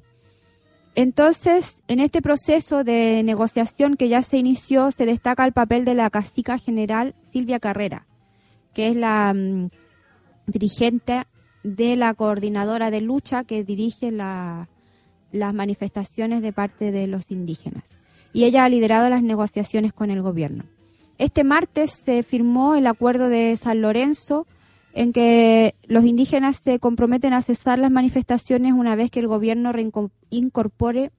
Entonces, 1.01 1.85
en 1.87 2.01
este 2.01 2.21
proceso 2.21 2.83
de 2.83 3.23
negociación 3.23 3.95
que 3.95 4.09
ya 4.09 4.21
se 4.23 4.37
inició, 4.37 4.91
se 4.91 5.07
destaca 5.07 5.45
el 5.45 5.53
papel 5.53 5.85
de 5.85 5.95
la 5.95 6.11
cacica 6.11 6.59
general 6.59 7.15
Silvia 7.31 7.61
Carrera, 7.61 8.09
que 8.75 8.89
es 8.89 8.97
la 8.97 9.33
mm, 9.33 9.69
dirigente 10.49 11.23
de 11.63 11.95
la 11.95 12.15
coordinadora 12.15 12.91
de 12.91 13.01
lucha 13.01 13.45
que 13.45 13.63
dirige 13.63 14.11
las 14.11 14.67
manifestaciones 15.55 16.43
de 16.43 16.53
parte 16.53 16.91
de 16.91 17.07
los 17.07 17.31
indígenas. 17.31 17.85
Y 18.33 18.43
ella 18.43 18.65
ha 18.65 18.69
liderado 18.69 19.09
las 19.09 19.23
negociaciones 19.23 19.93
con 19.93 20.11
el 20.11 20.21
gobierno. 20.21 20.65
Este 21.17 21.45
martes 21.45 21.93
se 21.93 22.25
firmó 22.25 22.75
el 22.75 22.89
acuerdo 22.89 23.29
de 23.29 23.57
San 23.57 23.83
Lorenzo 23.83 24.49
en 24.99 25.13
que 25.13 25.77
los 25.87 26.05
indígenas 26.05 26.57
se 26.57 26.81
comprometen 26.81 27.33
a 27.33 27.41
cesar 27.41 27.79
las 27.79 27.93
manifestaciones 27.93 28.73
una 28.73 28.97
vez 28.97 29.13
que 29.13 29.21
el 29.21 29.29
gobierno 29.29 29.71
incorpore 30.29 31.13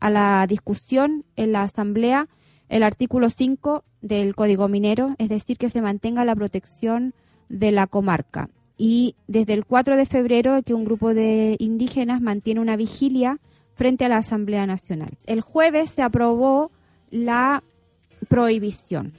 a 0.00 0.08
la 0.08 0.46
discusión 0.48 1.26
en 1.36 1.52
la 1.52 1.60
Asamblea 1.60 2.26
el 2.70 2.82
artículo 2.82 3.28
5 3.28 3.84
del 4.00 4.34
Código 4.34 4.68
Minero, 4.68 5.14
es 5.18 5.28
decir, 5.28 5.58
que 5.58 5.68
se 5.68 5.82
mantenga 5.82 6.24
la 6.24 6.34
protección 6.34 7.12
de 7.50 7.70
la 7.70 7.86
comarca. 7.86 8.48
Y 8.78 9.14
desde 9.26 9.52
el 9.52 9.66
4 9.66 9.98
de 9.98 10.06
febrero 10.06 10.62
que 10.62 10.72
un 10.72 10.86
grupo 10.86 11.12
de 11.12 11.56
indígenas 11.58 12.22
mantiene 12.22 12.60
una 12.60 12.76
vigilia 12.76 13.40
frente 13.74 14.06
a 14.06 14.08
la 14.08 14.16
Asamblea 14.16 14.66
Nacional. 14.66 15.10
El 15.26 15.42
jueves 15.42 15.90
se 15.90 16.00
aprobó 16.00 16.70
la 17.10 17.62
prohibición, 18.28 19.12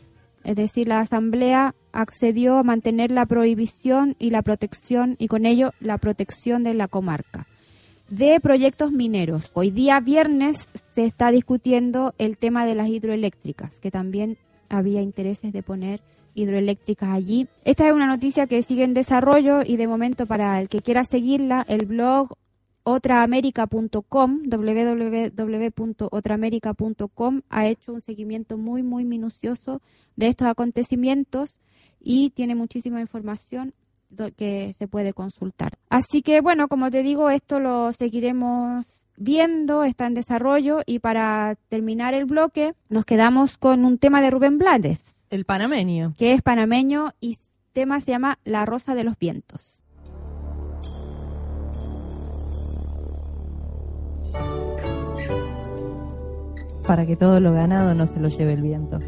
es 0.50 0.56
decir, 0.56 0.88
la 0.88 1.02
Asamblea 1.02 1.76
accedió 1.92 2.58
a 2.58 2.64
mantener 2.64 3.12
la 3.12 3.28
prohibición 3.28 4.16
y 4.18 4.32
la 4.32 4.42
protección 4.42 5.16
y 5.20 5.28
con 5.28 5.46
ello 5.46 5.74
la 5.80 6.00
protección 6.00 6.64
de 6.64 6.74
la 6.74 6.88
comarca 6.88 7.46
de 8.10 8.40
proyectos 8.40 8.92
mineros. 8.92 9.52
Hoy 9.54 9.70
día 9.70 10.00
viernes 10.00 10.68
se 10.74 11.04
está 11.04 11.30
discutiendo 11.30 12.16
el 12.18 12.40
tema 12.40 12.66
de 12.66 12.74
las 12.74 12.88
hidroeléctricas, 12.88 13.80
que 13.80 13.92
también 13.92 14.40
había 14.70 15.04
intereses 15.04 15.54
de 15.54 15.62
poner 15.62 16.02
hidroeléctricas 16.34 17.10
allí. 17.10 17.48
Esta 17.64 17.88
es 17.88 17.94
una 17.94 18.08
noticia 18.08 18.48
que 18.48 18.64
sigue 18.64 18.86
en 18.86 18.96
desarrollo 18.96 19.60
y 19.64 19.78
de 19.78 19.86
momento 19.86 20.26
para 20.26 20.60
el 20.60 20.68
que 20.68 20.82
quiera 20.82 21.04
seguirla, 21.04 21.64
el 21.70 21.86
blog 21.86 22.34
otraamerica.com, 22.92 24.42
www.otraamerica.com 24.44 27.42
ha 27.50 27.68
hecho 27.68 27.94
un 27.94 28.02
seguimiento 28.02 28.58
muy, 28.58 28.84
muy 28.84 29.06
minucioso 29.06 29.82
de 30.16 30.28
estos 30.28 30.48
acontecimientos 30.48 31.60
y 32.00 32.30
tiene 32.32 32.56
muchísima 32.56 33.02
información 33.02 33.74
que 34.36 34.74
se 34.74 34.88
puede 34.88 35.14
consultar. 35.14 35.78
Así 35.90 36.22
que 36.22 36.42
bueno, 36.42 36.68
como 36.68 36.90
te 36.90 37.04
digo, 37.04 37.30
esto 37.30 37.60
lo 37.60 37.94
seguiremos 37.94 39.04
viendo, 39.18 39.84
está 39.84 40.08
en 40.08 40.16
desarrollo 40.16 40.80
y 40.86 41.00
para 41.00 41.56
terminar 41.68 42.14
el 42.14 42.26
bloque 42.26 42.74
nos 42.90 43.06
quedamos 43.06 43.58
con 43.58 43.86
un 43.86 43.98
tema 43.98 44.22
de 44.22 44.32
Rubén 44.32 44.58
Blades, 44.58 45.28
El 45.30 45.46
panameño. 45.46 46.16
que 46.18 46.34
es 46.34 46.42
panameño 46.42 47.14
y 47.20 47.38
tema 47.74 48.02
se 48.02 48.12
llama 48.12 48.40
La 48.44 48.66
Rosa 48.66 48.96
de 48.96 49.04
los 49.04 49.18
Vientos. 49.20 49.79
Para 56.86 57.06
que 57.06 57.16
todo 57.16 57.40
lo 57.40 57.54
ganado 57.54 57.94
no 57.94 58.08
se 58.08 58.20
lo 58.20 58.30
lleve 58.30 58.54
el 58.54 58.62
viento. 58.62 59.00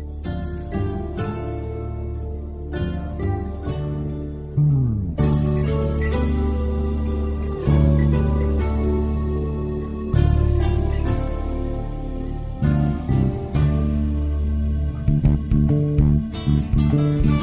Cada 16.91 17.40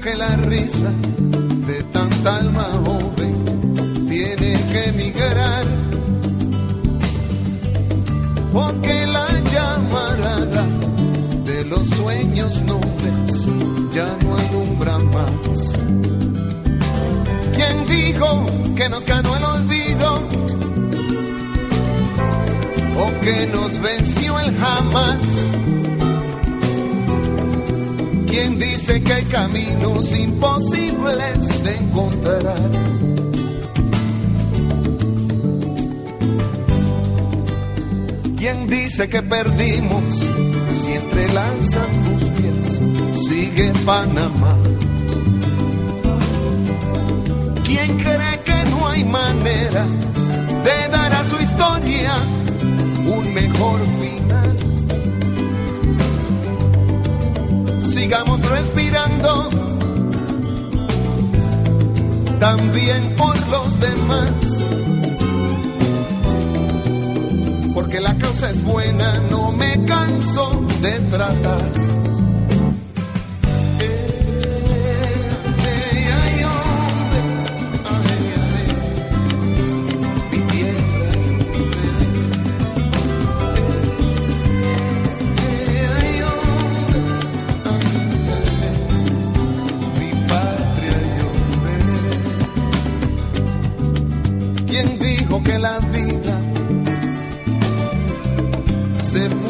que 0.00 0.14
la 0.14 0.36
risa 0.36 0.90
de 1.66 1.82
tanta 1.92 2.36
alma 2.36 2.64
joven 2.84 4.06
tiene 4.08 4.52
que 4.72 4.84
emigrar? 4.88 5.64
Porque 8.52 9.06
la 9.06 9.28
llamarada 9.52 10.64
de 11.44 11.64
los 11.64 11.88
sueños 11.88 12.62
nobles 12.62 13.46
ya 13.94 14.16
no 14.22 14.36
alumbra 14.36 14.98
más. 14.98 15.58
¿Quién 17.54 17.86
dijo 17.86 18.46
que 18.74 18.88
nos 18.88 19.06
ganó 19.06 19.36
el 19.36 19.44
olvido? 19.44 20.20
¿O 22.98 23.20
que 23.20 23.46
nos 23.46 23.80
venció 23.80 24.40
el 24.40 24.56
jamás? 24.56 25.55
¿Quién 28.38 28.58
dice 28.58 29.02
que 29.02 29.12
hay 29.14 29.24
caminos 29.24 30.12
imposibles 30.12 31.64
de 31.64 31.74
encontrar? 31.74 32.70
¿Quién 38.36 38.66
dice 38.66 39.08
que 39.08 39.22
perdimos 39.22 40.04
si 40.84 40.92
entrelazan 40.92 42.04
tus 42.04 42.30
pies 42.32 43.26
sigue 43.26 43.72
Panamá? 43.86 44.54
¿Quién 47.64 47.96
cree 47.96 48.40
que 48.44 48.70
no 48.70 48.88
hay 48.88 49.02
manera 49.04 49.86
de 50.62 50.88
dar 50.90 51.10
a 51.10 51.24
su 51.24 51.42
historia 51.42 52.12
un 53.16 53.32
mejor 53.32 53.80
final? 53.98 54.25
Sigamos 58.06 58.40
respirando 58.50 59.48
también 62.38 63.16
por 63.16 63.36
los 63.48 63.80
demás. 63.80 64.30
Porque 67.74 67.98
la 67.98 68.16
causa 68.16 68.50
es 68.52 68.62
buena, 68.62 69.12
no 69.28 69.50
me 69.50 69.84
canso 69.86 70.64
de 70.80 71.00
tratar. 71.10 71.85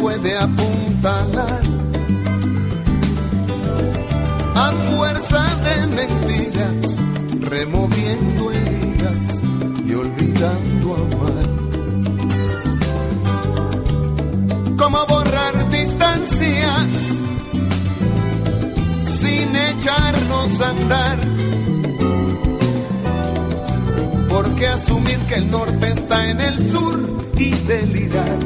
Puede 0.00 0.36
apuntalar 0.38 1.62
a 4.54 4.72
fuerza 4.90 5.44
de 5.66 5.86
mentiras, 5.88 6.96
removiendo 7.40 8.50
heridas 8.50 9.42
y 9.86 9.94
olvidando 9.94 10.94
amar. 10.94 11.46
¿Cómo 14.76 15.06
borrar 15.06 15.70
distancias 15.70 16.86
sin 19.20 19.56
echarnos 19.56 20.60
a 20.60 20.68
andar? 20.70 21.18
Porque 24.28 24.66
asumir 24.66 25.18
que 25.28 25.34
el 25.36 25.50
norte 25.50 25.92
está 25.92 26.30
en 26.30 26.40
el 26.40 26.70
sur 26.70 27.00
y 27.38 27.50
delirar. 27.50 28.38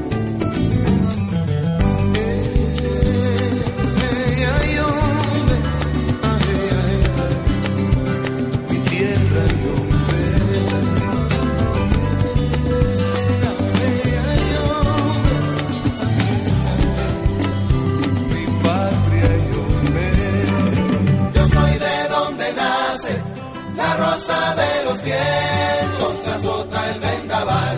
Rosa 24.00 24.54
de 24.54 24.84
los 24.86 25.02
vientos, 25.02 26.12
que 26.24 26.30
azota 26.30 26.90
el 26.90 27.00
vendaval, 27.00 27.76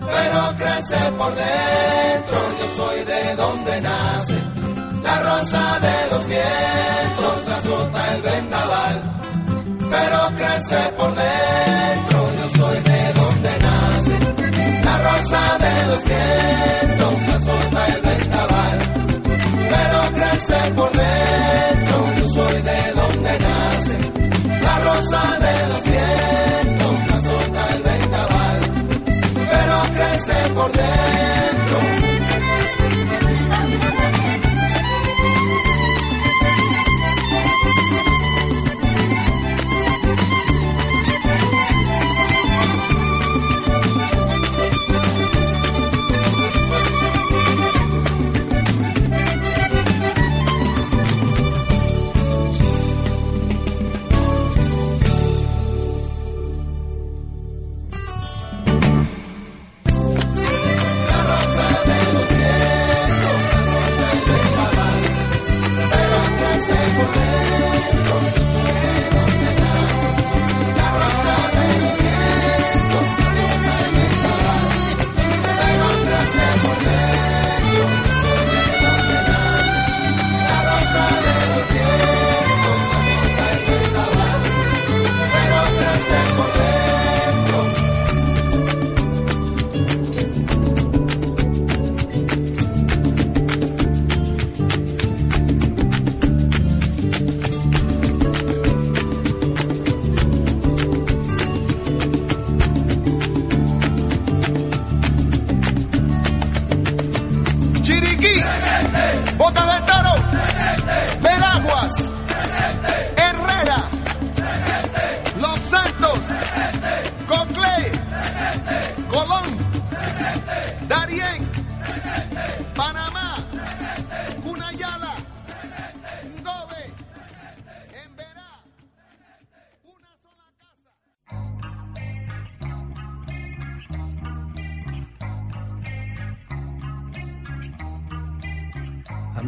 pero 0.00 0.40
crece 0.56 1.00
por 1.18 1.32
dentro. 1.34 2.38
Yo 2.60 2.66
soy 2.78 2.98
de 3.04 3.36
donde 3.36 3.80
nace 3.82 4.38
la 5.02 5.16
rosa 5.28 5.64
de 5.86 5.96
los 6.12 6.26
vientos, 6.26 7.34
que 7.44 7.52
azota 7.60 8.00
el 8.14 8.22
vendaval, 8.22 8.96
pero 9.92 10.18
crece 10.40 10.80
por 10.98 11.12
dentro. 11.24 12.18
Yo 12.38 12.46
soy 12.60 12.78
de 12.90 13.00
donde 13.20 13.52
nace 13.68 14.14
la 14.88 14.96
rosa 15.08 15.42
de 15.64 15.74
los 15.90 16.02
vientos, 16.12 17.14
que 17.24 17.32
azota 17.40 17.80
el 17.94 18.02
vendaval, 18.10 18.78
pero 19.72 19.98
crece 20.18 20.58
por 20.74 20.93
crece 30.74 31.53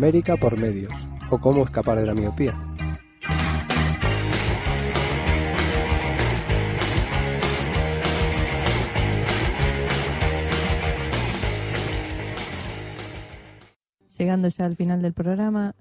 América 0.06 0.36
por 0.36 0.56
medios 0.56 0.92
o 1.32 1.38
cómo 1.38 1.64
escapar 1.64 1.98
de 1.98 2.06
la 2.06 2.14
miopía. 2.14 2.54
Llegando 14.16 14.46
ya 14.46 14.64
al 14.66 14.76
final 14.76 15.02
del 15.02 15.12
programa, 15.12 15.74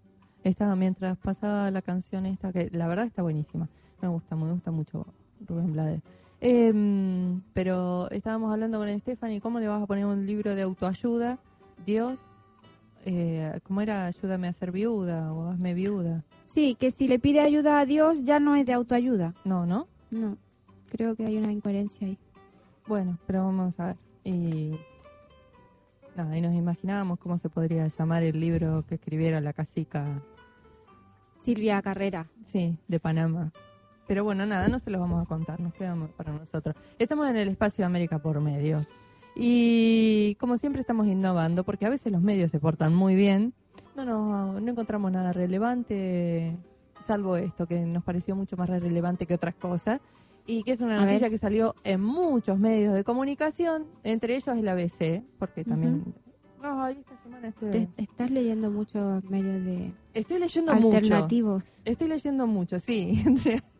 estaba 0.43 0.75
mientras 0.75 1.19
pasaba 1.19 1.69
la 1.69 1.83
canción 1.83 2.25
esta, 2.25 2.51
que 2.51 2.71
la 2.71 2.87
verdad 2.87 3.05
está 3.05 3.21
buenísima. 3.21 3.69
Me 4.01 4.07
gusta, 4.07 4.35
me 4.35 4.51
gusta 4.51 4.71
mucho 4.71 5.05
Rubén 5.47 5.71
Blades. 5.71 6.01
Em, 6.41 7.41
pero 7.53 8.09
estábamos 8.09 8.51
hablando 8.51 8.79
con 8.79 8.99
Stephanie, 9.01 9.39
¿cómo 9.39 9.59
le 9.59 9.67
vas 9.67 9.83
a 9.83 9.85
poner 9.85 10.07
un 10.07 10.25
libro 10.25 10.55
de 10.55 10.63
autoayuda? 10.63 11.37
Dios, 11.85 12.17
eh, 13.05 13.59
¿cómo 13.63 13.81
era? 13.81 14.07
Ayúdame 14.07 14.47
a 14.47 14.53
ser 14.53 14.71
viuda 14.71 15.31
o 15.31 15.49
hazme 15.49 15.73
viuda. 15.73 16.23
Sí, 16.45 16.75
que 16.75 16.91
si 16.91 17.07
le 17.07 17.19
pide 17.19 17.41
ayuda 17.41 17.79
a 17.79 17.85
Dios 17.85 18.23
ya 18.23 18.39
no 18.39 18.55
es 18.55 18.65
de 18.65 18.73
autoayuda. 18.73 19.33
No, 19.43 19.65
¿no? 19.65 19.87
No, 20.09 20.37
creo 20.89 21.15
que 21.15 21.25
hay 21.25 21.37
una 21.37 21.51
incoherencia 21.51 22.07
ahí. 22.07 22.17
Bueno, 22.87 23.17
pero 23.27 23.45
vamos 23.45 23.79
a 23.79 23.87
ver. 23.87 23.95
Y 24.23 24.71
nada, 26.15 26.37
y 26.37 26.41
nos 26.41 26.55
imaginábamos 26.55 27.19
cómo 27.19 27.37
se 27.37 27.49
podría 27.49 27.87
llamar 27.87 28.23
el 28.23 28.39
libro 28.39 28.83
que 28.87 28.95
escribiera 28.95 29.39
la 29.39 29.53
casica. 29.53 30.21
Silvia 31.43 31.81
Carrera. 31.81 32.27
Sí, 32.45 32.77
de 32.87 32.99
Panamá. 32.99 33.51
Pero 34.07 34.23
bueno, 34.23 34.45
nada, 34.45 34.67
no 34.67 34.79
se 34.79 34.91
los 34.91 35.01
vamos 35.01 35.23
a 35.23 35.27
contar, 35.27 35.59
nos 35.59 35.73
quedamos 35.73 36.11
para 36.11 36.31
nosotros. 36.31 36.75
Estamos 36.99 37.27
en 37.27 37.37
el 37.37 37.49
espacio 37.49 37.83
de 37.83 37.85
América 37.87 38.19
por 38.19 38.39
medio. 38.39 38.85
Y 39.35 40.35
como 40.39 40.57
siempre 40.57 40.81
estamos 40.81 41.07
innovando, 41.07 41.63
porque 41.63 41.85
a 41.85 41.89
veces 41.89 42.11
los 42.11 42.21
medios 42.21 42.51
se 42.51 42.59
portan 42.59 42.95
muy 42.95 43.15
bien. 43.15 43.53
No, 43.95 44.05
no, 44.05 44.59
no 44.59 44.71
encontramos 44.71 45.11
nada 45.11 45.31
relevante, 45.33 46.55
salvo 47.03 47.35
esto, 47.37 47.65
que 47.67 47.81
nos 47.85 48.03
pareció 48.03 48.35
mucho 48.35 48.55
más 48.57 48.69
relevante 48.69 49.25
que 49.25 49.33
otras 49.33 49.55
cosas. 49.55 49.99
Y 50.47 50.63
que 50.63 50.73
es 50.73 50.81
una 50.81 50.97
A 50.97 51.05
noticia 51.05 51.21
ver. 51.27 51.31
que 51.31 51.37
salió 51.37 51.73
en 51.83 52.01
muchos 52.01 52.59
medios 52.59 52.93
de 52.93 53.03
comunicación, 53.03 53.85
entre 54.03 54.35
ellos 54.35 54.55
el 54.55 54.67
ABC, 54.67 55.23
porque 55.39 55.63
también... 55.65 56.13
Ay, 56.61 56.97
esta 56.99 57.21
semana 57.21 57.51
Te- 57.51 57.89
estás 57.97 58.31
leyendo 58.31 58.71
muchos 58.71 59.23
medios 59.25 59.63
de 59.63 59.91
Estoy 60.13 60.39
leyendo 60.39 60.73
mucho. 60.73 60.87
alternativos. 60.97 61.63
Estoy 61.83 62.07
leyendo 62.07 62.47
mucho, 62.47 62.79
sí. 62.79 63.23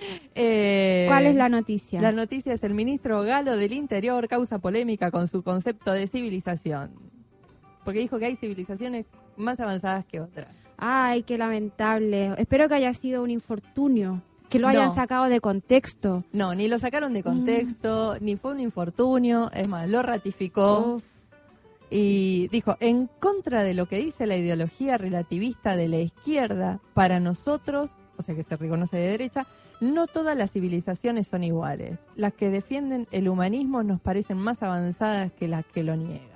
Eh, 0.34 1.04
¿Cuál 1.08 1.26
es 1.26 1.34
la 1.36 1.48
noticia? 1.48 2.00
La 2.00 2.10
noticia 2.12 2.52
es 2.52 2.62
el 2.64 2.74
ministro 2.74 3.22
Galo 3.22 3.56
del 3.56 3.72
Interior 3.72 4.26
causa 4.28 4.58
polémica 4.58 5.10
con 5.12 5.28
su 5.28 5.42
concepto 5.42 5.92
de 5.92 6.08
civilización. 6.08 6.90
Porque 7.84 8.00
dijo 8.00 8.18
que 8.18 8.26
hay 8.26 8.36
civilizaciones 8.36 9.06
más 9.36 9.60
avanzadas 9.60 10.04
que 10.06 10.20
otras. 10.20 10.48
Ay, 10.76 11.22
qué 11.22 11.38
lamentable. 11.38 12.32
Espero 12.36 12.68
que 12.68 12.74
haya 12.74 12.92
sido 12.94 13.22
un 13.22 13.30
infortunio, 13.30 14.22
que 14.50 14.58
lo 14.58 14.66
hayan 14.68 14.86
No. 14.88 14.94
sacado 14.94 15.26
de 15.26 15.40
contexto. 15.40 16.24
No, 16.32 16.54
ni 16.54 16.66
lo 16.66 16.78
sacaron 16.80 17.12
de 17.12 17.20
Mm. 17.20 17.24
contexto, 17.24 18.16
ni 18.20 18.36
fue 18.36 18.52
un 18.52 18.60
infortunio, 18.60 19.50
es 19.52 19.68
más, 19.68 19.88
lo 19.88 20.02
ratificó. 20.02 21.00
Y 21.90 22.48
dijo, 22.48 22.76
en 22.80 23.08
contra 23.20 23.62
de 23.62 23.74
lo 23.74 23.86
que 23.86 23.98
dice 23.98 24.26
la 24.26 24.36
ideología 24.36 24.98
relativista 24.98 25.76
de 25.76 25.88
la 25.88 25.98
izquierda, 25.98 26.80
para 26.92 27.20
nosotros, 27.20 27.90
o 28.16 28.22
sea 28.22 28.34
que 28.34 28.42
se 28.42 28.56
reconoce 28.56 28.96
de 28.96 29.08
derecha, 29.08 29.46
no 29.80 30.06
todas 30.06 30.36
las 30.36 30.50
civilizaciones 30.52 31.26
son 31.26 31.42
iguales. 31.44 31.98
Las 32.16 32.32
que 32.34 32.50
defienden 32.50 33.06
el 33.10 33.28
humanismo 33.28 33.82
nos 33.82 34.00
parecen 34.00 34.38
más 34.38 34.62
avanzadas 34.62 35.32
que 35.32 35.48
las 35.48 35.64
que 35.66 35.82
lo 35.82 35.96
niegan. 35.96 36.28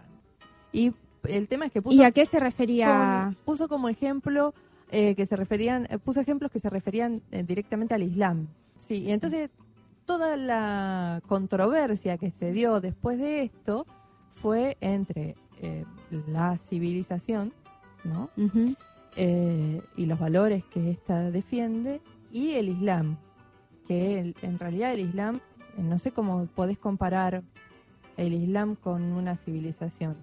Y 0.72 0.92
el 1.24 1.48
tema 1.48 1.66
es 1.66 1.72
que 1.72 1.80
puso, 1.82 1.96
¿Y 1.96 2.02
a 2.04 2.10
qué 2.10 2.26
se 2.26 2.38
refería? 2.40 3.24
con- 3.26 3.34
puso 3.44 3.68
como 3.68 3.88
ejemplo 3.88 4.54
eh, 4.90 5.14
que 5.14 5.26
se 5.26 5.36
referían, 5.36 5.86
eh, 5.90 5.98
puso 5.98 6.20
ejemplos 6.20 6.50
que 6.50 6.60
se 6.60 6.70
referían 6.70 7.20
eh, 7.30 7.42
directamente 7.42 7.94
al 7.94 8.02
Islam. 8.02 8.48
Sí, 8.78 9.02
y 9.04 9.10
entonces 9.12 9.50
toda 10.06 10.36
la 10.36 11.20
controversia 11.28 12.16
que 12.16 12.30
se 12.30 12.52
dio 12.52 12.80
después 12.80 13.18
de 13.18 13.42
esto 13.42 13.86
fue 14.40 14.76
entre 14.80 15.36
eh, 15.60 15.84
la 16.28 16.56
civilización, 16.58 17.52
¿no? 18.04 18.30
Eh, 19.20 19.82
y 19.96 20.06
los 20.06 20.18
valores 20.18 20.62
que 20.72 20.92
ésta 20.92 21.30
defiende 21.32 22.00
y 22.30 22.52
el 22.52 22.68
Islam, 22.68 23.16
que 23.88 24.20
el- 24.20 24.36
en 24.42 24.60
realidad 24.60 24.92
el 24.92 25.00
Islam, 25.00 25.40
eh, 25.76 25.82
no 25.82 25.98
sé 25.98 26.12
cómo 26.12 26.46
podés 26.54 26.78
comparar 26.78 27.42
el 28.16 28.32
Islam 28.32 28.76
con 28.76 29.02
una 29.02 29.36
civilización. 29.36 30.16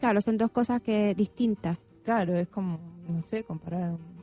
Claro, 0.00 0.20
son 0.20 0.36
dos 0.36 0.50
cosas 0.50 0.82
que 0.82 1.14
distintas. 1.14 1.78
Claro, 2.04 2.34
es 2.36 2.48
como, 2.48 2.80
no 3.08 3.22
sé, 3.22 3.44
comparar 3.44 3.92
un- 3.92 4.14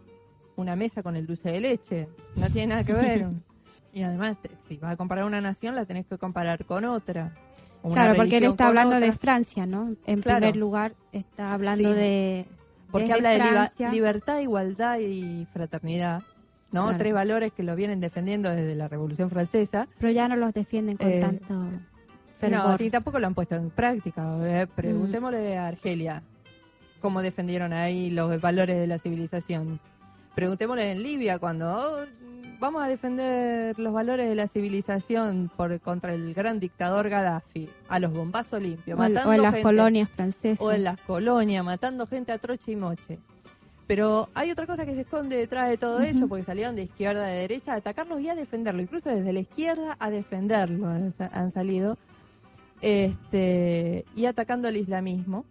una 0.57 0.75
mesa 0.75 1.01
con 1.01 1.15
el 1.15 1.25
dulce 1.25 1.49
de 1.49 1.61
leche. 1.61 2.07
No 2.35 2.49
tiene 2.49 2.67
nada 2.67 2.83
que 2.83 2.93
ver. 2.93 3.25
y 3.93 4.01
además, 4.01 4.35
te- 4.41 4.51
si 4.67 4.75
vas 4.77 4.93
a 4.93 4.97
comparar 4.97 5.23
una 5.23 5.39
nación, 5.39 5.73
la 5.73 5.85
tenés 5.85 6.05
que 6.05 6.17
comparar 6.17 6.65
con 6.65 6.83
otra. 6.83 7.33
Una 7.81 7.93
claro, 7.95 8.15
porque 8.17 8.37
él 8.37 8.43
está 8.43 8.67
hablando 8.67 8.99
de. 8.99 9.11
Francia, 9.13 9.65
¿no? 9.65 9.95
En 10.05 10.21
Claro. 10.21 10.39
primer 10.41 10.55
lugar, 10.57 10.95
está 11.13 11.53
hablando 11.53 11.89
Sí. 11.93 11.95
de. 11.95 12.45
Porque 12.91 13.07
desde 13.07 13.27
habla 13.41 13.71
de 13.77 13.89
libertad, 13.91 14.39
igualdad 14.39 14.99
y 14.99 15.45
fraternidad. 15.53 16.21
¿no? 16.71 16.83
Claro. 16.83 16.97
Tres 16.97 17.13
valores 17.13 17.51
que 17.53 17.63
lo 17.63 17.75
vienen 17.75 17.99
defendiendo 17.99 18.49
desde 18.49 18.75
la 18.75 18.87
Revolución 18.87 19.29
Francesa. 19.29 19.87
Pero 19.99 20.11
ya 20.13 20.27
no 20.29 20.35
los 20.37 20.53
defienden 20.53 20.95
con 20.97 21.09
Eh, 21.09 21.19
tanto 21.19 21.53
No, 21.53 21.69
fervor. 22.39 22.81
y 22.81 22.89
tampoco 22.89 23.19
lo 23.19 23.27
han 23.27 23.33
puesto 23.35 23.55
en 23.55 23.69
práctica. 23.71 24.23
Eh, 24.43 24.67
Preguntémosle 24.73 25.57
a 25.57 25.67
Argelia 25.67 26.23
cómo 27.01 27.21
defendieron 27.21 27.73
ahí 27.73 28.09
los 28.09 28.39
valores 28.39 28.77
de 28.77 28.87
la 28.87 28.97
civilización. 28.99 29.79
Preguntémosle 30.33 30.91
en 30.93 31.03
Libia 31.03 31.39
cuando 31.39 31.67
"Oh, 31.69 32.05
vamos 32.61 32.83
a 32.83 32.87
defender 32.87 33.77
los 33.79 33.91
valores 33.91 34.29
de 34.29 34.35
la 34.35 34.47
civilización 34.47 35.51
por 35.57 35.79
contra 35.81 36.13
el 36.13 36.33
gran 36.35 36.59
dictador 36.59 37.09
Gaddafi, 37.09 37.67
a 37.89 37.99
los 37.99 38.13
bombazos 38.13 38.61
limpios, 38.61 38.97
O 38.97 39.01
matando 39.01 39.31
o 39.31 39.33
en 39.33 39.41
las 39.41 39.53
gente. 39.53 39.63
colonias 39.63 40.09
francesas. 40.11 40.61
O 40.61 40.71
en 40.71 40.83
las 40.83 40.97
colonias, 41.01 41.65
matando 41.65 42.05
gente 42.05 42.31
a 42.31 42.37
troche 42.37 42.71
y 42.71 42.75
moche. 42.75 43.19
Pero 43.87 44.29
hay 44.35 44.51
otra 44.51 44.67
cosa 44.67 44.85
que 44.85 44.93
se 44.93 45.01
esconde 45.01 45.35
detrás 45.35 45.67
de 45.69 45.77
todo 45.77 45.99
eso, 46.01 46.29
porque 46.29 46.45
salieron 46.45 46.75
de 46.75 46.83
izquierda 46.83 47.25
a 47.25 47.29
de 47.29 47.39
derecha 47.39 47.73
a 47.73 47.77
atacarlos 47.77 48.21
y 48.21 48.29
a 48.29 48.35
defenderlo. 48.35 48.81
Incluso 48.81 49.09
desde 49.09 49.33
la 49.33 49.39
izquierda 49.39 49.97
a 49.99 50.09
defenderlo 50.11 50.87
han, 50.87 51.13
han 51.19 51.51
salido. 51.51 51.97
Este, 52.79 54.05
y 54.15 54.25
atacando 54.25 54.67
al 54.67 54.77
islamismo. 54.77 55.45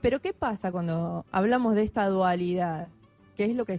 Pero 0.00 0.20
¿qué 0.20 0.32
pasa 0.32 0.72
cuando 0.72 1.24
hablamos 1.30 1.74
de 1.76 1.82
esta 1.82 2.08
dualidad? 2.08 2.88
Que 3.36 3.44
es 3.44 3.54
lo 3.54 3.66
que 3.66 3.74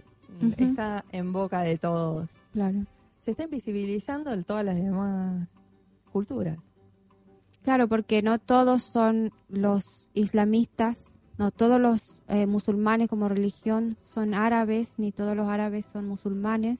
está 0.56 1.04
en 1.12 1.32
boca 1.32 1.60
de 1.60 1.78
todos. 1.78 2.28
Claro. 2.52 2.84
Se 3.20 3.30
está 3.30 3.44
invisibilizando 3.44 4.32
en 4.32 4.44
todas 4.44 4.64
las 4.64 4.76
demás 4.76 5.48
culturas. 6.12 6.58
Claro, 7.62 7.88
porque 7.88 8.22
no 8.22 8.38
todos 8.38 8.82
son 8.82 9.32
los 9.48 10.10
islamistas, 10.12 10.98
no 11.38 11.50
todos 11.50 11.80
los 11.80 12.14
eh, 12.28 12.46
musulmanes 12.46 13.08
como 13.08 13.28
religión 13.28 13.96
son 14.12 14.34
árabes, 14.34 14.98
ni 14.98 15.12
todos 15.12 15.34
los 15.36 15.48
árabes 15.48 15.86
son 15.86 16.06
musulmanes. 16.06 16.78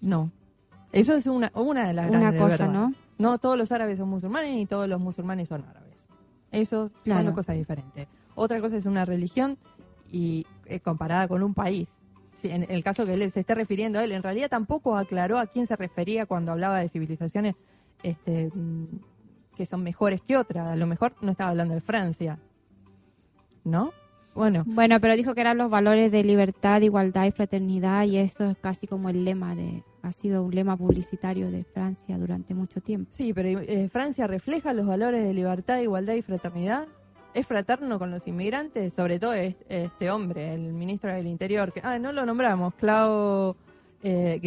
No. 0.00 0.30
Eso 0.92 1.14
es 1.14 1.26
una, 1.26 1.50
una 1.54 1.86
de 1.86 1.94
las 1.94 2.08
Una 2.10 2.20
grandes 2.20 2.42
cosa. 2.42 2.68
¿no? 2.68 2.94
No 3.18 3.38
todos 3.38 3.56
los 3.56 3.72
árabes 3.72 3.98
son 3.98 4.10
musulmanes 4.10 4.54
ni 4.54 4.66
todos 4.66 4.88
los 4.88 5.00
musulmanes 5.00 5.48
son 5.48 5.64
árabes. 5.64 5.96
Eso 6.52 6.90
son 7.04 7.24
dos 7.24 7.34
cosas 7.34 7.56
diferentes. 7.56 8.06
Otra 8.34 8.60
cosa 8.60 8.76
es 8.76 8.86
una 8.86 9.04
religión 9.04 9.58
y 10.12 10.46
eh, 10.66 10.80
comparada 10.80 11.26
con 11.28 11.42
un 11.42 11.54
país. 11.54 11.88
En 12.44 12.66
el 12.68 12.84
caso 12.84 13.06
que 13.06 13.14
él 13.14 13.30
se 13.30 13.40
esté 13.40 13.54
refiriendo 13.54 13.98
a 13.98 14.04
él, 14.04 14.12
en 14.12 14.22
realidad 14.22 14.48
tampoco 14.48 14.96
aclaró 14.96 15.38
a 15.38 15.46
quién 15.46 15.66
se 15.66 15.76
refería 15.76 16.26
cuando 16.26 16.52
hablaba 16.52 16.78
de 16.78 16.88
civilizaciones 16.88 17.54
este, 18.02 18.50
mm, 18.54 18.86
que 19.56 19.66
son 19.66 19.82
mejores 19.82 20.20
que 20.22 20.36
otras. 20.36 20.66
A 20.66 20.76
lo 20.76 20.86
mejor 20.86 21.14
no 21.20 21.30
estaba 21.30 21.50
hablando 21.50 21.74
de 21.74 21.80
Francia. 21.80 22.38
¿No? 23.64 23.92
Bueno, 24.34 24.64
Bueno, 24.66 25.00
pero 25.00 25.16
dijo 25.16 25.34
que 25.34 25.40
eran 25.40 25.56
los 25.56 25.70
valores 25.70 26.12
de 26.12 26.22
libertad, 26.22 26.82
igualdad 26.82 27.24
y 27.24 27.30
fraternidad 27.30 28.04
y 28.04 28.18
eso 28.18 28.50
es 28.50 28.58
casi 28.58 28.86
como 28.86 29.08
el 29.08 29.24
lema 29.24 29.54
de, 29.54 29.82
ha 30.02 30.12
sido 30.12 30.42
un 30.42 30.54
lema 30.54 30.76
publicitario 30.76 31.50
de 31.50 31.64
Francia 31.64 32.18
durante 32.18 32.54
mucho 32.54 32.82
tiempo. 32.82 33.10
Sí, 33.12 33.32
pero 33.32 33.48
eh, 33.48 33.88
Francia 33.88 34.26
refleja 34.26 34.74
los 34.74 34.86
valores 34.86 35.24
de 35.24 35.32
libertad, 35.32 35.80
igualdad 35.80 36.14
y 36.14 36.22
fraternidad. 36.22 36.86
Es 37.36 37.46
fraterno 37.46 37.98
con 37.98 38.10
los 38.10 38.26
inmigrantes, 38.26 38.94
sobre 38.94 39.18
todo 39.18 39.34
es- 39.34 39.56
este 39.68 40.10
hombre, 40.10 40.54
el 40.54 40.72
ministro 40.72 41.12
del 41.12 41.26
Interior, 41.26 41.70
que 41.70 41.80
ah, 41.84 41.98
no 41.98 42.10
lo 42.10 42.24
nombramos, 42.24 42.72
Claude 42.76 43.54
eh. 44.02 44.40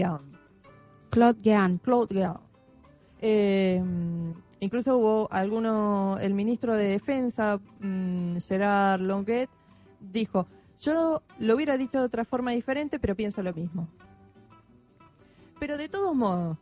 Claude 1.12 1.40
Guéant. 1.44 1.82
Claude 1.84 2.08
Guéant. 2.16 2.40
Eh, 3.22 3.80
incluso 4.60 4.98
hubo 4.98 5.28
alguno, 5.32 6.18
el 6.20 6.34
ministro 6.34 6.76
de 6.76 6.86
Defensa, 6.86 7.60
mm, 7.80 8.38
Gerard 8.48 9.02
Longuet, 9.02 9.50
dijo, 10.00 10.48
yo 10.82 11.22
lo 11.38 11.56
hubiera 11.56 11.78
dicho 11.78 12.00
de 12.00 12.06
otra 12.06 12.26
forma 12.26 12.52
diferente, 12.52 12.98
pero 13.00 13.16
pienso 13.16 13.44
lo 13.44 13.54
mismo. 13.54 13.88
Pero 15.60 15.78
de 15.78 15.90
todos 15.90 16.16
modos, 16.16 16.58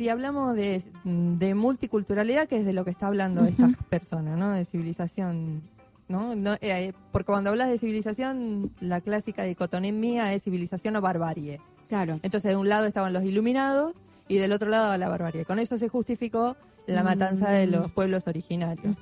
si 0.00 0.08
hablamos 0.08 0.56
de, 0.56 0.82
de 1.04 1.54
multiculturalidad, 1.54 2.48
que 2.48 2.56
es 2.56 2.64
de 2.64 2.72
lo 2.72 2.86
que 2.86 2.90
está 2.90 3.06
hablando 3.08 3.44
esta 3.44 3.66
Ujú. 3.66 3.74
persona, 3.90 4.34
¿no? 4.34 4.50
De 4.52 4.64
civilización 4.64 5.60
¿no? 6.08 6.34
No, 6.34 6.54
eh, 6.62 6.94
porque 7.12 7.26
cuando 7.26 7.50
hablas 7.50 7.68
de 7.68 7.76
civilización, 7.76 8.72
la 8.80 9.02
clásica 9.02 9.42
dicotomía 9.44 10.32
es 10.32 10.42
civilización 10.44 10.96
o 10.96 11.02
barbarie. 11.02 11.60
Claro. 11.90 12.18
Entonces, 12.22 12.50
de 12.52 12.56
un 12.56 12.70
lado 12.70 12.86
estaban 12.86 13.12
los 13.12 13.24
iluminados 13.24 13.92
y 14.26 14.38
del 14.38 14.52
otro 14.52 14.70
lado 14.70 14.96
la 14.96 15.10
barbarie. 15.10 15.44
Con 15.44 15.58
eso 15.58 15.76
se 15.76 15.90
justificó 15.90 16.56
la 16.86 17.02
matanza 17.02 17.50
de 17.50 17.66
los 17.66 17.92
pueblos 17.92 18.26
originarios. 18.26 18.96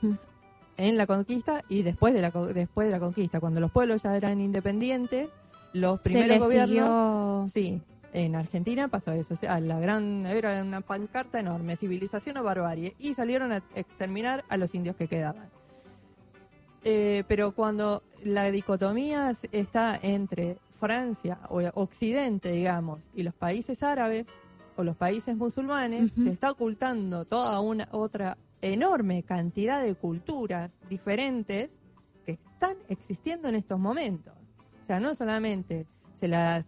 En 0.76 0.96
la 0.96 1.06
conquista 1.06 1.62
y 1.68 1.82
después 1.82 2.12
de 2.12 2.22
la, 2.22 2.30
después 2.30 2.88
de 2.88 2.90
la 2.92 2.98
conquista, 2.98 3.38
cuando 3.38 3.60
los 3.60 3.70
pueblos 3.70 4.02
ya 4.02 4.16
eran 4.16 4.40
independientes, 4.40 5.28
los 5.74 6.00
primeros 6.02 6.40
gobiernos... 6.40 7.52
siguió- 7.52 7.78
Sí, 7.78 7.80
en 8.12 8.34
Argentina 8.34 8.88
pasó 8.88 9.12
eso. 9.12 9.36
Sea, 9.36 9.60
la 9.60 9.78
gran, 9.80 10.26
era 10.26 10.62
una 10.62 10.80
pancarta 10.80 11.40
enorme, 11.40 11.76
civilización 11.76 12.36
o 12.38 12.42
barbarie, 12.42 12.94
y 12.98 13.14
salieron 13.14 13.52
a 13.52 13.62
exterminar 13.74 14.44
a 14.48 14.56
los 14.56 14.74
indios 14.74 14.96
que 14.96 15.08
quedaban. 15.08 15.48
Eh, 16.84 17.24
pero 17.26 17.52
cuando 17.52 18.02
la 18.22 18.50
dicotomía 18.50 19.36
está 19.52 19.98
entre 20.00 20.56
Francia 20.78 21.38
o 21.48 21.60
Occidente, 21.74 22.52
digamos, 22.52 23.00
y 23.14 23.22
los 23.24 23.34
países 23.34 23.82
árabes 23.82 24.26
o 24.76 24.84
los 24.84 24.96
países 24.96 25.36
musulmanes, 25.36 26.12
se 26.12 26.30
está 26.30 26.52
ocultando 26.52 27.24
toda 27.24 27.60
una 27.60 27.88
otra 27.90 28.38
enorme 28.62 29.24
cantidad 29.24 29.82
de 29.82 29.94
culturas 29.94 30.80
diferentes 30.88 31.76
que 32.24 32.32
están 32.32 32.76
existiendo 32.88 33.48
en 33.48 33.56
estos 33.56 33.78
momentos. 33.78 34.34
O 34.82 34.84
sea, 34.84 35.00
no 35.00 35.14
solamente 35.14 35.86
se 36.20 36.28
las 36.28 36.64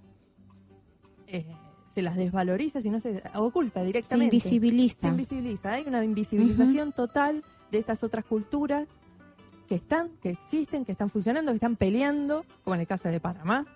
eh, 1.30 1.46
se 1.94 2.02
las 2.02 2.16
desvaloriza, 2.16 2.80
sino 2.80 3.00
se 3.00 3.22
oculta 3.34 3.80
Se 3.80 3.86
directamente. 3.86 4.36
invisibiliza. 4.36 5.00
Se 5.00 5.08
invisibiliza. 5.08 5.72
Hay 5.72 5.84
una 5.86 6.04
invisibilización 6.04 6.92
total 6.92 7.42
de 7.70 7.78
estas 7.78 8.02
otras 8.04 8.24
culturas 8.24 8.86
que 9.68 9.74
están, 9.76 10.08
que 10.22 10.30
existen, 10.30 10.84
que 10.84 10.92
están 10.92 11.10
funcionando, 11.10 11.52
que 11.52 11.56
están 11.56 11.76
peleando, 11.76 12.44
como 12.64 12.74
en 12.74 12.80
el 12.82 12.86
caso 12.86 13.08
de 13.08 13.20
Panamá, 13.20 13.66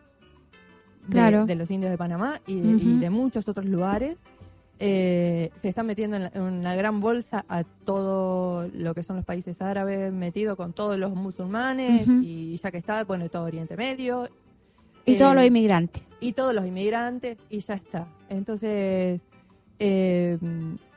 de, 1.07 1.13
Claro. 1.13 1.47
de 1.47 1.55
los 1.55 1.71
indios 1.71 1.91
de 1.91 1.99
Panamá 1.99 2.41
y 2.47 2.61
de, 2.61 2.69
y 2.69 2.75
Ujú. 2.93 3.01
de 3.01 3.11
muchos 3.11 3.47
otros 3.49 3.67
lugares. 3.67 4.17
Eh, 4.81 5.51
se 5.57 5.69
están 5.69 5.87
metiendo 5.87 6.17
en, 6.17 6.25
la- 6.25 6.33
en 6.35 6.43
una 6.43 6.75
gran 6.75 7.01
bolsa 7.01 7.45
a 7.49 7.63
todo 7.63 8.69
lo 8.75 8.93
que 8.95 9.05
son 9.05 9.17
los 9.17 9.25
países 9.25 9.63
árabes, 9.63 10.13
metido 10.13 10.57
con 10.57 10.73
todos 10.73 10.99
los 10.99 11.15
musulmanes 11.15 12.09
y 12.09 12.57
ya 12.57 12.71
que 12.73 12.79
está, 12.79 13.05
bueno, 13.05 13.29
todo 13.29 13.45
Oriente 13.45 13.77
Medio. 13.77 14.29
Y 15.07 15.13
Eh, 15.15 15.19
todos 15.19 15.35
los 15.35 15.45
inmigrantes. 15.45 16.03
y 16.21 16.33
todos 16.33 16.55
los 16.55 16.67
inmigrantes 16.67 17.39
y 17.51 17.59
ya 17.61 17.75
está. 17.75 18.07
Entonces, 18.29 19.21
eh, 19.79 20.39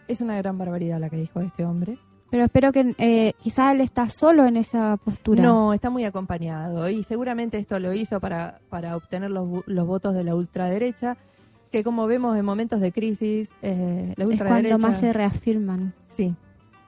es 0.07 0.21
una 0.21 0.37
gran 0.37 0.57
barbaridad 0.57 0.99
la 0.99 1.09
que 1.09 1.17
dijo 1.17 1.39
este 1.41 1.65
hombre. 1.65 1.97
Pero 2.29 2.43
espero 2.45 2.71
que 2.73 2.93
eh, 2.97 3.33
quizás 3.41 3.73
él 3.73 3.81
está 3.81 4.09
solo 4.09 4.45
en 4.45 4.57
esa 4.57 4.97
postura. 4.97 5.41
No, 5.41 5.73
está 5.73 5.89
muy 5.89 6.03
acompañado 6.03 6.89
y 6.89 7.03
seguramente 7.03 7.57
esto 7.57 7.79
lo 7.79 7.93
hizo 7.93 8.19
para, 8.19 8.59
para 8.69 8.97
obtener 8.97 9.31
los, 9.31 9.65
los 9.65 9.87
votos 9.87 10.13
de 10.13 10.25
la 10.25 10.35
ultraderecha, 10.35 11.15
que 11.71 11.83
como 11.85 12.05
vemos 12.05 12.37
en 12.37 12.43
momentos 12.43 12.81
de 12.81 12.91
crisis, 12.91 13.49
eh, 13.61 14.13
la 14.17 14.23
es 14.25 14.29
ultraderecha... 14.29 14.69
cuando 14.75 14.87
más 14.89 14.99
se 14.99 15.13
reafirman. 15.13 15.93
Sí, 16.17 16.35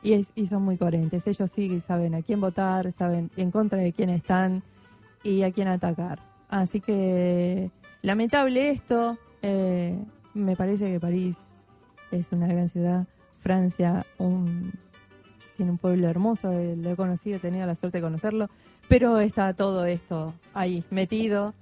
y, 0.04 0.14
es- 0.14 0.32
y 0.36 0.48
son 0.48 0.64
muy 0.64 0.76
coherentes. 0.78 1.26
Ellos 1.26 1.50
sí 1.52 1.80
saben 1.82 2.16
a 2.16 2.22
quién 2.22 2.42
votar, 2.42 2.92
saben 2.92 3.30
en 3.38 3.52
contra 3.52 3.80
de 3.80 3.94
quién 3.94 4.10
están 4.10 4.62
y 5.24 5.44
a 5.44 5.52
quién 5.54 5.70
atacar. 5.70 6.20
Así 6.50 6.82
que 6.82 7.72
lamentable 8.02 8.70
esto. 8.72 9.18
eh, 9.42 9.98
me 10.34 10.56
parece 10.56 10.92
que 10.92 11.00
París 11.00 11.36
es 12.12 12.32
una 12.32 12.48
gran 12.48 12.70
ciudad. 12.70 13.08
Francia 13.40 14.06
un, 14.18 14.74
tiene 15.56 15.72
un 15.72 15.78
pueblo 15.78 16.08
hermoso, 16.08 16.52
eh, 16.52 16.76
lo 16.76 16.92
he 16.92 16.96
conocido, 16.96 17.38
he 17.38 17.40
tenido 17.40 17.66
la 17.66 17.76
suerte 17.76 18.00
de 18.00 18.02
conocerlo. 18.04 18.50
Pero 18.88 19.20
está 19.20 19.54
todo 19.54 19.86
esto 19.86 20.34
ahí 20.54 20.84
metido. 20.90 21.54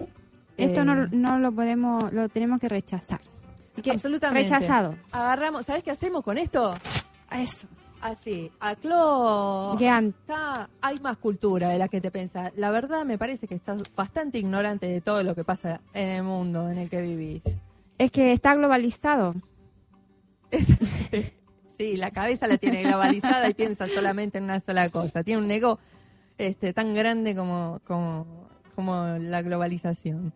Esto 0.58 0.82
Eh, 0.82 0.86
no, 0.86 1.08
no 1.08 1.38
lo 1.40 1.52
podemos, 1.52 2.12
lo 2.14 2.30
tenemos 2.30 2.60
que 2.60 2.70
rechazar. 2.70 3.22
Así 3.74 3.82
que, 3.82 3.92
Absolutamente. 3.92 4.44
rechazado. 4.44 4.96
Agarramos, 5.12 5.66
¿sabes 5.66 5.84
qué 5.84 5.92
hacemos 5.92 6.24
con 6.24 6.38
esto? 6.38 6.74
Eso. 7.32 7.68
Así, 8.02 8.52
a 8.60 8.76
Clo 8.76 9.78
está, 9.80 10.70
hay 10.82 11.00
más 11.00 11.18
cultura 11.18 11.70
de 11.70 11.80
la 11.80 11.88
que 11.88 12.00
te 12.00 12.12
pensás. 12.12 12.52
La 12.56 12.70
verdad 12.72 13.06
me 13.06 13.18
parece 13.18 13.48
que 13.48 13.56
estás 13.56 13.82
bastante 13.96 14.38
ignorante 14.38 14.88
de 14.88 15.02
todo 15.02 15.24
lo 15.24 15.34
que 15.34 15.44
pasa 15.44 15.82
en 15.94 16.10
el 16.10 16.24
mundo 16.24 16.70
en 16.70 16.78
el 16.78 16.90
que 16.90 17.02
vivís. 17.02 17.42
Es 17.98 18.12
que 18.12 18.32
está 18.32 18.56
globalizado. 18.56 19.36
Sí, 21.78 21.96
la 21.96 22.10
cabeza 22.10 22.48
la 22.48 22.58
tiene 22.58 22.82
globalizada 22.82 23.48
y 23.48 23.54
piensa 23.54 23.88
solamente 23.88 24.40
en 24.40 24.46
una 24.46 24.60
sola 24.60 24.90
cosa. 24.90 25.24
Tiene 25.24 25.44
un 25.44 25.52
ego 25.52 25.78
este, 26.40 26.74
tan 26.74 26.96
grande 26.96 27.36
como, 27.36 27.82
como, 27.86 28.26
como 28.74 29.06
la 29.20 29.44
globalización. 29.44 30.34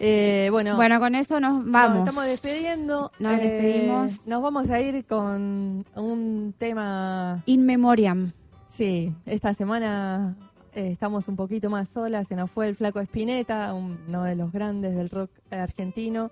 Eh, 0.00 0.48
bueno, 0.52 0.76
Bueno, 0.76 1.00
con 1.00 1.14
eso 1.14 1.40
nos 1.40 1.64
nos 1.64 1.72
vamos. 1.72 1.98
estamos 2.00 2.24
despidiendo. 2.26 3.10
Nos 3.18 3.32
Eh, 3.40 3.48
despedimos. 3.48 4.26
Nos 4.26 4.42
vamos 4.42 4.70
a 4.70 4.80
ir 4.80 5.04
con 5.06 5.84
un 5.96 6.54
tema 6.56 7.42
In 7.46 7.66
memoriam. 7.66 8.32
Sí, 8.68 9.12
esta 9.26 9.54
semana 9.54 10.36
eh, 10.74 10.90
estamos 10.92 11.26
un 11.26 11.34
poquito 11.34 11.68
más 11.68 11.88
solas. 11.88 12.28
Se 12.28 12.36
nos 12.36 12.48
fue 12.50 12.68
el 12.68 12.76
Flaco 12.76 13.00
Espineta, 13.00 13.74
uno 13.74 14.22
de 14.22 14.36
los 14.36 14.52
grandes 14.52 14.94
del 14.94 15.10
rock 15.10 15.30
argentino. 15.50 16.30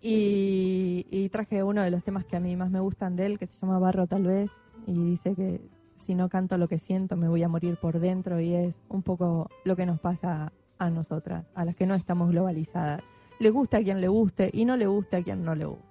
Y, 0.00 1.06
y 1.10 1.28
traje 1.28 1.62
uno 1.62 1.82
de 1.82 1.90
los 1.90 2.02
temas 2.02 2.24
que 2.24 2.36
a 2.36 2.40
mí 2.40 2.56
más 2.56 2.70
me 2.70 2.80
gustan 2.80 3.14
de 3.16 3.26
él, 3.26 3.38
que 3.38 3.46
se 3.46 3.58
llama 3.60 3.78
Barro 3.78 4.06
tal 4.06 4.24
vez. 4.24 4.50
Y 4.86 4.92
dice 4.92 5.34
que 5.34 5.60
si 6.06 6.14
no 6.14 6.28
canto 6.28 6.58
lo 6.58 6.66
que 6.68 6.78
siento, 6.78 7.16
me 7.16 7.28
voy 7.28 7.42
a 7.42 7.48
morir 7.48 7.76
por 7.76 7.98
dentro. 8.00 8.40
Y 8.40 8.52
es 8.54 8.76
un 8.88 9.02
poco 9.02 9.48
lo 9.64 9.74
que 9.76 9.86
nos 9.86 9.98
pasa 10.00 10.52
a 10.86 10.90
nosotras, 10.90 11.44
a 11.54 11.64
las 11.64 11.76
que 11.76 11.86
no 11.86 11.94
estamos 11.94 12.30
globalizadas. 12.30 13.02
Le 13.38 13.50
gusta 13.50 13.78
a 13.78 13.82
quien 13.82 14.00
le 14.00 14.08
guste 14.08 14.50
y 14.52 14.64
no 14.64 14.76
le 14.76 14.86
gusta 14.86 15.18
a 15.18 15.22
quien 15.22 15.44
no 15.44 15.54
le 15.54 15.64
guste. 15.64 15.84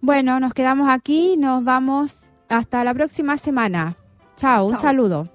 Bueno, 0.00 0.40
nos 0.40 0.54
quedamos 0.54 0.88
aquí. 0.88 1.36
Nos 1.36 1.64
vamos 1.64 2.22
hasta 2.48 2.84
la 2.84 2.94
próxima 2.94 3.38
semana. 3.38 3.96
Chao, 4.36 4.66
un 4.66 4.76
saludo. 4.76 5.28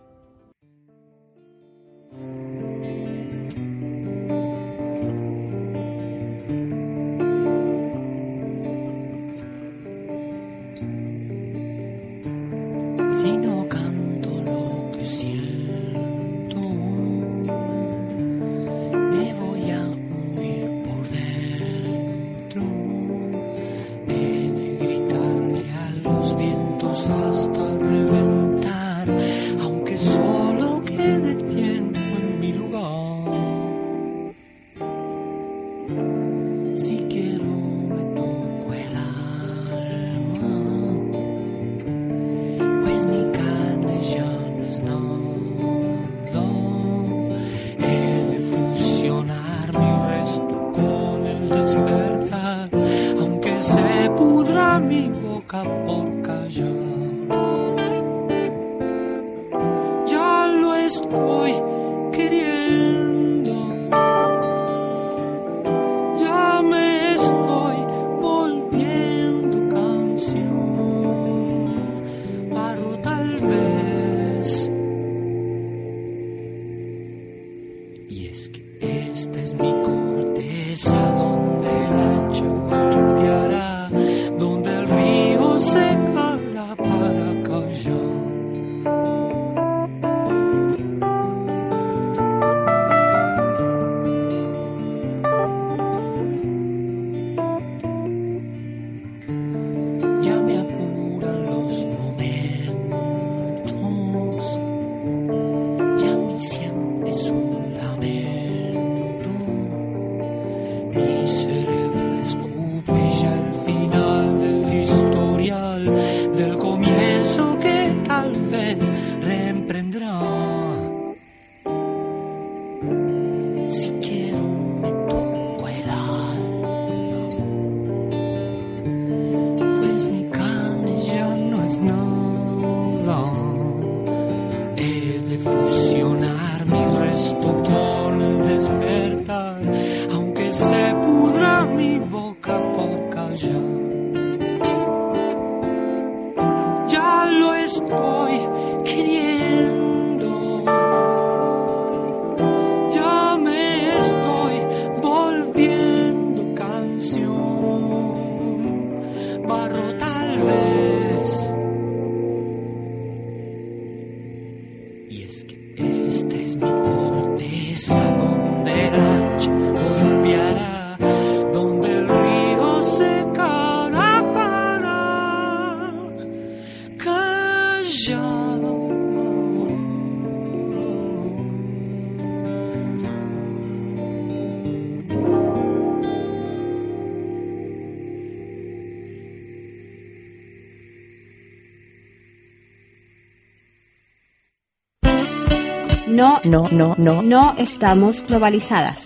No, 196.51 196.67
No, 196.69 196.95
no, 196.97 197.21
no. 197.21 197.55
estamos 197.57 198.23
globalizadas. 198.27 198.97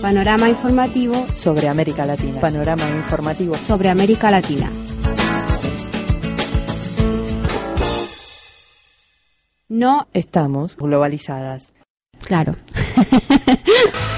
Panorama 0.00 0.48
informativo 0.48 1.26
Sobre 1.34 1.68
América 1.68 2.06
Latina. 2.06 2.40
Panorama 2.40 2.88
informativo. 2.88 3.54
sobre 3.56 3.90
América 3.90 4.30
Latina. 4.30 4.70
No, 9.68 10.08
Estamos 10.14 10.76
globalizadas. 10.76 11.74
claro. 12.24 12.56